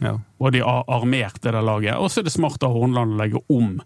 Ja. 0.00 0.14
Og 0.40 0.52
de 0.52 0.60
har 0.60 0.84
armert 0.88 1.40
det 1.40 1.52
der 1.52 1.62
laget. 1.64 1.96
Og 1.96 2.10
så 2.10 2.20
er 2.20 2.24
det 2.28 2.32
smart 2.32 2.62
av 2.62 2.72
Hornland 2.76 3.16
å 3.16 3.20
legge 3.20 3.40
om 3.48 3.80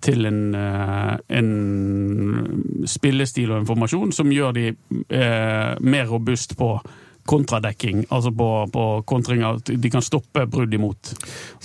til 0.00 0.26
en, 0.26 0.54
eh, 0.54 1.16
en 1.28 2.84
spillestil 2.86 3.50
og 3.52 3.60
en 3.60 3.66
formasjon 3.66 4.12
som 4.14 4.30
gjør 4.32 4.52
de 4.54 4.66
eh, 5.10 5.74
mer 5.80 6.06
robust 6.10 6.56
på 6.58 6.80
kontradekking, 7.28 8.04
altså 8.08 8.32
på, 8.32 8.50
på 8.72 8.84
kontringer. 9.06 9.60
De 9.64 9.90
kan 9.90 10.02
stoppe 10.02 10.46
brudd 10.46 10.74
imot. 10.74 11.14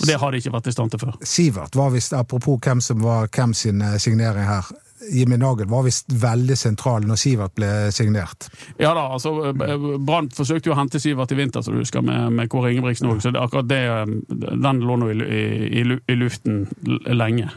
Og 0.00 0.06
Det 0.06 0.18
har 0.20 0.32
de 0.32 0.42
ikke 0.42 0.54
vært 0.54 0.70
i 0.70 0.74
stand 0.74 0.94
til 0.94 1.02
før. 1.02 1.14
Sivert 1.22 1.76
var 1.78 1.94
visst, 1.94 2.16
apropos 2.16 2.60
hvem 2.62 2.82
som 2.84 3.02
var 3.04 3.30
hvem 3.32 3.54
sin 3.56 3.82
eh, 3.82 3.98
signering 4.02 4.46
her, 4.46 4.68
Jimmy 5.12 5.36
Nagel 5.36 5.68
var 5.68 5.84
visst 5.84 6.12
veldig 6.12 6.56
sentral 6.56 7.04
når 7.06 7.20
Sivert 7.20 7.54
ble 7.58 7.68
signert. 7.92 8.48
Ja 8.80 8.94
da, 8.96 9.06
altså 9.16 9.52
eh, 9.52 9.76
Brann 9.98 10.30
forsøkte 10.34 10.70
jo 10.70 10.76
å 10.76 10.78
hente 10.78 11.00
Sivert 11.02 11.34
i 11.34 11.38
vinter, 11.38 11.64
som 11.64 11.76
du 11.76 11.82
husker, 11.82 12.04
med, 12.04 12.32
med 12.38 12.50
Kåre 12.52 12.72
Ingebrigtsen 12.72 13.10
òg. 13.10 13.20
Så 13.24 13.32
det, 13.34 13.42
akkurat 13.42 13.68
det, 13.70 13.82
eh, 13.92 14.56
den 14.66 14.82
lå 14.86 14.98
nå 15.00 15.12
i, 15.12 15.20
i, 15.20 15.44
i, 15.82 15.86
i 16.12 16.18
luften 16.18 16.64
lenge. 17.12 17.50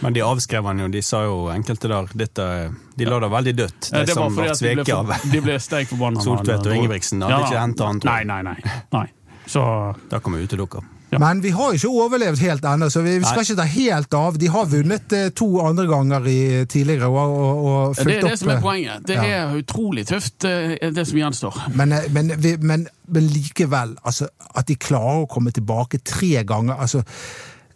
Men 0.00 0.12
de 0.14 0.22
avskrev 0.22 0.64
han 0.70 0.78
jo. 0.84 0.88
De 0.88 1.00
sa 1.02 1.22
jo 1.24 1.38
enkelte 1.52 1.88
der 1.90 2.10
dette, 2.14 2.44
De 2.98 3.04
la 3.08 3.18
det 3.24 3.30
veldig 3.32 3.54
dødt, 3.58 3.80
de 3.92 4.04
Det 4.06 4.14
var 4.14 4.28
som 4.28 4.36
ble 4.36 4.52
sveket 4.54 4.92
av 4.94 5.14
de 5.32 5.40
ble 5.40 5.56
steik 5.60 5.88
forbanna. 5.90 6.20
Soltvedt 6.22 6.66
og 6.66 6.76
Ingebrigtsen. 6.76 7.22
hadde 7.22 7.34
ja, 7.40 7.46
ikke 7.48 7.64
henta 7.64 7.88
han, 7.90 8.00
tror 8.04 8.14
jeg. 8.20 8.26
nei, 8.30 8.42
nei. 8.42 8.78
nei. 8.94 9.06
Så 9.48 9.64
Da 10.10 10.20
kan 10.20 10.34
vi 10.36 10.44
utelukke. 10.46 10.84
Ja. 11.10 11.16
Men 11.22 11.38
vi 11.40 11.48
har 11.56 11.72
ikke 11.72 11.88
overlevd 11.88 12.36
helt 12.44 12.64
ennå, 12.68 12.90
så 12.92 13.00
vi 13.00 13.14
skal 13.24 13.38
Nei. 13.40 13.44
ikke 13.46 13.54
ta 13.56 13.64
helt 13.64 14.14
av. 14.18 14.34
De 14.38 14.46
har 14.52 14.66
vunnet 14.68 15.12
eh, 15.16 15.30
to 15.32 15.46
andre 15.64 15.86
ganger 15.88 16.26
i, 16.28 16.40
tidligere 16.68 17.08
og, 17.08 17.16
og, 17.32 17.62
og 17.64 17.94
det 17.96 18.02
er 18.18 18.26
det 18.26 18.32
opp 18.34 18.38
som 18.42 18.50
er 18.52 18.58
eh, 18.58 18.60
poenget. 18.66 19.06
Det 19.08 19.16
Ja. 19.16 19.22
er 19.38 19.56
utrolig 19.56 20.04
tøft, 20.10 20.44
eh, 20.44 20.90
det 20.92 21.06
som 21.08 21.16
gjenstår. 21.16 21.56
Men, 21.80 21.94
men, 22.12 22.34
vi, 22.44 22.52
men, 22.60 22.84
men 23.08 23.30
likevel, 23.32 23.96
altså, 24.04 24.28
at 24.54 24.68
de 24.68 24.76
klarer 24.76 25.24
å 25.24 25.30
komme 25.32 25.50
tilbake 25.56 26.02
tre 26.04 26.44
ganger 26.44 26.76
altså, 26.76 27.00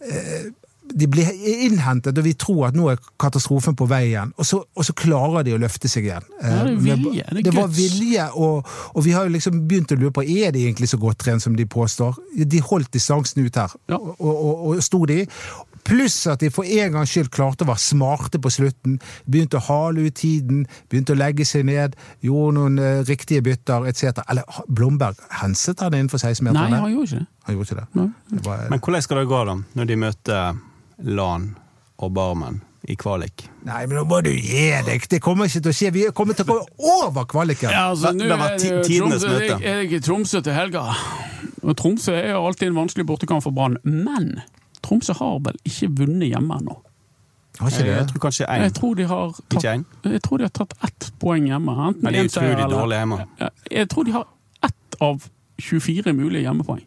eh, 0.04 0.50
de 0.94 1.06
blir 1.08 1.28
innhentet, 1.64 2.18
og 2.18 2.24
vi 2.26 2.32
tror 2.36 2.66
at 2.68 2.76
nå 2.76 2.88
er 2.92 2.98
katastrofen 3.22 3.76
på 3.78 3.86
vei 3.88 4.02
igjen. 4.10 4.32
Og 4.36 4.44
så, 4.46 4.58
og 4.76 4.84
så 4.84 4.92
klarer 4.98 5.44
de 5.46 5.54
å 5.54 5.60
løfte 5.62 5.88
seg 5.88 6.08
igjen. 6.08 6.26
Ja, 6.42 6.48
det 6.48 6.52
er 6.52 6.72
Eh, 6.72 6.78
vilje, 6.84 7.26
det 7.30 7.38
er 7.38 7.46
det 7.46 7.54
var 7.56 7.68
vilje, 7.72 8.26
og, 8.34 8.66
og 8.92 9.04
vi 9.06 9.14
har 9.14 9.24
jo 9.28 9.32
liksom 9.36 9.62
begynt 9.70 9.94
å 9.94 9.98
lure 10.00 10.12
på 10.18 10.24
er 10.26 10.52
de 10.52 10.66
egentlig 10.66 10.90
så 10.90 10.98
godt 11.00 11.22
trent 11.22 11.42
som 11.44 11.54
de 11.56 11.64
påstår. 11.66 12.18
De 12.44 12.60
holdt 12.66 12.92
distansen 12.92 13.44
ut 13.46 13.56
her, 13.56 13.72
Ja. 13.88 13.96
og, 13.96 14.18
og, 14.20 14.66
og 14.74 14.82
sto 14.84 15.04
de. 15.08 15.22
Pluss 15.82 16.26
at 16.30 16.38
de 16.44 16.50
for 16.54 16.62
en 16.62 16.92
gangs 16.94 17.10
skyld 17.10 17.30
klarte 17.34 17.64
å 17.64 17.70
være 17.72 17.82
smarte 17.82 18.38
på 18.38 18.50
slutten. 18.54 19.00
Begynte 19.26 19.58
å 19.58 19.64
hale 19.66 20.04
ut 20.06 20.14
tiden, 20.14 20.60
begynte 20.92 21.16
å 21.16 21.18
legge 21.18 21.42
seg 21.48 21.64
ned, 21.66 21.96
gjorde 22.22 22.52
noen 22.58 22.78
uh, 22.78 23.00
riktige 23.08 23.42
bytter 23.42 23.88
etc. 23.90 24.20
Eller 24.30 24.46
Blomberg 24.70 25.18
henset 25.40 25.82
han 25.82 25.96
innenfor 25.98 26.22
Nei, 26.22 26.34
16-meterne? 26.36 26.82
han 26.84 26.92
gjorde 26.94 27.08
ikke 27.10 27.22
det. 27.24 27.26
Han 27.48 27.56
gjorde 27.56 27.66
ikke 27.70 27.80
det. 27.80 27.88
Nei. 27.98 28.06
det 28.36 28.44
var, 28.46 28.62
Men 28.70 28.84
hvordan 28.84 29.02
skal 29.08 29.22
det 29.22 29.26
gå, 29.32 29.40
da, 29.50 29.56
når 29.80 29.90
de 29.90 29.96
møter 30.04 30.60
Lan 31.04 31.56
og 31.98 32.12
Barmen 32.14 32.60
i 32.88 32.96
kvalik? 32.98 33.44
Nei, 33.64 33.86
men 33.86 33.96
nå 34.00 34.04
må 34.10 34.22
du 34.24 34.30
gi 34.30 34.70
deg! 34.86 35.04
Det 35.10 35.20
kommer 35.22 35.46
ikke 35.46 35.62
til 35.62 35.70
å 35.70 35.74
skje. 35.76 35.90
Vi 35.94 36.04
kommer 36.14 36.34
til 36.34 36.44
å 36.46 36.56
gå 36.56 36.88
over 37.06 37.24
kvaliken! 37.30 37.70
Ja, 37.70 37.90
altså, 37.92 38.12
Det- 38.12 38.28
det 38.28 38.38
var 38.38 38.56
tidenes 38.58 39.22
møte. 39.24 39.60
er 39.62 39.82
det 39.82 39.90
ikke 39.90 40.00
Tromsø 40.02 40.40
til 40.42 40.52
helga. 40.52 40.94
Og 41.62 41.76
Tromsø 41.76 42.12
er 42.12 42.32
jo 42.32 42.46
alltid 42.46 42.68
en 42.68 42.74
vanskelig 42.74 43.06
bortekamp 43.06 43.42
for 43.42 43.50
Brann, 43.52 43.76
men 43.84 44.42
Tromsø 44.82 45.14
har 45.14 45.38
vel 45.38 45.54
ikke 45.64 45.88
vunnet 45.94 46.28
hjemme 46.32 46.58
ennå. 46.58 46.76
Jeg 47.60 47.84
det? 47.84 48.08
tror 48.08 48.18
kanskje 48.18 48.46
Jeg 48.48 48.70
én. 48.72 48.74
tror 48.74 48.94
de 48.96 49.04
har 49.06 49.28
Ikke 49.28 49.60
tatt, 49.60 49.84
jeg 50.12 50.22
tror 50.22 50.38
de 50.38 50.44
har 50.44 50.50
tatt 50.50 50.72
ett 50.82 51.10
poeng 51.20 51.44
hjemme. 51.46 51.68
Enten 51.76 52.02
Men 52.02 52.12
de 52.14 52.18
er 52.18 52.24
utrolig 52.24 52.70
dårlige 52.70 52.98
hjemme. 52.98 53.26
Ja, 53.38 53.48
Jeg 53.70 53.88
tror 53.90 54.04
de 54.04 54.10
har 54.12 54.26
ett 54.64 54.96
av 55.00 55.28
24 55.60 56.12
mulige 56.16 56.42
hjemmepoeng. 56.48 56.82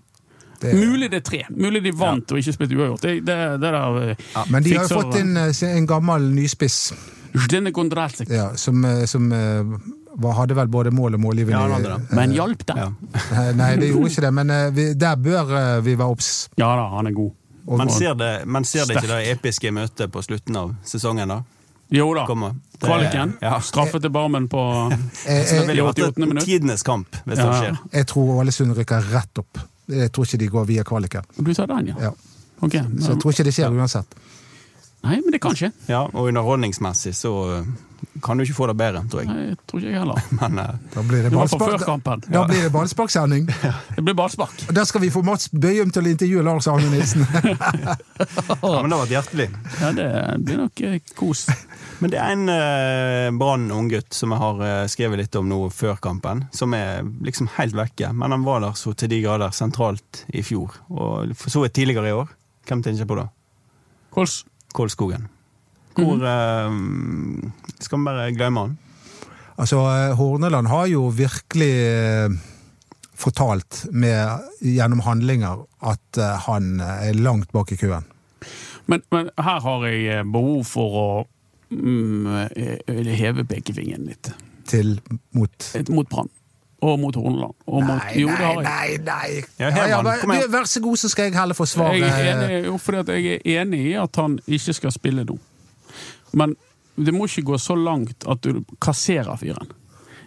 Det 0.66 0.74
Mulig 0.80 1.12
det 1.12 1.20
er 1.22 1.26
tre. 1.30 1.42
Mulig 1.50 1.84
de 1.86 1.92
vant 1.96 2.32
og 2.32 2.40
ikke 2.42 2.54
spilte 2.56 2.78
uavgjort. 2.80 3.02
Det, 3.06 3.14
det, 3.26 3.38
det 3.62 3.72
der 3.76 4.16
ja, 4.34 4.46
Men 4.50 4.64
de 4.66 4.74
har 4.78 4.88
jo 4.90 5.02
fått 5.02 5.20
inn 5.22 5.38
eh, 5.38 5.62
en 5.72 5.88
gammel 5.90 6.28
nyspiss 6.36 6.80
ja, 8.30 8.56
som, 8.56 8.86
eh, 8.86 9.06
som 9.06 9.32
eh, 9.32 9.64
var, 10.16 10.34
hadde 10.34 10.56
vel 10.56 10.68
både 10.72 10.92
mål 10.96 11.18
og 11.18 11.20
målgivende 11.20 11.58
Ja, 11.58 11.64
han 11.66 11.72
hadde 11.72 11.96
det. 11.98 12.16
Men 12.16 12.36
hjalp 12.36 12.66
det? 12.66 12.78
Ja. 12.80 12.92
Eh, 13.36 13.50
Nei, 13.58 13.72
det 13.82 13.90
gjorde 13.90 14.12
ikke 14.14 14.24
det, 14.28 14.32
men 14.38 14.54
eh, 14.54 14.70
vi, 14.76 14.86
der 14.94 15.16
bør 15.20 15.52
eh, 15.60 15.82
vi 15.84 15.96
være 16.00 16.14
obs. 16.16 16.30
Ja 16.60 16.70
da, 16.80 16.86
han 16.96 17.08
er 17.10 17.16
god. 17.18 17.34
Og- 17.66 17.78
Men 17.82 17.90
ser 17.90 18.14
det, 18.16 18.32
men 18.46 18.64
ser 18.64 18.86
det 18.86 18.96
ikke 19.00 19.10
det 19.10 19.32
episke 19.34 19.72
møtet 19.74 20.12
på 20.14 20.22
slutten 20.24 20.56
av 20.60 20.76
sesongen, 20.86 21.28
da? 21.34 21.42
Jo 21.94 22.14
da. 22.18 22.26
Kvaliken. 22.82 23.36
Ja. 23.42 23.60
Straffe 23.62 24.00
til 24.02 24.10
Barmen 24.14 24.48
på 24.50 24.62
Eh, 24.92 25.44
Så 25.46 25.56
det 25.56 25.62
eh, 25.62 25.68
vil 25.68 25.78
jo 25.78 25.88
88. 25.90 26.26
minutt. 26.26 26.46
tidenes 26.46 26.84
kamp, 26.84 27.16
hvis 27.26 27.38
det 27.42 27.46
skjer. 27.60 27.78
Jeg 27.94 28.08
tror 28.08 28.36
Ålesund 28.42 28.76
rykker 28.78 29.12
rett 29.14 29.42
opp. 29.42 29.60
Jeg 29.92 30.12
tror 30.12 30.26
ikke 30.26 30.42
de 30.42 30.48
går 30.54 30.66
via 30.66 30.84
kvaliker. 30.84 31.26
Du 31.38 31.54
tar 31.54 31.68
den, 31.68 31.94
ja? 31.94 32.10
Ja. 32.10 32.14
Ok. 32.60 32.78
Så 33.00 33.14
jeg 33.14 33.22
tror 33.22 33.36
ikke 33.36 33.46
det 33.46 33.54
skjer 33.54 33.76
uansett. 33.76 34.16
nei, 35.06 35.20
men 35.22 35.34
det 35.36 35.42
kan 35.44 35.58
skje. 35.58 35.70
Ja, 35.92 36.06
og 36.08 36.32
underholdningsmessig 36.32 37.14
så 37.14 37.34
uh, 37.62 37.68
kan 38.24 38.38
du 38.38 38.44
ikke 38.44 38.56
få 38.58 38.68
det 38.68 38.76
bedre, 38.80 39.04
tror 39.12 39.22
jeg. 39.22 39.30
Nei, 39.30 39.44
jeg 39.52 39.58
tror 39.68 39.82
ikke 39.82 39.92
jeg 39.92 40.00
heller. 40.02 40.22
Men 40.40 40.60
uh, 40.60 40.70
Da 40.96 41.04
blir 41.06 41.26
det 41.26 41.32
ballspark. 41.34 41.86
Da 42.26 42.44
blir 42.48 42.64
det 42.64 42.72
ballsparksending. 42.74 43.50
Det 43.96 44.04
blir 44.04 44.18
ballspark. 44.18 44.66
Og 44.70 44.76
Der 44.76 44.84
skal 44.90 45.02
vi 45.02 45.10
få 45.14 45.22
Mats 45.26 45.50
Bøyum 45.50 45.92
til 45.94 46.08
å 46.08 46.14
intervjue 46.14 46.46
Lars 46.46 46.68
Arne 46.72 46.90
Nilsen. 46.92 47.26
ja, 47.36 48.82
men 48.82 48.90
det 48.90 48.98
har 48.98 49.04
vært 49.04 49.16
hjertelig. 49.18 49.50
Ja, 49.82 49.92
det 49.96 50.10
blir 50.46 50.62
nok 50.64 50.82
eh, 50.88 50.98
kos. 51.16 51.46
Men 52.04 52.12
det 52.12 52.20
er 52.20 52.34
en 52.34 52.50
uh, 52.52 53.38
Brann 53.40 53.70
unggutt 53.72 54.16
som 54.16 54.34
jeg 54.34 54.42
har 54.42 54.64
eh, 54.66 54.88
skrevet 54.92 55.22
litt 55.22 55.38
om 55.40 55.48
nå 55.48 55.60
før 55.72 55.96
kampen, 56.04 56.44
som 56.56 56.74
er 56.76 57.06
liksom 57.24 57.48
helt 57.56 57.76
vekke. 57.78 58.12
Men 58.14 58.36
han 58.36 58.44
var 58.48 58.64
der 58.66 58.76
så 58.80 58.92
til 58.98 59.12
de 59.14 59.22
grader 59.24 59.56
sentralt 59.56 60.26
i 60.36 60.44
fjor, 60.46 60.76
og 60.92 61.32
for 61.40 61.54
så 61.54 61.64
vidt 61.64 61.78
tidligere 61.78 62.12
i 62.12 62.18
år. 62.18 62.34
Hvem 62.68 62.84
tenker 62.84 63.06
jeg 63.06 63.10
på 63.10 63.20
da? 63.20 63.30
Kols. 64.16 64.42
Kolskogen. 64.76 65.30
Hvor 65.96 66.20
eh, 66.28 66.74
Skal 67.80 68.02
vi 68.02 68.10
bare 68.10 68.34
glemme 68.36 68.66
han? 68.66 68.76
Altså, 69.56 69.80
eh, 69.88 70.16
Horneland 70.20 70.68
har 70.68 70.90
jo 70.92 71.08
virkelig 71.16 71.72
eh, 71.80 72.36
fortalt 73.16 73.86
med, 73.96 74.44
gjennom 74.60 75.06
handlinger 75.06 75.64
at 75.80 76.20
eh, 76.20 76.36
han 76.50 76.82
er 76.84 77.16
langt 77.16 77.56
bak 77.56 77.72
i 77.72 77.80
køen. 77.80 78.04
Men, 78.92 79.02
men 79.16 79.32
her 79.40 79.64
har 79.64 79.88
jeg 79.88 80.04
eh, 80.12 80.28
behov 80.28 80.68
for 80.68 81.00
å 81.00 81.08
mm, 81.70 82.28
eh, 82.56 83.14
heve 83.20 83.46
pekefingeren 83.48 84.10
litt. 84.10 84.32
Til 84.66 84.98
mot 85.38 85.72
Et 85.78 85.90
Mot 85.90 86.10
Brann. 86.10 86.30
Og 86.86 87.00
mot 87.00 87.16
Horneland. 87.16 87.56
Og 87.66 87.84
mot, 87.84 87.96
Nei, 87.96 88.20
jo, 88.20 88.28
nei, 88.30 88.56
nei, 88.66 88.98
nei! 89.06 89.30
Ja, 89.60 89.70
Ja, 89.72 89.86
ja, 89.96 90.02
vær, 90.04 90.68
så 90.70 90.82
god, 90.84 91.00
så 91.00 91.10
skal 91.10 91.30
jeg 91.30 91.38
heller 91.38 91.58
forsvare 91.58 91.96
Jeg 91.98 92.12
er 92.12 92.34
enig, 92.34 92.66
jo, 92.68 92.76
fordi 92.78 93.00
at 93.00 93.10
jeg 93.16 93.40
er 93.40 93.62
enig 93.62 93.80
i 93.88 93.94
at 93.98 94.20
han 94.20 94.38
ikke 94.46 94.76
skal 94.76 94.94
spille 94.94 95.24
nå. 95.26 95.38
Men 96.34 96.56
det 96.96 97.14
må 97.16 97.30
ikke 97.30 97.46
gå 97.52 97.58
så 97.58 97.78
langt 97.80 98.28
at 98.28 98.44
du 98.44 98.62
kasserer 98.84 99.40
fyren. 99.40 99.72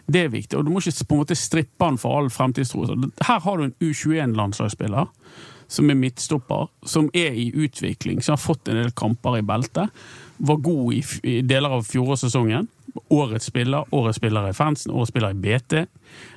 Det 0.08 0.24
er 0.24 0.32
viktig, 0.32 0.56
og 0.58 0.64
du 0.64 0.72
må 0.72 0.80
ikke 0.80 1.04
på 1.04 1.14
en 1.16 1.22
måte 1.22 1.36
strippe 1.36 1.84
han 1.84 2.00
for 2.00 2.16
all 2.16 2.30
fremtidstro. 2.32 2.86
Her 3.28 3.40
har 3.44 3.56
du 3.60 3.66
en 3.68 3.76
U21-landslagsspiller 3.84 5.12
som 5.68 5.90
er 5.92 5.98
midtstopper, 6.00 6.70
som 6.88 7.10
er 7.12 7.36
i 7.36 7.50
utvikling, 7.52 8.22
som 8.24 8.38
har 8.38 8.40
fått 8.40 8.70
en 8.72 8.80
del 8.80 8.94
kamper 8.96 9.36
i 9.36 9.44
beltet. 9.44 9.92
Var 10.38 10.56
god 10.56 10.94
i, 10.94 11.02
i 11.22 11.40
deler 11.42 11.78
av 11.78 11.86
fjorårssesongen. 11.86 12.68
Årets 13.14 13.50
spiller, 13.50 13.84
årets 13.94 14.18
spiller 14.18 14.48
i 14.48 14.54
fansen, 14.56 14.92
årets 14.92 15.12
spiller 15.12 15.34
i 15.34 15.40
BT. 15.42 15.74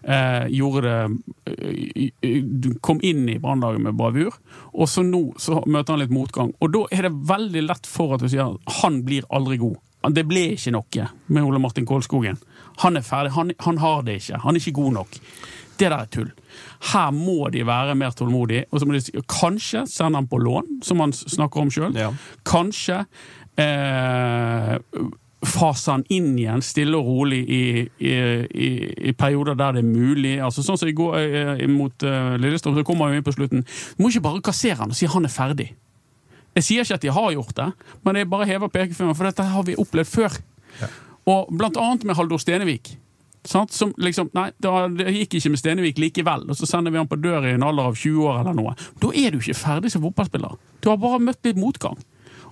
Eh, 0.04 0.48
gjorde 0.54 0.82
det 0.82 2.10
eh, 2.22 2.74
Kom 2.82 3.00
inn 3.02 3.30
i 3.30 3.40
brannlaget 3.40 3.82
med 3.82 3.96
bravur, 3.98 4.36
og 4.74 4.90
så 4.90 5.04
nå 5.06 5.24
så 5.42 5.62
møter 5.66 5.96
han 5.96 6.04
litt 6.04 6.14
motgang. 6.14 6.52
Og 6.60 6.74
da 6.74 6.84
er 6.92 7.08
det 7.08 7.16
veldig 7.32 7.64
lett 7.70 7.90
for 7.90 8.16
at 8.16 8.26
du 8.26 8.30
sier 8.30 8.58
han 8.82 9.02
blir 9.08 9.28
aldri 9.30 9.62
god. 9.62 9.80
Det 10.10 10.26
ble 10.26 10.52
ikke 10.56 10.74
noe 10.74 11.08
med 11.30 11.46
Ole 11.46 11.62
Martin 11.62 11.86
Kålskogen. 11.86 12.40
Han 12.82 12.98
er 12.98 13.06
ferdig, 13.06 13.36
han, 13.36 13.54
han 13.62 13.82
har 13.82 14.06
det 14.08 14.22
ikke. 14.22 14.42
Han 14.42 14.58
er 14.58 14.64
ikke 14.64 14.80
god 14.80 14.96
nok. 14.98 15.20
Det 15.82 15.90
der 15.90 15.98
er 15.98 16.10
tull. 16.14 16.30
Her 16.92 17.12
må 17.14 17.50
de 17.54 17.64
være 17.66 17.96
mer 17.98 18.14
tålmodige. 18.14 18.68
Og 18.72 18.82
så 18.82 18.88
må 18.88 18.98
de 18.98 19.24
kanskje 19.30 19.86
sende 19.90 20.20
han 20.20 20.28
på 20.30 20.38
lån, 20.42 20.82
som 20.86 21.02
han 21.02 21.14
snakker 21.14 21.64
om 21.64 21.72
sjøl. 21.74 21.96
Ja. 21.98 22.12
Kanskje 22.46 23.04
eh, 23.60 24.78
fase 25.42 25.92
han 25.96 26.04
inn 26.14 26.34
igjen, 26.38 26.62
stille 26.62 26.98
og 27.00 27.08
rolig, 27.08 27.42
i, 27.50 27.62
i, 28.06 28.14
i, 28.14 28.70
i 29.10 29.14
perioder 29.18 29.58
der 29.58 29.78
det 29.78 29.84
er 29.84 29.90
mulig. 29.90 30.36
Altså 30.44 30.64
Sånn 30.66 30.80
som 30.80 30.92
i 30.92 30.96
går 30.98 31.18
eh, 31.22 31.64
mot 31.72 32.06
eh, 32.06 32.36
Lillestrøm, 32.42 32.78
så 32.78 32.86
kommer 32.88 33.08
han 33.08 33.18
jo 33.18 33.22
inn 33.22 33.28
på 33.28 33.36
slutten. 33.36 33.66
Du 33.66 34.04
må 34.04 34.12
ikke 34.12 34.28
bare 34.28 34.44
kassere 34.52 34.80
han 34.84 34.94
og 34.94 34.98
si 34.98 35.10
han 35.10 35.28
er 35.28 35.34
ferdig. 35.34 35.72
Jeg 36.58 36.68
sier 36.68 36.86
ikke 36.86 36.98
at 37.00 37.06
de 37.06 37.14
har 37.16 37.30
gjort 37.32 37.56
det, 37.58 37.70
men 38.06 38.20
jeg 38.20 38.30
bare 38.32 38.48
hever 38.50 38.72
pekefingeren, 38.72 39.16
for 39.16 39.30
dette 39.30 39.46
har 39.54 39.68
vi 39.68 39.78
opplevd 39.80 40.10
før. 40.12 40.42
Og 41.32 41.54
blant 41.56 41.78
annet 41.80 42.04
med 42.10 42.18
Haldor 42.18 42.42
Stenevik. 42.42 42.98
Sant? 43.48 43.74
Som 43.74 43.94
liksom, 43.98 44.30
nei, 44.38 44.50
det 44.62 45.14
gikk 45.16 45.40
ikke 45.40 45.54
med 45.54 45.62
Stenevik 45.62 46.02
likevel, 46.02 46.44
og 46.52 46.58
så 46.60 46.68
sender 46.70 46.94
vi 46.94 47.00
han 47.00 47.10
på 47.10 47.18
dør 47.18 47.48
i 47.48 47.56
en 47.56 47.66
alder 47.66 47.90
av 47.90 47.96
20 47.98 48.28
år 48.28 48.42
eller 48.44 48.58
noe. 48.58 48.76
Da 49.02 49.14
er 49.16 49.34
du 49.34 49.40
ikke 49.40 49.58
ferdig 49.58 49.94
som 49.94 50.04
fotballspiller. 50.06 50.60
Du 50.84 50.92
har 50.92 51.00
bare 51.02 51.22
møtt 51.24 51.48
litt 51.48 51.58
motgang. 51.62 51.98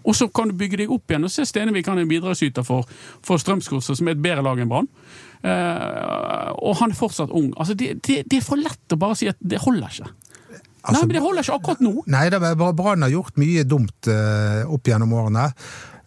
Og 0.05 0.15
så 0.15 0.29
kan 0.31 0.51
du 0.51 0.57
bygge 0.57 0.83
deg 0.83 0.93
opp 0.93 1.11
igjen 1.11 1.27
og 1.27 1.33
se 1.33 1.45
Stenevik 1.47 1.89
han 1.89 1.99
er 1.99 2.07
en 2.07 2.11
bidragsyter 2.11 2.65
for, 2.67 2.87
for 3.25 3.41
Strømsgodset, 3.41 3.99
som 3.99 4.07
er 4.07 4.17
et 4.17 4.23
bedre 4.23 4.45
lag 4.45 4.61
enn 4.61 4.71
Brann. 4.71 4.89
Eh, 5.39 6.49
og 6.59 6.79
han 6.81 6.93
er 6.93 6.99
fortsatt 6.99 7.31
ung. 7.35 7.51
Altså, 7.57 7.75
det, 7.79 7.99
det, 8.07 8.23
det 8.29 8.41
er 8.41 8.47
for 8.47 8.59
lett 8.59 8.95
å 8.95 8.99
bare 8.99 9.19
si 9.19 9.29
at 9.31 9.39
det 9.39 9.61
holder 9.63 9.91
ikke. 9.91 10.09
Altså, 10.79 10.95
nei, 10.95 11.05
men 11.05 11.15
det 11.17 11.23
holder 11.23 11.45
ikke 11.45 11.59
akkurat 11.59 11.81
nå. 11.83 11.93
Nei, 12.07 12.25
det 12.31 12.39
er 12.39 12.57
bare- 12.59 12.75
Brann 12.75 13.03
har 13.03 13.11
gjort 13.11 13.39
mye 13.39 13.63
dumt 13.67 14.09
eh, 14.11 14.63
opp 14.67 14.87
gjennom 14.87 15.15
årene. 15.19 15.49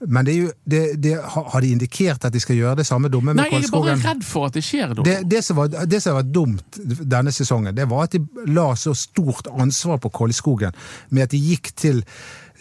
Men 0.09 0.27
det 0.27 0.33
er 0.33 0.39
jo, 0.41 0.51
det, 0.67 0.81
det, 1.03 1.13
har 1.23 1.61
de 1.63 1.69
indikert 1.77 2.25
at 2.27 2.35
de 2.35 2.41
skal 2.43 2.57
gjøre 2.59 2.81
det 2.81 2.87
samme 2.89 3.11
dumme 3.13 3.35
med 3.37 3.45
Nei, 3.45 3.51
jeg 3.53 3.69
er 3.69 3.75
bare 3.75 3.95
redd 4.01 4.25
for 4.27 4.49
at 4.49 4.57
det 4.57 4.65
skjer 4.67 4.95
da. 4.97 5.05
Det, 5.07 5.17
det, 5.31 5.43
som 5.47 5.61
var, 5.61 5.71
det 5.71 6.01
som 6.03 6.17
var 6.19 6.27
dumt 6.27 6.79
denne 6.83 7.31
sesongen, 7.35 7.75
det 7.77 7.87
var 7.91 8.09
at 8.09 8.17
de 8.17 8.51
la 8.51 8.73
så 8.79 8.97
stort 8.99 9.51
ansvar 9.53 10.01
på 10.03 10.11
Kolskogen 10.15 10.75
med 11.11 11.29
at 11.29 11.37
de 11.37 11.43
gikk 11.43 11.71
til 11.79 12.03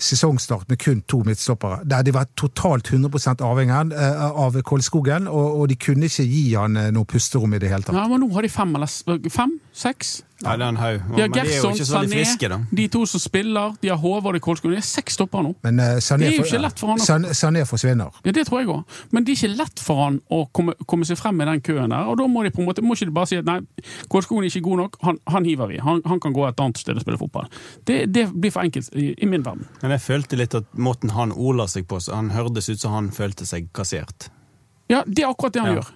sesongstart 0.01 0.69
med 0.69 0.79
kun 0.81 1.01
to 1.07 1.21
midtstoppere. 1.27 1.81
Der 1.85 2.03
de 2.03 2.13
var 2.15 2.27
totalt 2.39 2.89
100 2.91 3.35
avhengig 3.45 3.93
eh, 3.93 4.23
av 4.45 4.57
Kolskogen, 4.65 5.27
og, 5.27 5.61
og 5.61 5.69
de 5.69 5.77
kunne 5.79 6.09
ikke 6.09 6.25
gi 6.25 6.43
han 6.55 6.77
eh, 6.77 6.91
noe 6.95 7.05
pusterom 7.05 7.53
i 7.53 7.61
det 7.61 7.71
hele 7.71 7.85
tatt. 7.85 7.97
Ja, 7.97 8.07
men 8.09 8.23
nå 8.23 8.31
har 8.35 8.45
de 8.45 8.51
fem 8.51 8.75
eller 8.75 9.29
fem? 9.29 9.57
Seks? 9.73 10.21
Ja, 10.43 10.55
det 10.57 10.65
er 10.65 10.69
en 10.69 10.77
haug. 10.81 11.01
De 11.15 11.21
har 11.21 11.27
de 11.29 11.39
er 11.39 11.45
jo 11.45 11.51
Gerson, 11.51 11.73
ikke 11.75 11.85
så 11.85 11.93
veldig 11.99 12.09
Sané, 12.09 12.17
friske, 12.17 12.49
da. 12.49 12.57
de 12.79 12.87
to 12.87 13.01
som 13.05 13.19
spiller, 13.21 13.73
de 13.81 13.87
har 13.91 13.97
Håvard 14.01 14.35
i 14.35 14.39
Kolskog. 14.39 14.71
De 14.71 14.77
er 14.77 14.85
seks 14.85 15.13
stopper 15.13 15.43
nå. 15.45 15.51
Men 15.63 15.79
uh, 15.79 15.85
Sané, 16.01 16.25
Det 16.25 16.27
er 16.33 16.37
jo 16.39 16.43
ikke 16.47 16.61
lett 16.63 16.79
for 16.81 16.87
han 16.93 16.97
å- 16.97 17.05
Sané, 17.05 17.33
Sané 17.37 17.65
forsvinner. 17.69 18.09
Ja, 18.25 18.31
Det 18.31 18.45
tror 18.47 18.59
jeg 18.63 18.67
òg. 18.73 18.83
Men 19.11 19.23
det 19.23 19.35
er 19.35 19.47
ikke 19.47 19.57
lett 19.57 19.79
for 19.79 20.03
han 20.03 20.19
å 20.31 20.39
komme, 20.51 20.73
komme 20.89 21.05
seg 21.05 21.17
frem 21.21 21.37
med 21.37 21.47
den 21.47 21.61
køen 21.61 21.89
der. 21.93 22.07
Og 22.09 22.17
da 22.17 22.27
må 22.27 22.43
de 22.43 22.49
på 22.51 22.61
en 22.63 22.67
måte, 22.71 22.81
må 22.81 22.95
ikke 22.97 23.05
de 23.05 23.15
bare 23.19 23.27
si 23.27 23.37
at 23.37 23.45
nei, 23.45 23.59
Kolskogen 24.09 24.43
er 24.43 24.49
ikke 24.49 24.63
god 24.69 24.77
nok, 24.81 24.97
han, 25.03 25.19
han 25.27 25.45
hiver 25.45 25.67
vi. 25.67 25.77
Han, 25.85 26.01
han 26.05 26.19
kan 26.19 26.33
gå 26.33 26.47
et 26.49 26.59
annet 26.59 26.77
sted 26.81 26.95
og 26.95 27.01
spille 27.05 27.17
fotball. 27.21 27.47
Det, 27.85 28.01
det 28.13 28.27
blir 28.33 28.51
for 28.51 28.61
enkelt 28.65 28.89
i, 28.95 29.13
i 29.21 29.25
min 29.29 29.43
verden. 29.45 29.67
Men 29.81 29.91
jeg 29.91 30.01
følte 30.01 30.37
litt 30.41 30.55
at 30.57 30.65
måten 30.73 31.11
han 31.13 31.31
ordla 31.31 31.67
seg 31.67 31.85
på, 31.87 31.99
så 32.01 32.15
han 32.17 32.31
hørtes 32.33 32.69
ut 32.69 32.79
som 32.81 32.91
han 32.97 33.11
følte 33.11 33.45
seg 33.45 33.69
kassert. 33.73 34.29
Ja, 34.89 35.03
det 35.07 35.23
er 35.23 35.29
akkurat 35.29 35.53
det 35.53 35.61
han 35.61 35.75
Ja. 35.75 35.81
gjør. 35.81 35.91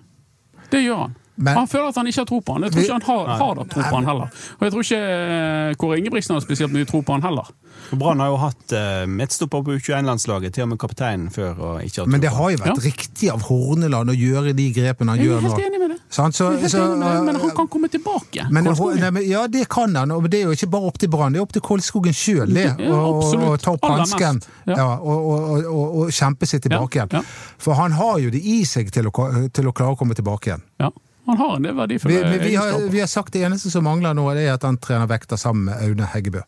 Det 0.72 0.80
gjør 0.86 0.98
han. 1.08 1.16
Men- 1.38 1.58
han 1.58 1.68
føler 1.68 1.90
at 1.90 1.96
han 1.96 2.08
ikke 2.08 2.22
har 2.22 2.26
tro 2.30 2.40
på 2.42 2.54
han. 2.54 2.64
Jeg 2.64 2.72
tror 2.72 2.82
ikke 2.84 2.94
han 2.94 3.02
har, 3.02 3.38
har 3.38 3.56
da 3.56 3.64
tro 3.68 3.82
på 3.82 3.96
han 3.96 4.06
heller. 4.06 4.30
Og 4.60 4.62
jeg 4.64 4.72
tror 4.72 4.84
ikke 4.88 5.00
eh, 5.04 5.74
Kåre 5.76 5.98
Ingebrigtsen 6.00 6.36
har 6.36 6.42
spesielt 6.46 6.72
mye 6.72 6.86
tro 6.88 7.02
på 7.02 7.12
han 7.18 7.22
heller. 7.26 7.50
Brann 7.92 8.20
har 8.24 8.30
jo 8.32 8.38
hatt 8.40 8.72
uh, 8.74 9.04
midtstopper 9.06 9.62
på 9.62 9.74
U21-landslaget, 9.78 10.54
til 10.56 10.64
og 10.64 10.70
med 10.72 10.80
kapteinen 10.80 11.28
før. 11.30 11.60
og 11.60 11.84
ikke 11.84 12.06
Men 12.10 12.22
det 12.24 12.32
har 12.34 12.50
jo 12.54 12.58
vært 12.58 12.72
Ja. 12.72 12.86
riktig 12.86 13.30
av 13.34 13.42
Horneland 13.46 14.10
å 14.10 14.16
gjøre 14.16 14.56
de 14.56 14.70
grepene 14.74 15.10
han 15.12 15.20
Jeg 15.20 15.28
gjør 15.28 15.38
er 15.38 15.42
helt 15.50 15.66
enig 15.68 15.80
med 15.84 15.90
det. 15.92 16.00
Sant? 16.10 16.34
Så, 16.36 16.48
Jeg 16.62 16.72
så, 16.72 16.80
enig 16.86 16.98
med 17.04 17.12
det, 17.12 17.24
men 17.28 17.36
han 17.36 17.50
uh, 17.52 17.56
kan 17.60 17.68
komme 17.68 17.90
tilbake. 17.92 18.48
men, 18.50 18.64
nei, 18.64 19.12
men, 19.12 19.28
ja, 19.30 19.46
det 19.48 19.68
kan 19.70 19.94
han, 19.96 20.12
og 20.12 20.30
det 20.32 20.40
er 20.40 20.44
jo 20.48 20.56
ikke 20.56 20.72
bare 20.72 20.88
opp 20.90 20.98
til 20.98 21.10
Brann, 21.10 21.34
det 21.34 21.40
er 21.40 21.46
opp 21.46 21.54
til 21.54 21.62
Kolskogen 21.62 22.14
sjøl, 22.16 22.48
det. 22.54 22.66
Ja, 22.80 22.96
å- 22.96 23.58
ta 23.62 23.72
opp 23.76 23.84
hansken. 23.86 24.42
Ja. 24.66 24.76
ja, 24.80 24.88
og, 24.98 25.26
og, 25.30 25.50
og, 25.52 25.66
og, 25.66 25.96
og 26.06 26.10
kjempe 26.16 26.48
seg 26.48 26.62
tilbake 26.64 26.96
Ja, 26.96 27.06
igjen. 27.06 27.20
ja. 27.20 27.22
For 27.60 27.74
han 27.76 27.92
har 27.92 28.18
jo 28.24 28.30
det 28.32 28.42
i 28.42 28.64
seg 28.66 28.90
til 28.92 29.12
å, 29.12 29.50
til 29.52 29.68
å 29.68 29.74
klare 29.76 29.94
å 29.94 29.98
komme 30.00 30.16
tilbake 30.16 30.48
igjen. 30.56 30.64
Ja, 30.80 30.90
han 31.26 31.38
har 31.38 31.56
en 31.56 31.66
del 31.66 31.74
Vi, 31.74 31.80
verdifulle 31.80 32.30
vi, 32.30 32.38
vi, 32.50 32.56
har, 32.56 32.76
vi 32.92 33.00
har 33.02 33.10
sagt 33.10 33.34
det 33.34 33.42
eneste 33.48 33.72
som 33.74 33.86
mangler 33.88 34.14
nå, 34.18 34.28
det 34.38 34.46
er 34.46 34.54
at 34.58 34.66
han 34.68 34.78
trener 34.82 35.10
vekter 35.10 35.40
sammen 35.42 35.70
med 35.70 35.82
Aune 35.82 36.10
Heggebø. 36.14 36.44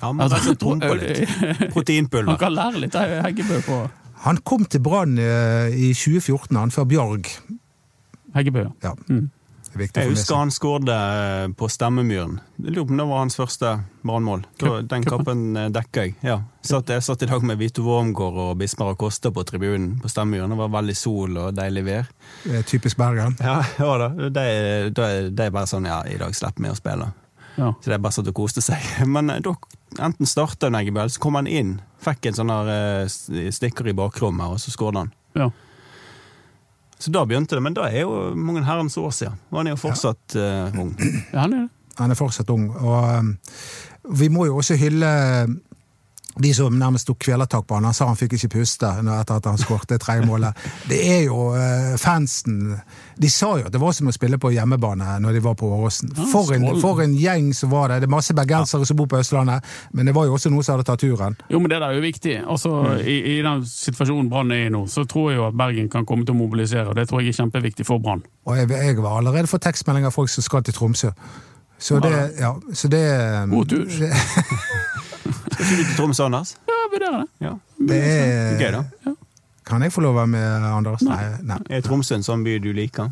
Ja, 0.00 0.10
men 0.12 0.26
Altså, 0.26 0.36
altså, 0.36 0.96
litt. 1.00 1.22
Han 2.26 2.40
kan 2.40 2.52
lære 2.52 2.82
litt 2.82 2.98
av 2.98 3.14
Heggebø 3.24 3.60
på 3.64 3.78
Han 4.26 4.40
kom 4.44 4.66
til 4.68 4.82
Brann 4.82 5.16
eh, 5.22 5.70
i 5.72 5.92
2014, 5.94 6.56
han 6.56 6.74
før 6.74 6.88
Bjørg. 6.90 7.30
Heggebø. 8.34 8.66
Ja. 8.82 8.92
Mm. 9.08 9.28
Det 9.76 9.82
viktig 9.84 10.02
Jeg 10.02 10.10
husker 10.14 10.38
han 10.40 10.50
skårte 10.54 10.94
eh, 10.96 11.48
på 11.58 11.68
Stemmemyren. 11.68 12.38
Jeg 12.62 12.72
lurer 12.72 12.86
på 12.88 12.94
om 12.94 13.00
det 13.02 13.06
var 13.10 13.18
hans 13.20 13.36
første 13.36 13.72
brannmål. 14.06 14.44
Den 14.60 15.04
kappen 15.04 15.04
kampen 15.10 15.42
eh, 15.60 15.66
dekka 15.74 16.04
jeg. 16.06 16.14
Ja. 16.24 16.38
Satt, 16.64 16.88
jeg 16.90 17.04
satt 17.04 17.22
i 17.22 17.28
dag 17.28 17.44
med 17.44 17.60
Vito 17.60 17.84
Wormgård 17.84 18.38
og 18.46 18.54
Bismar 18.60 18.94
Acosta 18.94 19.30
på 19.30 19.44
tribunen 19.46 19.98
på 20.00 20.08
Stemmemyren. 20.08 20.54
Det 20.54 20.58
var 20.62 20.72
veldig 20.78 20.96
sol 20.96 21.36
og 21.42 21.52
deilig 21.58 21.84
vær. 21.86 22.08
Typisk 22.66 22.96
Bergen. 23.00 23.36
Ja, 23.44 23.58
ja 23.84 23.92
da. 24.00 24.08
Det, 24.32 24.46
er- 24.48 24.90
det 25.30 25.46
er 25.50 25.52
bare 25.54 25.68
sånn 25.70 25.84
ja, 25.90 26.00
i 26.08 26.16
dag 26.20 26.32
slipper 26.34 26.64
vi 26.64 26.72
å 26.72 26.78
spille. 26.80 27.10
Ja. 27.56 27.70
Så 27.80 27.88
det 27.92 27.98
er 27.98 28.02
bare 28.04 28.16
sånn 28.16 28.32
å 28.32 28.36
koste 28.36 28.64
seg. 28.64 28.80
Men 29.14 29.30
eh, 29.36 29.42
da 29.44 29.52
enten 30.00 30.26
starta 30.28 30.72
Neggebø, 30.72 31.04
så 31.12 31.20
kom 31.22 31.36
han 31.38 31.46
inn. 31.48 31.76
Fikk 32.04 32.26
en 32.32 32.40
sånn 32.40 32.50
stikker 33.52 33.88
i 33.88 33.94
bakrommet, 33.96 34.56
og 34.56 34.60
så 34.60 34.72
skåret 34.74 35.04
han. 35.04 35.12
Ja. 35.36 35.50
Så 36.98 37.12
da 37.12 37.24
begynte 37.28 37.56
det, 37.58 37.62
men 37.62 37.74
da 37.76 37.90
er 37.90 38.06
jo 38.06 38.34
mange 38.34 38.64
herrens 38.64 38.96
år 38.96 39.10
siden. 39.12 39.40
Og 39.52 39.60
han 39.60 39.68
er 39.68 39.74
jo 39.74 39.80
fortsatt 39.80 40.36
eh, 40.40 40.78
ung. 40.80 40.94
ja, 41.32 41.42
han 41.42 41.52
er 41.52 41.66
det. 41.66 41.72
Han 41.96 42.12
er 42.12 42.18
fortsatt 42.18 42.50
ung. 42.52 42.68
Og 42.76 43.04
um, 43.18 43.34
vi 44.20 44.28
må 44.32 44.46
jo 44.48 44.58
også 44.60 44.76
hylle 44.80 45.08
de 46.38 46.52
som 46.54 46.74
nærmest 46.78 47.06
tok 47.08 47.18
kvelertak 47.24 47.66
på 47.66 47.74
han. 47.78 47.86
Han 47.88 47.94
sa 47.96 48.06
han 48.10 48.18
fikk 48.18 48.36
ikke 48.36 48.50
puste 48.58 48.88
etter 49.00 49.38
at 49.38 49.46
han 49.48 49.60
skåret 49.60 49.88
det 49.88 50.00
tredje 50.02 50.26
målet. 50.28 50.58
Det 50.88 50.98
er 51.00 51.22
jo 51.26 51.48
eh, 51.56 51.94
fansen 52.00 52.76
De 53.16 53.30
sa 53.32 53.54
jo 53.56 53.68
at 53.68 53.72
det 53.72 53.80
var 53.80 53.94
som 53.96 54.10
å 54.10 54.14
spille 54.14 54.38
på 54.40 54.52
hjemmebane 54.52 55.16
når 55.24 55.38
de 55.38 55.42
var 55.46 55.56
på 55.56 55.70
Åråsen. 55.72 56.12
For, 56.32 56.52
for 56.82 57.00
en 57.04 57.16
gjeng 57.16 57.52
som 57.56 57.72
var 57.72 57.88
det. 57.88 58.02
Det 58.04 58.10
er 58.10 58.14
masse 58.16 58.36
bergensere 58.36 58.88
som 58.88 58.98
bor 58.98 59.08
på 59.10 59.20
Østlandet, 59.22 59.64
men 59.96 60.08
det 60.08 60.14
var 60.16 60.28
jo 60.28 60.36
også 60.36 60.52
noen 60.52 60.66
som 60.66 60.76
hadde 60.76 60.88
tatt 60.90 61.00
turen. 61.00 61.38
Jo, 61.48 61.60
men 61.62 61.72
det 61.72 61.80
der 61.80 61.88
er 61.88 61.96
jo 61.96 62.04
viktig. 62.04 62.36
Altså, 62.44 62.74
i, 63.00 63.16
I 63.32 63.40
den 63.46 63.64
situasjonen 63.70 64.28
Brann 64.32 64.52
er 64.52 64.66
i 64.66 64.70
nå, 64.72 64.84
så 64.92 65.06
tror 65.08 65.32
jeg 65.32 65.40
jo 65.40 65.48
at 65.48 65.56
Bergen 65.56 65.88
kan 65.92 66.04
komme 66.08 66.28
til 66.28 66.36
å 66.36 66.40
mobilisere. 66.42 66.90
og 66.92 67.00
Det 67.00 67.08
tror 67.08 67.24
jeg 67.24 67.32
er 67.32 67.40
kjempeviktig 67.40 67.88
for 67.88 68.02
Brann. 68.02 68.24
Og 68.44 68.60
jeg, 68.60 68.70
jeg 68.76 69.00
var 69.00 69.22
allerede 69.22 69.48
for 69.50 69.62
tekstmeldinger 69.62 70.12
av 70.12 70.16
folk 70.16 70.32
som 70.32 70.44
skal 70.44 70.66
til 70.66 70.76
Tromsø. 70.76 71.14
Så 71.78 71.98
det, 72.00 72.12
ja, 72.40 72.54
så 72.72 72.88
det 72.88 73.02
God 73.50 73.68
tur. 73.68 73.84
Skal 75.56 75.66
ikke 75.66 75.76
du 75.82 75.84
til 75.88 75.96
Tromsø, 75.98 76.24
Anders? 76.28 76.54
Ja, 76.68 76.80
vurderer 76.92 77.22
det. 77.22 77.28
Ja. 77.46 77.52
det 77.88 78.00
er 78.04 78.58
Gøy, 78.60 78.72
da. 78.76 79.14
Kan 79.66 79.82
jeg 79.82 79.90
få 79.92 80.00
lov 80.04 80.14
å 80.14 80.18
være 80.20 80.30
med, 80.30 80.66
Anders? 80.70 81.02
Nei. 81.02 81.22
nei. 81.42 81.56
Er 81.74 81.80
Tromsø 81.82 82.14
en 82.14 82.22
sånn 82.26 82.44
by 82.46 82.58
du 82.62 82.68
liker? 82.76 83.08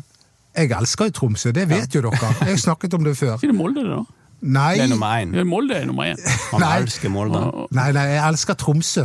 Jeg 0.55 0.71
elsker 0.71 1.09
jo 1.09 1.15
Tromsø, 1.17 1.51
det 1.51 1.65
vet 1.67 1.91
jo 1.97 2.05
dere. 2.05 2.29
Jeg 2.45 2.53
har 2.53 2.61
snakket 2.61 2.93
om 2.95 3.03
det 3.03 3.17
før. 3.19 3.33
Ikke 3.35 3.49
det 3.51 3.57
Molde, 3.57 3.83
da? 3.89 4.03
Nei, 4.45 4.75
Det 4.77 4.83
er 4.85 4.91
nummer 4.93 5.17
én. 5.19 5.33
Ja, 5.35 5.43
Molde 5.47 5.75
er 5.81 5.85
nummer 5.89 6.05
én. 6.13 6.21
Han 6.53 6.63
elsker 6.69 7.09
Molde. 7.11 7.41
nei, 7.75 7.89
nei 7.97 8.05
jeg 8.13 8.21
elsker 8.29 8.53
Tromsø. 8.61 9.03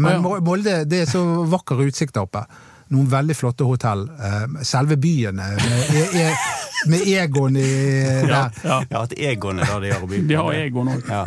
Men 0.00 0.18
ja. 0.18 0.40
Molde, 0.44 0.74
det 0.88 1.00
er 1.04 1.08
så 1.10 1.22
vakker 1.50 1.80
utsikt 1.86 2.14
der 2.18 2.26
oppe. 2.26 2.44
Noen 2.90 3.06
veldig 3.12 3.36
flotte 3.38 3.64
hotell. 3.68 4.04
Eh, 4.18 4.60
Selve 4.66 4.96
byen 4.98 5.38
eh, 5.38 5.56
med, 5.62 5.90
e- 5.94 6.22
e- 6.26 6.90
med 6.90 7.04
Egon 7.06 7.56
i 7.56 7.64
Ja, 7.64 8.26
der. 8.26 8.60
ja. 8.64 8.78
Ja, 8.90 9.02
at 9.06 9.12
Egon 9.16 9.60
er 9.62 9.68
der 9.70 9.80
de 9.84 9.92
har 9.94 10.02
å 10.04 10.08
by 10.10 10.18
på. 10.20 10.26
De 10.28 10.38
har 10.40 10.52
Egon 10.58 10.90
òg. 10.96 11.04
Ja. 11.08 11.24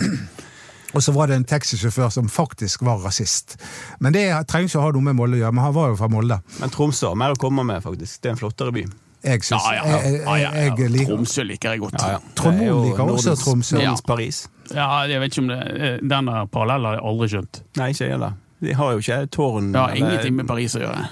Og 0.93 1.01
så 1.01 1.13
var 1.15 1.27
det 1.31 1.35
en 1.39 1.45
taxisjåfør 1.49 2.11
som 2.13 2.27
faktisk 2.29 2.83
var 2.85 2.99
rasist. 3.01 3.55
Men 3.99 4.13
det 4.13 4.27
trenger 4.49 4.69
ikke 4.69 4.81
å 4.81 4.83
ha 4.87 4.91
noe 4.93 5.07
med 5.07 5.17
Molde 5.17 5.39
å 5.39 5.41
gjøre, 5.41 5.53
men 5.57 5.63
han 5.65 5.73
var 5.73 5.89
jo 5.93 5.95
fra 5.97 6.09
Molde. 6.13 6.37
Men 6.59 6.69
Tromsø 6.73 7.09
har 7.09 7.17
mer 7.17 7.33
å 7.33 7.39
komme 7.41 7.65
med, 7.65 7.81
faktisk. 7.85 8.19
Det 8.21 8.29
er 8.29 8.35
en 8.35 8.41
flottere 8.43 8.73
by. 8.75 8.83
Jeg 9.23 9.39
syns 9.47 9.63
Ja, 9.63 9.73
ja, 9.77 9.83
ja. 9.87 9.97
jeg, 10.03 10.15
ja, 10.19 10.35
ja, 10.37 10.51
jeg, 10.59 10.73
jeg 10.83 10.91
liker 10.97 11.13
Tromsø 11.13 11.45
liker 11.47 11.71
jeg 11.73 11.79
godt. 11.85 11.95
Ja, 12.01 12.09
ja. 12.17 12.21
Trond 12.35 12.59
Det 12.59 12.67
jo 12.67 12.75
Moen 12.77 12.89
liker 12.91 13.03
også 13.13 13.29
Nordens- 13.33 13.43
Tromsø. 13.47 13.75
Nordens 13.79 14.01
Paris. 14.11 14.41
Ja, 14.73 14.87
jeg 15.07 15.19
vet 15.23 15.31
ikke 15.33 15.43
om 15.45 15.51
det 15.53 15.59
eh, 15.73 15.97
Den 16.13 16.29
parallellen 16.51 16.89
har 16.89 16.97
jeg 16.99 17.05
aldri 17.11 17.29
skjønt. 17.33 17.61
Nei, 17.79 17.89
ikke 17.95 18.03
jeg 18.05 18.13
heller. 18.17 18.33
De 18.63 18.73
har 18.79 18.91
jo 18.95 19.01
ikke 19.03 19.17
tårn 19.35 19.71
Det 19.73 19.81
har 19.81 19.95
ingenting 19.99 20.35
med 20.41 20.47
Paris 20.47 20.75
å 20.79 20.83
gjøre. 20.83 21.07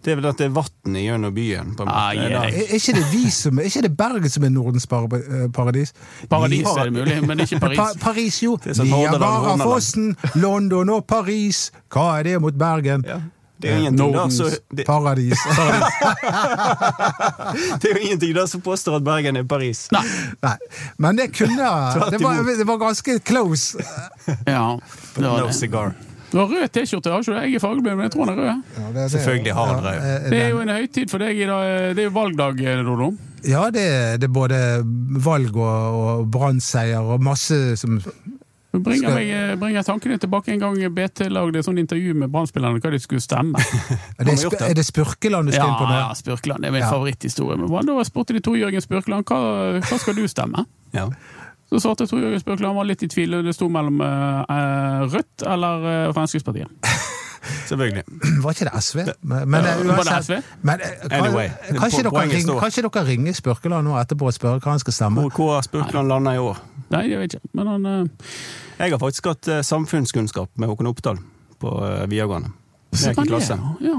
Det 0.00 0.12
er 0.12 0.16
vel 0.16 0.26
at 0.30 0.38
det 0.40 0.46
er 0.48 0.52
vann 0.56 0.94
gjennom 0.96 1.34
byen. 1.36 1.74
på 1.76 1.82
en 1.84 1.88
Ah, 1.92 2.14
yeah. 2.16 2.46
Er 2.46 2.48
Er 2.48 2.52
ikke 2.78 2.92
det 2.96 3.02
vi 3.12 3.26
som 3.30 3.58
Er 3.58 3.62
ikke 3.68 3.82
det 3.82 3.90
Bergen 3.96 4.30
som 4.30 4.44
er 4.44 4.48
Nordens 4.54 4.86
par- 4.86 5.04
eh, 5.16 5.48
paradis? 5.52 5.92
Paradis 6.30 6.64
er 6.66 6.84
det 6.88 6.92
mulig, 6.92 7.18
men 7.26 7.38
ikke 7.44 7.60
Pa 7.60 7.66
Paris. 7.68 7.96
Paris, 8.00 8.40
jo. 8.42 8.54
er 8.64 8.72
sånn. 8.78 8.86
Niagarafossen, 8.88 10.16
London 10.34 10.88
og 10.90 11.06
Paris. 11.06 11.70
Hva 11.92 12.18
er 12.20 12.22
det 12.30 12.40
mot 12.40 12.54
Bergen? 12.54 13.04
Ja. 13.06 13.20
Det 13.60 13.68
er 13.68 13.74
jo 13.74 13.78
ingenting 13.82 14.12
da, 14.14 14.18
Nordens 14.24 14.36
så, 14.38 14.48
det, 14.72 14.86
Paradis. 14.88 15.36
det 17.82 17.90
er 17.90 17.92
jo 17.92 18.00
ingenting 18.06 18.32
da 18.34 18.46
som 18.48 18.60
påstår 18.64 18.96
at 18.96 19.04
Bergen 19.04 19.36
er 19.36 19.44
Paris. 19.44 19.82
Nei. 19.92 20.00
Nei, 20.42 20.56
men 20.96 21.16
det 21.20 21.28
kunne 21.36 21.68
Det 22.10 22.20
var, 22.22 22.40
det 22.56 22.64
var 22.66 22.76
ganske 22.80 23.18
close. 23.20 23.76
Ja, 24.46 24.78
No 25.20 25.50
cigar. 25.52 25.92
Du 26.30 26.38
har 26.38 26.46
rød 26.46 26.68
T-skjorte, 26.72 27.10
har 27.10 27.20
ikke 27.24 27.32
du? 27.34 27.40
Jeg 27.40 27.54
er 27.58 27.62
fargeblind, 27.64 27.96
men 27.98 28.06
jeg 28.06 28.12
tror 28.14 28.26
han 28.28 28.38
er 28.38 28.42
rød. 28.42 28.62
Ja, 28.78 28.86
det- 28.86 28.94
det- 28.94 29.10
Selvfølgelig 29.16 29.54
har 29.54 29.66
han 29.66 29.84
ja, 29.84 29.90
rød. 29.90 30.24
eh, 30.24 30.30
Det 30.30 30.42
er 30.42 30.48
jo 30.50 30.60
en 30.60 30.68
høytid 30.68 31.10
for 31.10 31.18
deg 31.18 31.36
i 31.36 31.46
dag. 31.46 31.94
Det 31.96 32.04
er 32.04 32.08
jo 32.10 32.14
valgdag, 32.20 32.60
eh, 32.60 32.82
Dodo. 32.84 33.12
Ja, 33.42 33.70
det, 33.70 34.20
det 34.20 34.24
er 34.28 34.32
både 34.32 34.58
valg 35.24 35.56
og, 35.56 35.94
og 36.20 36.30
brannseier 36.30 37.00
og 37.00 37.20
masse 37.24 37.76
som 37.80 37.98
bringer, 38.72 39.10
meg, 39.14 39.30
eh, 39.32 39.56
bringer 39.56 39.82
tankene 39.82 40.18
tilbake 40.20 40.52
en 40.52 40.60
gang 40.60 40.76
BT 40.94 41.26
lagde 41.32 41.56
et 41.58 41.64
sånt 41.64 41.78
intervju 41.80 42.14
med 42.14 42.30
Brann-spillerne 42.30 42.78
hva 42.80 42.90
de 42.92 42.98
skulle 43.02 43.20
stemme. 43.24 43.58
Er 44.20 44.24
det? 44.28 44.36
er 44.60 44.74
det 44.74 44.84
Spurkeland 44.86 45.46
du 45.48 45.52
skal 45.56 45.66
inn 45.66 45.74
på 45.80 45.88
nå? 45.88 45.96
ja, 45.98 46.12
Spurkeland. 46.14 46.60
Det 46.62 46.68
er 46.68 46.72
min 46.76 46.82
Ja. 46.84 46.90
favoritthistorie. 46.92 47.56
Men 47.58 47.86
Da 47.86 48.04
spurte 48.04 48.32
de 48.36 48.40
to 48.40 48.52
Jørgen 48.54 48.80
Spurkeland 48.84 49.24
hva, 49.24 49.80
hva 49.80 49.98
skal 49.98 50.14
du 50.14 50.28
stemme. 50.28 50.66
Ja. 50.92 51.08
Så 51.70 51.78
svarte 51.84 52.06
Tor 52.10 52.18
Jørgen 52.18 52.66
han 52.66 52.76
var 52.76 52.88
litt 52.88 53.02
i 53.06 53.08
tvil. 53.10 53.38
Det 53.46 53.54
sto 53.54 53.68
mellom 53.70 54.00
eh, 54.02 54.40
eh, 54.56 55.02
Rødt 55.12 55.44
eller 55.46 55.86
eh, 55.86 56.12
Fremskrittspartiet. 56.16 56.68
Selvfølgelig. 57.70 58.02
Var 58.42 58.50
ikke 58.56 58.66
det 58.66 58.82
SV? 58.82 58.98
Men, 59.22 59.48
men, 59.50 59.64
Ja, 59.64 59.76
eh, 59.78 59.86
var 59.86 60.02
det 60.04 60.24
SV? 60.24 60.32
Men, 60.62 60.80
eh, 60.80 61.08
kan, 61.08 61.24
Anyway, 61.24 61.48
kanskje, 61.78 62.02
dere 62.02 62.10
poenget 62.10 62.34
ring, 62.34 62.42
står. 62.42 62.60
kanskje 62.60 62.82
dere 62.82 63.04
ringer 63.06 63.32
Spurkeland 63.32 63.88
nå 63.88 63.96
etterpå 64.00 64.26
og 64.26 64.34
spør 64.34 64.58
hva 64.58 64.74
han 64.74 64.82
skal 64.82 64.96
stemme? 64.96 65.20
Hvor, 65.20 65.30
hvor 65.36 65.54
har 65.54 65.62
Spurkland 65.66 66.10
landa 66.10 66.34
i 66.34 66.42
år? 66.42 66.58
Nei, 66.90 67.04
jeg 67.10 67.22
vet 67.22 67.34
ikke. 67.38 67.52
Men 67.54 67.66
han 67.70 67.86
uh... 67.86 68.32
Jeg 68.80 68.90
har 68.92 68.98
faktisk 68.98 69.30
hatt 69.30 69.48
uh, 69.48 69.60
samfunnskunnskap 69.62 70.50
med 70.58 70.68
Håkon 70.68 70.90
Oppdal 70.90 71.20
på 71.62 71.76
uh, 71.78 72.04
videregående. 72.10 72.50
Er 73.06 73.14
klasse. 73.14 73.54
er, 73.54 73.86
ja. 73.86 73.98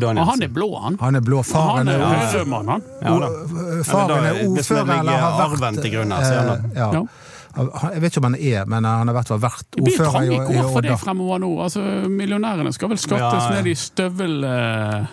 På 0.00 0.10
Og 0.12 0.26
han 0.30 0.42
er 0.42 0.48
blå, 0.48 0.68
han. 0.82 0.98
Han 1.00 1.16
er 1.16 1.24
blå. 1.24 1.42
Faren 1.46 1.88
er 1.88 2.00
er, 2.00 2.08
han. 2.66 2.82
Faren 3.84 4.24
er 4.24 4.42
ordfører 4.48 4.92
eller 5.00 5.12
har 5.12 5.38
vært 5.40 5.46
arven 5.46 5.80
til 5.82 5.94
grunn 5.96 6.12
her, 6.16 6.24
så 6.24 6.32
er 6.32 6.38
han 6.38 6.70
eh, 6.70 6.76
ja. 6.76 7.06
Jeg 7.56 8.00
vet 8.02 8.12
ikke 8.12 8.20
om 8.20 8.26
han 8.28 8.34
er, 8.36 8.64
men 8.68 8.84
han 8.84 9.08
har 9.08 9.14
vært 9.16 9.30
ordfører 9.32 9.46
i 9.56 9.76
Odda. 9.76 9.76
Det 9.76 9.84
blir 9.84 9.96
trange 10.10 10.26
i, 10.26 10.40
går 10.40 10.64
kår 10.66 10.72
for 10.74 10.84
det 10.84 10.96
fremover 11.00 11.38
nå. 11.40 11.52
Altså, 11.64 11.84
Millionærene 12.12 12.72
skal 12.76 12.90
vel 12.92 13.00
skattes 13.00 13.46
Ja, 13.46 13.54
ja. 13.54 13.54
ned 13.56 13.70
i 13.70 13.74
støvel... 13.80 14.34
eh, 14.44 15.06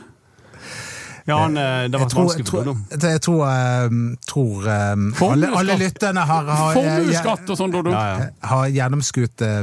Ja, 1.25 1.38
han, 1.39 1.55
eh, 1.57 1.86
det 1.88 1.95
var 1.95 2.03
et 2.03 2.03
vært 2.03 2.11
tror, 2.11 2.25
vanskelig 2.27 2.45
tror, 2.49 2.65
jeg 3.13 3.21
tror, 3.23 3.43
eh, 3.47 4.17
tror 4.27 4.67
eh, 4.67 5.29
alle, 5.29 5.51
alle 5.61 5.77
lytterne 5.79 6.25
har, 6.27 6.43
har, 6.51 6.65
eh, 6.73 6.81
Formuesskatt 6.81 7.53
og 7.53 7.61
sånn, 7.61 7.71
Dodo. 7.71 7.93
Ja, 7.95 8.03
ja. 8.19 8.27
har 8.51 8.67
gjennomskutt 8.75 9.41
eh, 9.47 9.61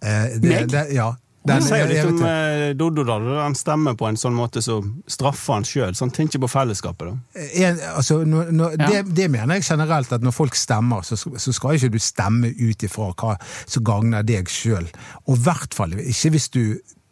eh, 0.00 0.24
det, 0.40 0.48
Meg? 0.48 0.70
det, 0.72 0.86
ja. 0.96 1.10
Det 1.46 1.54
Den, 1.54 1.62
sier 1.62 1.76
jeg, 1.84 1.88
litt 1.92 1.98
jeg 2.00 2.06
om 2.10 2.22
eh, 2.26 2.72
Doddo, 2.74 3.04
da. 3.06 3.16
Han 3.44 3.54
stemmer 3.54 3.94
på 3.94 4.08
en 4.08 4.16
sånn 4.18 4.34
måte 4.34 4.58
så 4.64 4.80
straffer 5.06 5.54
han 5.60 5.66
sjøl. 5.68 5.92
Så 5.94 6.02
han 6.08 6.10
tenker 6.16 6.40
på 6.42 6.48
fellesskapet. 6.50 7.06
da. 7.12 7.44
en, 7.68 7.78
altså, 7.94 8.16
når, 8.26 8.50
når, 8.50 8.74
Ja. 8.80 8.88
det, 8.90 9.14
det 9.14 9.28
mener 9.30 9.54
jeg 9.60 9.66
generelt, 9.68 10.10
at 10.12 10.22
når 10.26 10.34
folk 10.34 10.54
stemmer, 10.58 11.06
så, 11.06 11.14
så 11.16 11.52
skal 11.54 11.78
ikke 11.78 11.92
du 11.94 11.98
stemme 12.02 12.50
ut 12.50 12.82
ifra 12.82 13.12
hva 13.14 13.36
som 13.66 13.84
gagner 13.86 14.26
deg 14.26 14.50
sjøl. 14.50 14.88
Og 15.28 15.36
i 15.38 15.44
hvert 15.46 15.74
fall 15.78 15.94
ikke 16.02 16.34
hvis 16.34 16.48
du 16.50 16.62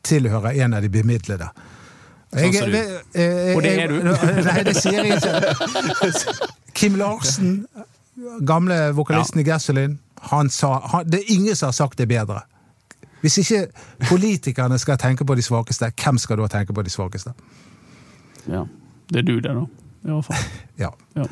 tilhører 0.05 0.59
en 0.64 0.74
av 0.74 0.82
de 0.82 0.91
bemidlede. 0.93 1.47
Sånn 2.35 2.53
som 2.59 2.70
du. 2.72 2.76
jeg- 2.76 3.03
jeg- 3.14 3.55
Og 3.57 3.62
det 3.62 3.76
er 3.78 3.89
du. 3.89 4.01
Nei, 4.51 4.62
det 4.66 4.74
sier 4.76 5.05
jeg 5.05 5.20
ikke. 5.22 6.49
Kim 6.74 6.97
Larsen, 6.99 7.66
gamle 8.43 8.91
vokalisten 8.97 9.41
i 9.41 9.47
Gasoline, 9.47 9.99
han 10.30 10.49
sa 10.51 10.80
han, 10.91 11.07
Det 11.07 11.20
er 11.22 11.32
ingen 11.37 11.55
som 11.57 11.68
har 11.70 11.72
sagt 11.78 11.99
det 11.99 12.09
bedre. 12.11 12.43
Hvis 13.25 13.39
ikke 13.41 13.66
politikerne 14.09 14.77
skal 14.79 14.99
tenke 15.01 15.25
på 15.25 15.35
de 15.35 15.43
svakeste, 15.43 15.89
hvem 15.97 16.18
skal 16.20 16.43
da 16.43 16.49
tenke 16.53 16.75
på 16.77 16.83
de 16.85 16.93
svakeste? 16.93 17.33
Ja. 18.45 18.66
Det 19.09 19.22
er 19.22 19.27
du, 19.27 19.39
det, 19.41 19.55
da. 19.55 19.64
i 20.05 20.12
hvert 20.12 20.25
fall. 20.29 20.49
Ja. 20.85 20.91
Ja. 21.16 21.25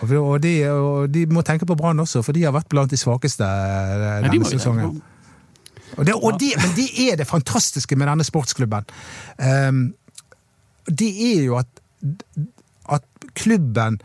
Og, 0.00 0.42
de, 0.42 0.52
og 0.70 1.14
de 1.14 1.24
må 1.26 1.42
tenke 1.42 1.66
på 1.66 1.74
Brann 1.74 2.00
også, 2.00 2.22
for 2.22 2.36
de 2.36 2.44
har 2.44 2.52
vært 2.54 2.68
blant 2.70 2.90
de 2.90 2.96
svakeste 3.00 3.44
denne 3.44 4.12
Nei, 4.20 4.28
denne 4.28 4.44
de 4.44 4.50
sesongen. 4.52 5.00
Og 5.96 6.06
det, 6.06 6.14
og 6.14 6.36
de, 6.38 6.52
men 6.60 6.74
det 6.76 6.88
er 7.08 7.16
det 7.18 7.26
fantastiske 7.26 7.96
med 7.96 8.06
denne 8.06 8.26
sportsklubben. 8.26 8.86
Um, 9.40 9.80
det 10.86 11.10
er 11.32 11.42
jo 11.48 11.56
at, 11.58 11.80
at 12.92 13.04
klubben 13.34 13.98
ehm, 13.98 14.02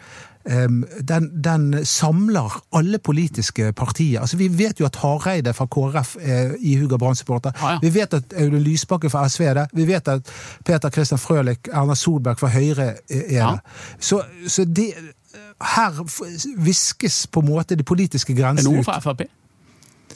den, 1.08 1.30
den 1.44 1.86
samler 1.86 2.58
alle 2.76 3.00
politiske 3.00 3.72
partier. 3.74 4.20
Altså, 4.22 4.38
vi 4.38 4.48
vet 4.52 4.80
jo 4.80 4.86
at 4.86 4.96
Hareide 5.00 5.54
fra 5.56 5.66
KrF 5.72 6.16
er 6.22 6.56
ihuga 6.60 6.98
Brann-supporter. 6.98 7.52
Ah, 7.64 7.72
ja. 7.74 7.80
Vi 7.82 7.94
vet 7.96 8.14
at 8.14 8.34
Audun 8.38 8.60
Lysbakken 8.66 9.10
fra 9.14 9.24
SV 9.30 9.41
er 9.48 9.54
det. 9.54 9.68
Vi 9.74 9.86
vet 9.88 10.08
at 10.08 10.32
Peter 10.66 10.89
Christian 10.89 11.20
Frølich, 11.20 11.70
Erna 11.74 11.96
Solberg 11.96 12.39
fra 12.39 12.48
Høyre 12.54 12.89
er 13.10 13.24
Ja. 13.32 13.52
det. 13.52 13.60
Så, 14.04 14.22
så 14.48 14.66
det 14.66 14.91
her 15.76 16.04
viskes 16.60 17.28
på 17.28 17.39
en 17.39 17.48
måte 17.50 17.76
de 17.80 17.84
politiske 17.88 18.36
grensene 18.36 18.68
det 18.70 18.74
er 18.74 18.82
noe 18.82 18.84
fra 18.86 19.00
Frp? 19.00 19.24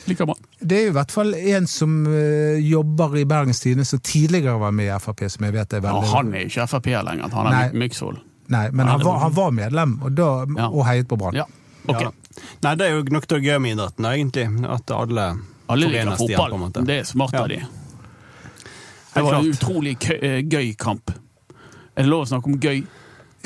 Like. 0.07 0.25
Det 0.63 0.77
er 0.77 0.87
i 0.87 0.93
hvert 0.95 1.11
fall 1.11 1.33
en 1.35 1.65
som 1.67 2.05
eh, 2.07 2.59
jobber 2.63 3.15
i 3.19 3.25
Bergens 3.27 3.59
Tidende, 3.59 3.83
som 3.85 3.99
tidligere 3.99 4.59
var 4.59 4.71
med 4.71 4.87
i 4.87 4.99
Frp, 5.03 5.25
som 5.29 5.43
jeg 5.47 5.53
vet 5.55 5.73
er 5.73 5.81
Ja, 5.81 5.87
veldig 5.89 6.11
han 6.13 6.33
er 6.33 6.45
ikke 6.47 6.67
Frp 6.67 6.85
lenger, 7.07 7.33
han 7.33 7.53
er 7.53 7.73
Myksvold. 7.75 8.21
Nei, 8.49 8.69
men 8.71 8.87
han 8.87 9.01
var, 9.03 9.17
han 9.19 9.33
var 9.35 9.51
medlem, 9.51 9.97
og, 10.03 10.13
da, 10.15 10.45
Ja. 10.57 10.67
og 10.69 10.85
heiet 10.87 11.07
på 11.07 11.17
Brann. 11.19 11.35
Ja, 11.35 11.43
ok. 11.87 12.01
Ja. 12.01 12.11
Nei, 12.63 12.75
det 12.75 12.85
er 12.87 12.95
jo 12.95 13.03
nok 13.11 13.25
til 13.27 13.37
å 13.39 13.43
gøy 13.43 13.59
med 13.61 13.75
idretten, 13.77 14.05
egentlig. 14.05 14.45
At 14.69 14.91
alle, 14.91 15.25
Alle 15.69 15.87
liker 15.87 16.05
forenes 16.05 16.21
igjen, 16.21 16.37
på 16.37 16.45
en 16.45 16.51
fotball. 16.51 16.59
måte. 16.59 16.85
Det 16.85 16.99
er 16.99 17.03
smart 17.03 17.33
av 17.33 17.47
Ja. 17.49 17.55
de. 17.55 17.59
Helt 17.59 19.13
Det 19.15 19.23
var 19.23 19.33
en 19.33 19.43
klart. 19.43 19.59
utrolig 19.59 19.97
kø- 19.99 20.19
eh, 20.21 20.41
gøy 20.43 20.75
kamp. 20.77 21.09
Er 21.97 22.03
det 22.03 22.09
lov 22.09 22.23
å 22.25 22.29
snakke 22.29 22.45
om 22.45 22.59
gøy? 22.59 22.85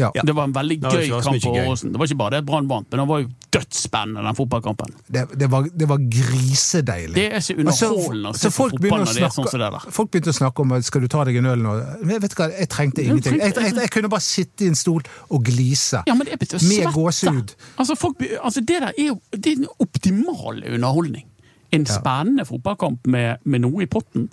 Ja. 0.01 0.23
Det 0.25 0.33
var 0.35 0.47
en 0.49 0.53
veldig 0.55 0.77
gøy 0.81 1.03
ikke 1.05 1.21
kamp 1.27 1.43
på. 1.45 1.51
Åråsen. 1.61 1.91
Det 1.93 1.99
var 2.01 2.09
ikke 2.09 2.17
bare 2.21 2.33
det 2.35 2.39
at 2.41 2.47
Brann 2.49 2.67
vant, 2.71 2.87
men 2.91 3.01
det 3.03 3.07
var 3.11 3.21
jo 3.21 3.29
dødsspennende, 3.55 4.23
den 4.25 4.37
fotballkampen. 4.39 4.95
Det, 5.07 5.23
det, 5.37 5.49
var, 5.51 5.67
det 5.83 5.87
var 5.91 6.01
grisedeilig. 6.15 7.15
Det 7.15 7.25
er 7.35 7.39
så 7.39 7.53
så- 7.53 7.59
underholdende 7.61 8.31
å 8.31 8.37
se 8.39 8.47
på 8.49 8.55
folk 8.57 8.75
fotball 8.77 9.03
når 9.05 9.13
det 9.19 9.23
er 9.27 9.35
sånn 9.35 9.49
som 9.51 9.59
det 9.63 9.71
der. 9.77 9.91
Folk 9.91 10.11
begynte 10.11 10.33
å 10.33 10.37
snakke 10.39 10.65
om 10.65 10.75
skal 10.81 11.01
du 11.05 11.07
ta 11.11 11.23
deg 11.27 11.39
en 11.41 11.49
øl 11.53 11.63
nå. 11.65 11.75
Men 12.01 12.21
vet 12.23 12.35
du 12.35 12.37
hva, 12.41 12.49
jeg 12.57 12.69
trengte 12.69 13.03
ingenting. 13.05 13.39
Jeg, 13.39 13.53
jeg, 13.55 13.75
jeg 13.75 13.91
kunne 13.93 14.09
bare 14.09 14.25
sitte 14.25 14.65
i 14.65 14.71
en 14.71 14.75
stol 14.79 15.01
og 15.29 15.43
glise. 15.45 16.03
Ja, 16.07 16.15
men 16.17 16.25
det 16.27 16.37
er 16.39 16.67
Med 16.67 16.93
gåsehud. 16.93 17.55
Altså, 17.77 17.95
altså, 18.41 18.61
det 18.61 18.81
der 18.81 18.91
er 18.91 19.07
jo 19.11 19.19
det 19.31 19.53
er 19.53 19.57
en 19.63 19.67
optimal 19.79 20.63
underholdning. 20.63 21.25
En 21.71 21.85
spennende 21.85 22.45
fotballkamp 22.45 23.07
med, 23.07 23.37
med 23.45 23.61
noe 23.63 23.83
i 23.83 23.87
potten. 23.87 24.29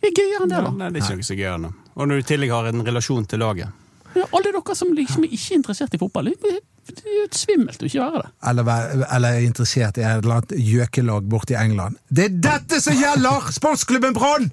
Det 0.00 0.10
er 0.12 0.20
gøyere 0.20 0.44
enn 0.44 0.50
det, 0.52 0.56
Ja, 0.58 0.64
da. 0.64 0.70
nei, 0.76 0.90
det 0.92 1.00
er 1.00 1.06
ikke 1.06 1.16
noe 1.20 1.28
så 1.28 1.36
gøyere. 1.38 1.72
Og 1.94 2.08
når 2.08 2.14
du 2.20 2.22
i 2.22 2.28
tillegg 2.28 2.50
har 2.52 2.66
en 2.68 2.84
relasjon 2.84 3.26
til 3.28 3.38
laget. 3.40 3.68
Alle 4.14 4.52
dere 4.54 4.76
som 4.78 4.92
liksom 4.94 5.26
ikke 5.26 5.54
er 5.54 5.58
interessert 5.58 5.94
i 5.94 6.00
fotball, 6.00 6.30
det 6.30 6.54
er 6.54 6.62
er 6.84 7.14
jo 7.16 7.28
svimmelt 7.32 7.80
å 7.82 7.88
ikke 7.88 8.02
være 8.02 8.20
det. 8.20 8.30
Eller, 8.50 8.68
eller 9.16 9.28
er 9.38 9.46
interessert 9.46 9.98
i 9.98 10.04
et 10.04 10.20
eller 10.20 10.34
annet 10.38 10.52
gjøkelag 10.60 11.22
borte 11.32 11.54
i 11.54 11.58
England. 11.58 11.96
Det 12.08 12.28
er 12.28 12.36
dette 12.44 12.80
som 12.84 12.96
gjelder! 12.98 13.50
Sportsklubben 13.56 14.16
Brann! 14.16 14.50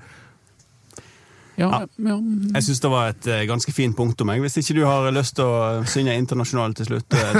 Ja, 1.60 1.84
ja. 1.84 2.16
Jeg 2.56 2.64
syns 2.66 2.80
det 2.82 2.90
var 2.90 3.12
et 3.12 3.28
eh, 3.30 3.44
ganske 3.50 3.74
fint 3.76 3.96
punktum. 3.98 4.32
Jeg. 4.34 4.42
Hvis 4.42 4.56
ikke 4.64 4.80
du 4.80 4.86
har 4.88 5.12
lyst 5.14 5.36
til 5.38 5.46
å 5.46 5.84
synge 5.86 6.16
internasjonalt 6.18 6.80
til 6.80 6.88
slutt. 6.90 7.14
eh, 7.14 7.36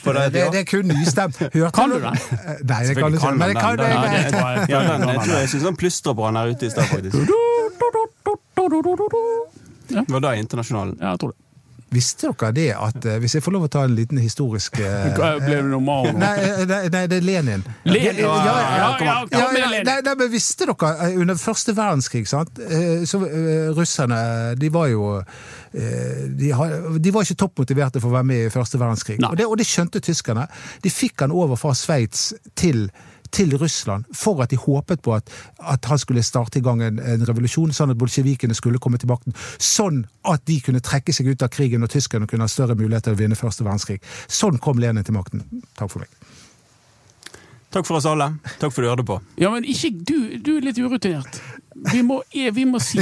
For 0.00 0.16
det, 0.16 0.30
Det, 0.32 0.46
det 0.54 0.60
er 0.64 0.66
kun 0.66 0.88
nystemt. 0.88 1.36
Hørte 1.44 1.70
Kan 1.76 1.92
du 1.92 2.00
den? 2.00 2.16
Nei, 2.64 2.80
det 2.88 2.96
kan 2.96 3.12
du 3.12 3.20
ikke. 3.20 3.34
Men 3.36 3.52
det 3.52 3.60
kan 3.60 3.76
den. 3.76 3.84
den, 3.84 3.90
den, 4.00 4.32
den, 4.32 4.40
jeg. 4.40 4.70
ja, 4.72 4.78
den, 4.88 5.08
jeg 5.12 5.18
tror 5.28 5.36
jeg 5.36 5.52
syns 5.52 5.68
han 5.68 5.76
plystrer 5.84 6.16
på 6.16 6.24
han 6.26 6.40
her 6.40 6.54
ute 6.56 6.66
i 6.66 6.72
stad, 6.72 6.88
faktisk. 6.88 7.20
Var 9.90 10.26
det 10.26 10.34
internasjonalen? 10.46 10.98
Ja, 11.00 11.14
jeg 11.14 11.24
tror 11.24 11.34
det. 11.34 11.40
Visste 11.90 12.28
dere 12.30 12.52
det 12.54 12.68
at 12.78 13.06
eh, 13.06 13.18
Hvis 13.22 13.34
jeg 13.34 13.42
får 13.42 13.54
lov 13.56 13.64
å 13.66 13.70
ta 13.72 13.82
en 13.86 13.94
liten 13.98 14.20
historisk 14.22 14.78
eh, 14.78 15.08
Ble 15.42 15.56
du 15.58 15.70
normal 15.72 16.12
nå? 16.12 16.20
Nei, 16.22 16.34
eh, 16.44 16.62
nei, 16.70 16.80
nei, 16.94 17.02
det 17.10 17.18
er 17.18 17.26
Lenin. 17.26 17.64
Lenin, 17.88 18.20
Ja, 18.22 18.34
ja, 18.36 18.44
ja, 18.44 18.60
ja, 18.60 18.76
ja, 18.78 18.90
kom 19.00 19.10
Ja, 19.34 19.48
ja, 19.58 19.70
nei, 19.82 19.96
nei, 20.06 20.14
men 20.20 20.30
Visste 20.30 20.68
dere 20.70 21.10
under 21.18 21.40
første 21.40 21.74
verdenskrig 21.74 22.28
sant? 22.30 22.60
så 23.10 23.18
Russerne 23.74 24.20
de 24.60 24.68
var 24.72 24.90
jo 24.90 25.08
de, 25.72 26.50
har, 26.54 26.72
de 26.98 27.12
var 27.14 27.24
ikke 27.24 27.38
toppmotiverte 27.42 28.00
for 28.02 28.10
å 28.10 28.16
være 28.18 28.26
med 28.26 28.46
i 28.46 28.52
første 28.52 28.78
verdenskrig. 28.80 29.18
Og 29.26 29.36
det, 29.38 29.46
og 29.46 29.58
det 29.60 29.66
skjønte 29.68 30.02
tyskerne. 30.02 30.46
De 30.82 30.90
fikk 30.90 31.22
han 31.24 31.34
over 31.34 31.58
fra 31.60 31.72
Sveits 31.78 32.30
til, 32.58 32.88
til 33.34 33.56
Russland 33.58 34.08
for 34.16 34.42
at 34.42 34.52
de 34.52 34.58
håpet 34.60 35.02
på 35.02 35.14
at, 35.16 35.30
at 35.58 35.84
han 35.90 35.98
skulle 35.98 36.24
starte 36.26 36.60
i 36.60 36.64
gang 36.64 36.82
en, 36.82 36.98
en 36.98 37.26
revolusjon, 37.28 37.72
sånn 37.76 37.94
at 37.94 38.00
bolsjevikene 38.00 38.56
skulle 38.56 38.80
komme 38.82 39.00
til 39.00 39.10
makten. 39.10 39.36
Sånn 39.58 40.04
at 40.28 40.44
de 40.50 40.60
kunne 40.64 40.82
trekke 40.84 41.14
seg 41.14 41.32
ut 41.32 41.46
av 41.46 41.52
krigen 41.54 41.86
og 41.86 41.92
tyskerne 41.92 42.28
kunne 42.30 42.46
ha 42.46 42.52
større 42.52 42.78
mulighet 42.78 43.08
til 43.08 43.16
å 43.16 43.20
vinne 43.22 43.38
første 43.38 43.66
verdenskrig. 43.66 44.00
Sånn 44.28 44.60
kom 44.62 44.82
Lenin 44.82 45.06
til 45.06 45.16
makten. 45.16 45.46
Takk 45.78 45.92
for 45.92 46.04
meg. 46.04 46.20
Takk 47.70 47.86
for 47.86 48.00
oss 48.00 48.06
alle. 48.10 48.32
Takk 48.58 48.72
for 48.74 48.82
at 48.82 48.86
du 48.86 48.90
hørte 48.90 49.06
på. 49.06 49.16
Ja, 49.38 49.52
men 49.54 49.66
ikke 49.68 49.92
du. 49.94 50.16
Du 50.42 50.56
er 50.56 50.64
litt 50.66 50.78
urutinert. 50.82 51.38
Vi 51.92 52.02
må, 52.02 52.18
eh, 52.34 52.50
vi 52.52 52.64
må 52.66 52.80
si 52.82 52.98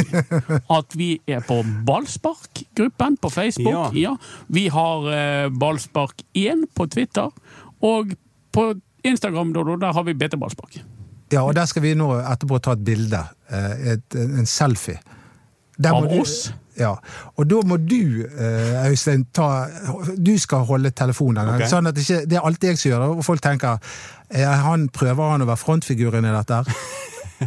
at 0.77 0.97
vi 0.97 1.15
er 1.27 1.41
på 1.41 1.63
Ballspark-gruppen 1.89 3.17
på 3.17 3.31
Facebook. 3.33 3.97
Ja. 3.97 4.13
Ja. 4.13 4.17
Vi 4.53 4.67
har 4.69 5.09
eh, 5.09 5.49
Ballspark1 5.49 6.67
på 6.77 6.87
Twitter. 6.93 7.33
Og 7.81 8.13
på 8.53 8.67
Instagram 9.05 9.53
da, 9.53 9.63
da, 9.65 9.77
der 9.87 9.93
har 9.93 10.03
vi 10.05 10.15
BT 10.15 10.39
Ballspark. 10.41 10.79
Ja, 11.33 11.43
og 11.45 11.55
der 11.55 11.67
skal 11.69 11.83
vi 11.83 11.95
nå 11.95 12.09
etterpå 12.23 12.59
ta 12.65 12.73
et 12.73 12.85
bilde. 12.85 13.21
eh, 13.51 13.93
Et, 13.93 14.15
en 14.15 14.47
selfie. 14.47 14.99
Der 15.79 15.93
må 15.93 16.05
Av 16.05 16.09
du- 16.11 16.21
oss? 16.21 16.53
Ja. 16.79 16.95
Og 17.37 17.47
da 17.51 17.57
må 17.67 17.77
du, 17.77 18.25
eh, 18.25 18.87
Øystein, 18.91 19.27
ta 19.35 19.67
Du 20.17 20.39
skal 20.39 20.59
holde 20.65 20.91
telefonen. 20.91 21.49
Okay. 21.55 21.67
Sånn 21.69 21.87
at 21.89 21.95
det 21.95 22.05
ikke, 22.09 22.27
det 22.27 22.37
er 22.39 22.41
alltid 22.47 22.69
jeg 22.71 22.79
som 22.79 22.91
gjør 22.91 23.01
det, 23.01 23.09
og 23.19 23.25
folk 23.25 23.41
tenker 23.43 23.79
eh, 24.31 24.45
han 24.47 24.89
Prøver 24.89 25.31
han 25.31 25.43
å 25.43 25.47
være 25.47 25.57
frontfiguren 25.59 26.25
i 26.25 26.35
dette? 26.37 26.65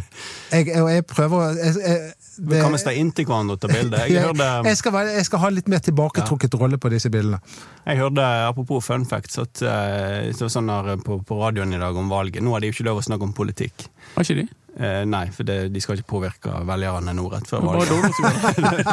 Jeg, 0.52 0.66
jeg 0.72 1.04
prøver 1.06 1.52
jeg, 1.56 1.74
jeg, 1.84 2.12
Vi 2.38 2.60
kan 2.60 2.72
vi 2.72 2.78
stå 2.80 2.94
inntil 2.96 3.26
hverandre 3.28 3.56
og 3.58 3.60
ta 3.60 3.68
bilde. 3.68 3.98
Jeg 4.08 4.14
jeg, 4.22 4.64
jeg, 4.64 5.24
skal, 5.26 5.40
ha 5.42 5.50
litt 5.52 5.68
mer 5.68 5.82
tilbaketrukket 5.84 6.56
rolle 6.60 6.78
på 6.80 6.88
disse 6.92 7.10
bildene. 7.12 7.42
jeg 7.84 8.00
hørte 8.00 8.24
apropos 8.48 8.84
fun 8.86 9.04
facts, 9.08 9.38
at 9.42 9.62
eh, 9.62 10.30
det 10.30 10.40
var 10.40 10.52
sånn 10.54 10.72
her 10.72 10.96
på, 11.04 11.20
på 11.28 11.38
radioen 11.42 11.74
i 11.76 11.80
dag 11.82 11.96
om 11.96 12.08
valget. 12.12 12.42
Nå 12.44 12.54
har 12.54 12.64
de 12.64 12.70
jo 12.70 12.76
ikke 12.76 12.88
lov 12.88 13.02
å 13.02 13.06
snakke 13.06 13.28
om 13.28 13.36
politikk. 13.36 13.86
Har 14.16 14.24
ikke 14.24 14.40
de? 14.40 14.48
Eh, 14.80 15.02
nei, 15.04 15.26
for 15.36 15.44
det, 15.44 15.68
de 15.74 15.80
skal 15.84 15.98
ikke 15.98 16.08
påvirke 16.14 16.52
velgerne 16.64 17.12
nå 17.16 17.26
rett 17.34 17.48
før 17.50 17.66
valget. 17.68 17.88
Det. 17.92 18.84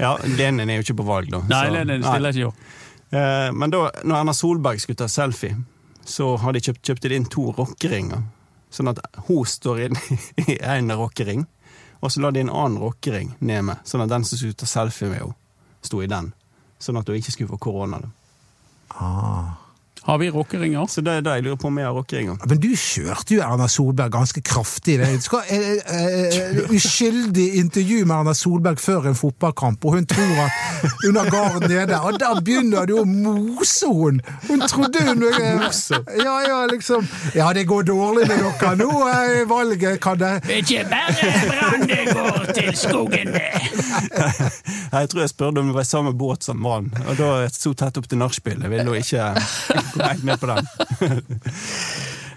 ja, 0.04 0.14
Lenin 0.38 0.70
er 0.70 0.80
jo 0.80 0.86
ikke 0.86 0.96
på 1.02 1.08
valg, 1.10 1.28
da. 1.34 1.42
Nei, 1.44 1.66
så- 1.66 1.74
Lenin 1.76 2.00
nei. 2.00 2.08
stiller 2.08 2.32
ikke 2.32 2.40
i 2.40 2.48
år. 2.48 2.54
Eh, 3.10 3.52
men 3.52 3.74
da 3.74 3.84
når 4.00 4.20
Erna 4.22 4.34
Solberg 4.36 4.80
skulle 4.80 5.02
ta 5.02 5.08
selfie, 5.10 5.58
så 6.06 6.32
har 6.40 6.56
de 6.56 6.62
kjøpt, 6.64 6.80
kjøpt 6.86 7.12
inn 7.12 7.28
to 7.28 7.50
rockeringer. 7.58 8.22
Sånn 8.70 8.90
at 8.92 9.00
hun 9.26 9.46
står 9.48 9.86
inn 9.88 9.98
i 10.46 10.58
en 10.62 10.92
rockering, 10.94 11.46
og 12.00 12.12
så 12.12 12.22
la 12.22 12.30
de 12.32 12.44
en 12.44 12.52
annen 12.52 12.80
rockering 12.80 13.34
ned 13.40 13.66
med. 13.68 13.82
Sånn 13.84 14.04
at 14.04 14.12
den 14.12 14.24
som 14.24 14.40
skulle 14.40 14.56
ta 14.56 14.68
selfie 14.70 15.10
med 15.10 15.20
henne, 15.20 15.36
sto 15.84 16.00
i 16.04 16.08
den. 16.10 16.30
Sånn 16.80 16.98
at 17.00 17.08
hun 17.08 17.18
ikke 17.18 17.34
skulle 17.34 17.52
få 17.52 17.60
korona. 17.60 18.00
da. 18.00 18.12
Har 20.10 20.18
vi 20.18 20.30
rockeringer? 20.30 20.86
Så 20.86 21.00
det 21.00 21.12
er 21.12 21.20
det 21.22 21.32
jeg 21.38 21.42
lurer 21.46 21.58
på 21.62 21.68
om 21.68 21.76
vi 21.78 21.82
har 21.86 21.92
rockeringer. 21.94 22.38
Men 22.50 22.58
du 22.58 22.72
kjørte 22.74 23.36
jo 23.36 23.42
Erna 23.46 23.68
Solberg 23.70 24.10
ganske 24.10 24.40
kraftig. 24.42 24.96
Det 24.98 25.22
skal, 25.22 25.44
eh, 25.46 25.76
eh, 25.86 26.56
uskyldig 26.74 27.44
intervju 27.60 28.00
med 28.04 28.16
Erna 28.16 28.34
Solberg 28.34 28.80
før 28.82 29.06
en 29.06 29.14
fotballkamp, 29.14 29.84
og 29.84 29.94
hun 29.94 30.06
tror 30.10 30.40
at 30.44 30.50
hun 31.04 31.16
har 31.16 31.30
garden 31.30 31.70
nede. 31.70 32.00
Og 32.00 32.18
der 32.18 32.40
begynner 32.42 32.90
du 32.90 32.96
å 32.98 33.04
mose 33.06 33.86
hun! 33.86 34.18
Hun 34.48 34.66
trodde 34.66 35.04
hun 35.06 35.22
Mose? 35.60 36.02
Ja, 36.24 36.34
ja, 36.48 36.66
liksom 36.66 37.06
Ja, 37.34 37.52
det 37.52 37.68
går 37.70 37.82
dårlig 37.82 38.26
med 38.28 38.42
dere 38.42 38.74
nå. 38.76 38.90
er 39.06 39.46
Valget 39.46 40.00
kan 40.00 40.18
det 40.18 40.42
Ikke 40.50 40.84
bare 40.90 41.30
brann 41.46 41.86
det 41.86 42.02
går 42.10 42.52
til 42.58 42.76
skogen 42.76 43.30
med! 43.30 43.70
Jeg 44.90 45.08
tror 45.08 45.20
jeg 45.22 45.30
spurte 45.30 45.62
om 45.62 45.70
det 45.70 45.74
var 45.74 45.86
i 45.86 45.90
samme 45.90 46.12
båt 46.18 46.44
som 46.44 46.58
mannen, 46.58 46.90
og 47.06 47.16
da 47.18 47.46
så 47.54 47.70
tett 47.78 47.98
opp 48.00 48.08
til 48.10 48.18
nachspielet 48.18 48.70
ville 48.72 48.90
hun 48.90 48.98
ikke 48.98 49.28
helt 50.08 50.24
med 50.24 50.40
på 50.40 50.46
den. 50.50 50.66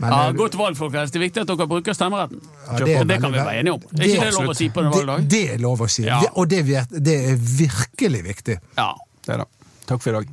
Men, 0.02 0.10
Ja, 0.12 0.28
eh, 0.28 0.34
godt 0.36 0.56
valg, 0.60 0.78
folkens. 0.78 1.12
Det 1.14 1.20
er 1.20 1.24
viktig 1.28 1.42
at 1.44 1.48
dere 1.52 1.68
bruker 1.70 1.96
stemmeretten. 1.96 2.42
Ja, 2.68 2.78
det, 2.82 2.96
det 3.08 3.20
kan 3.22 3.32
vi 3.32 3.40
være 3.40 3.60
enige 3.62 3.76
om. 3.78 3.84
Er 3.94 4.08
ikke 4.10 4.26
det 4.26 4.34
lov 4.36 4.50
å 4.52 4.56
si 4.58 4.70
på 4.74 4.82
en 4.84 4.90
det, 4.90 4.96
valgdag? 4.98 5.28
det 5.32 5.44
er 5.54 5.62
lov 5.64 5.84
å 5.86 5.90
si. 5.92 6.04
Ja. 6.08 6.20
Det- 6.26 6.32
Og 6.36 6.50
det, 6.50 6.64
det 7.10 7.18
er 7.32 7.36
virkelig 7.38 8.24
viktig. 8.26 8.58
Ja. 8.78 8.90
Det 9.24 9.36
er 9.38 9.44
det. 9.46 9.48
Takk 9.88 10.02
for 10.04 10.10
i 10.12 10.18
dag. 10.18 10.32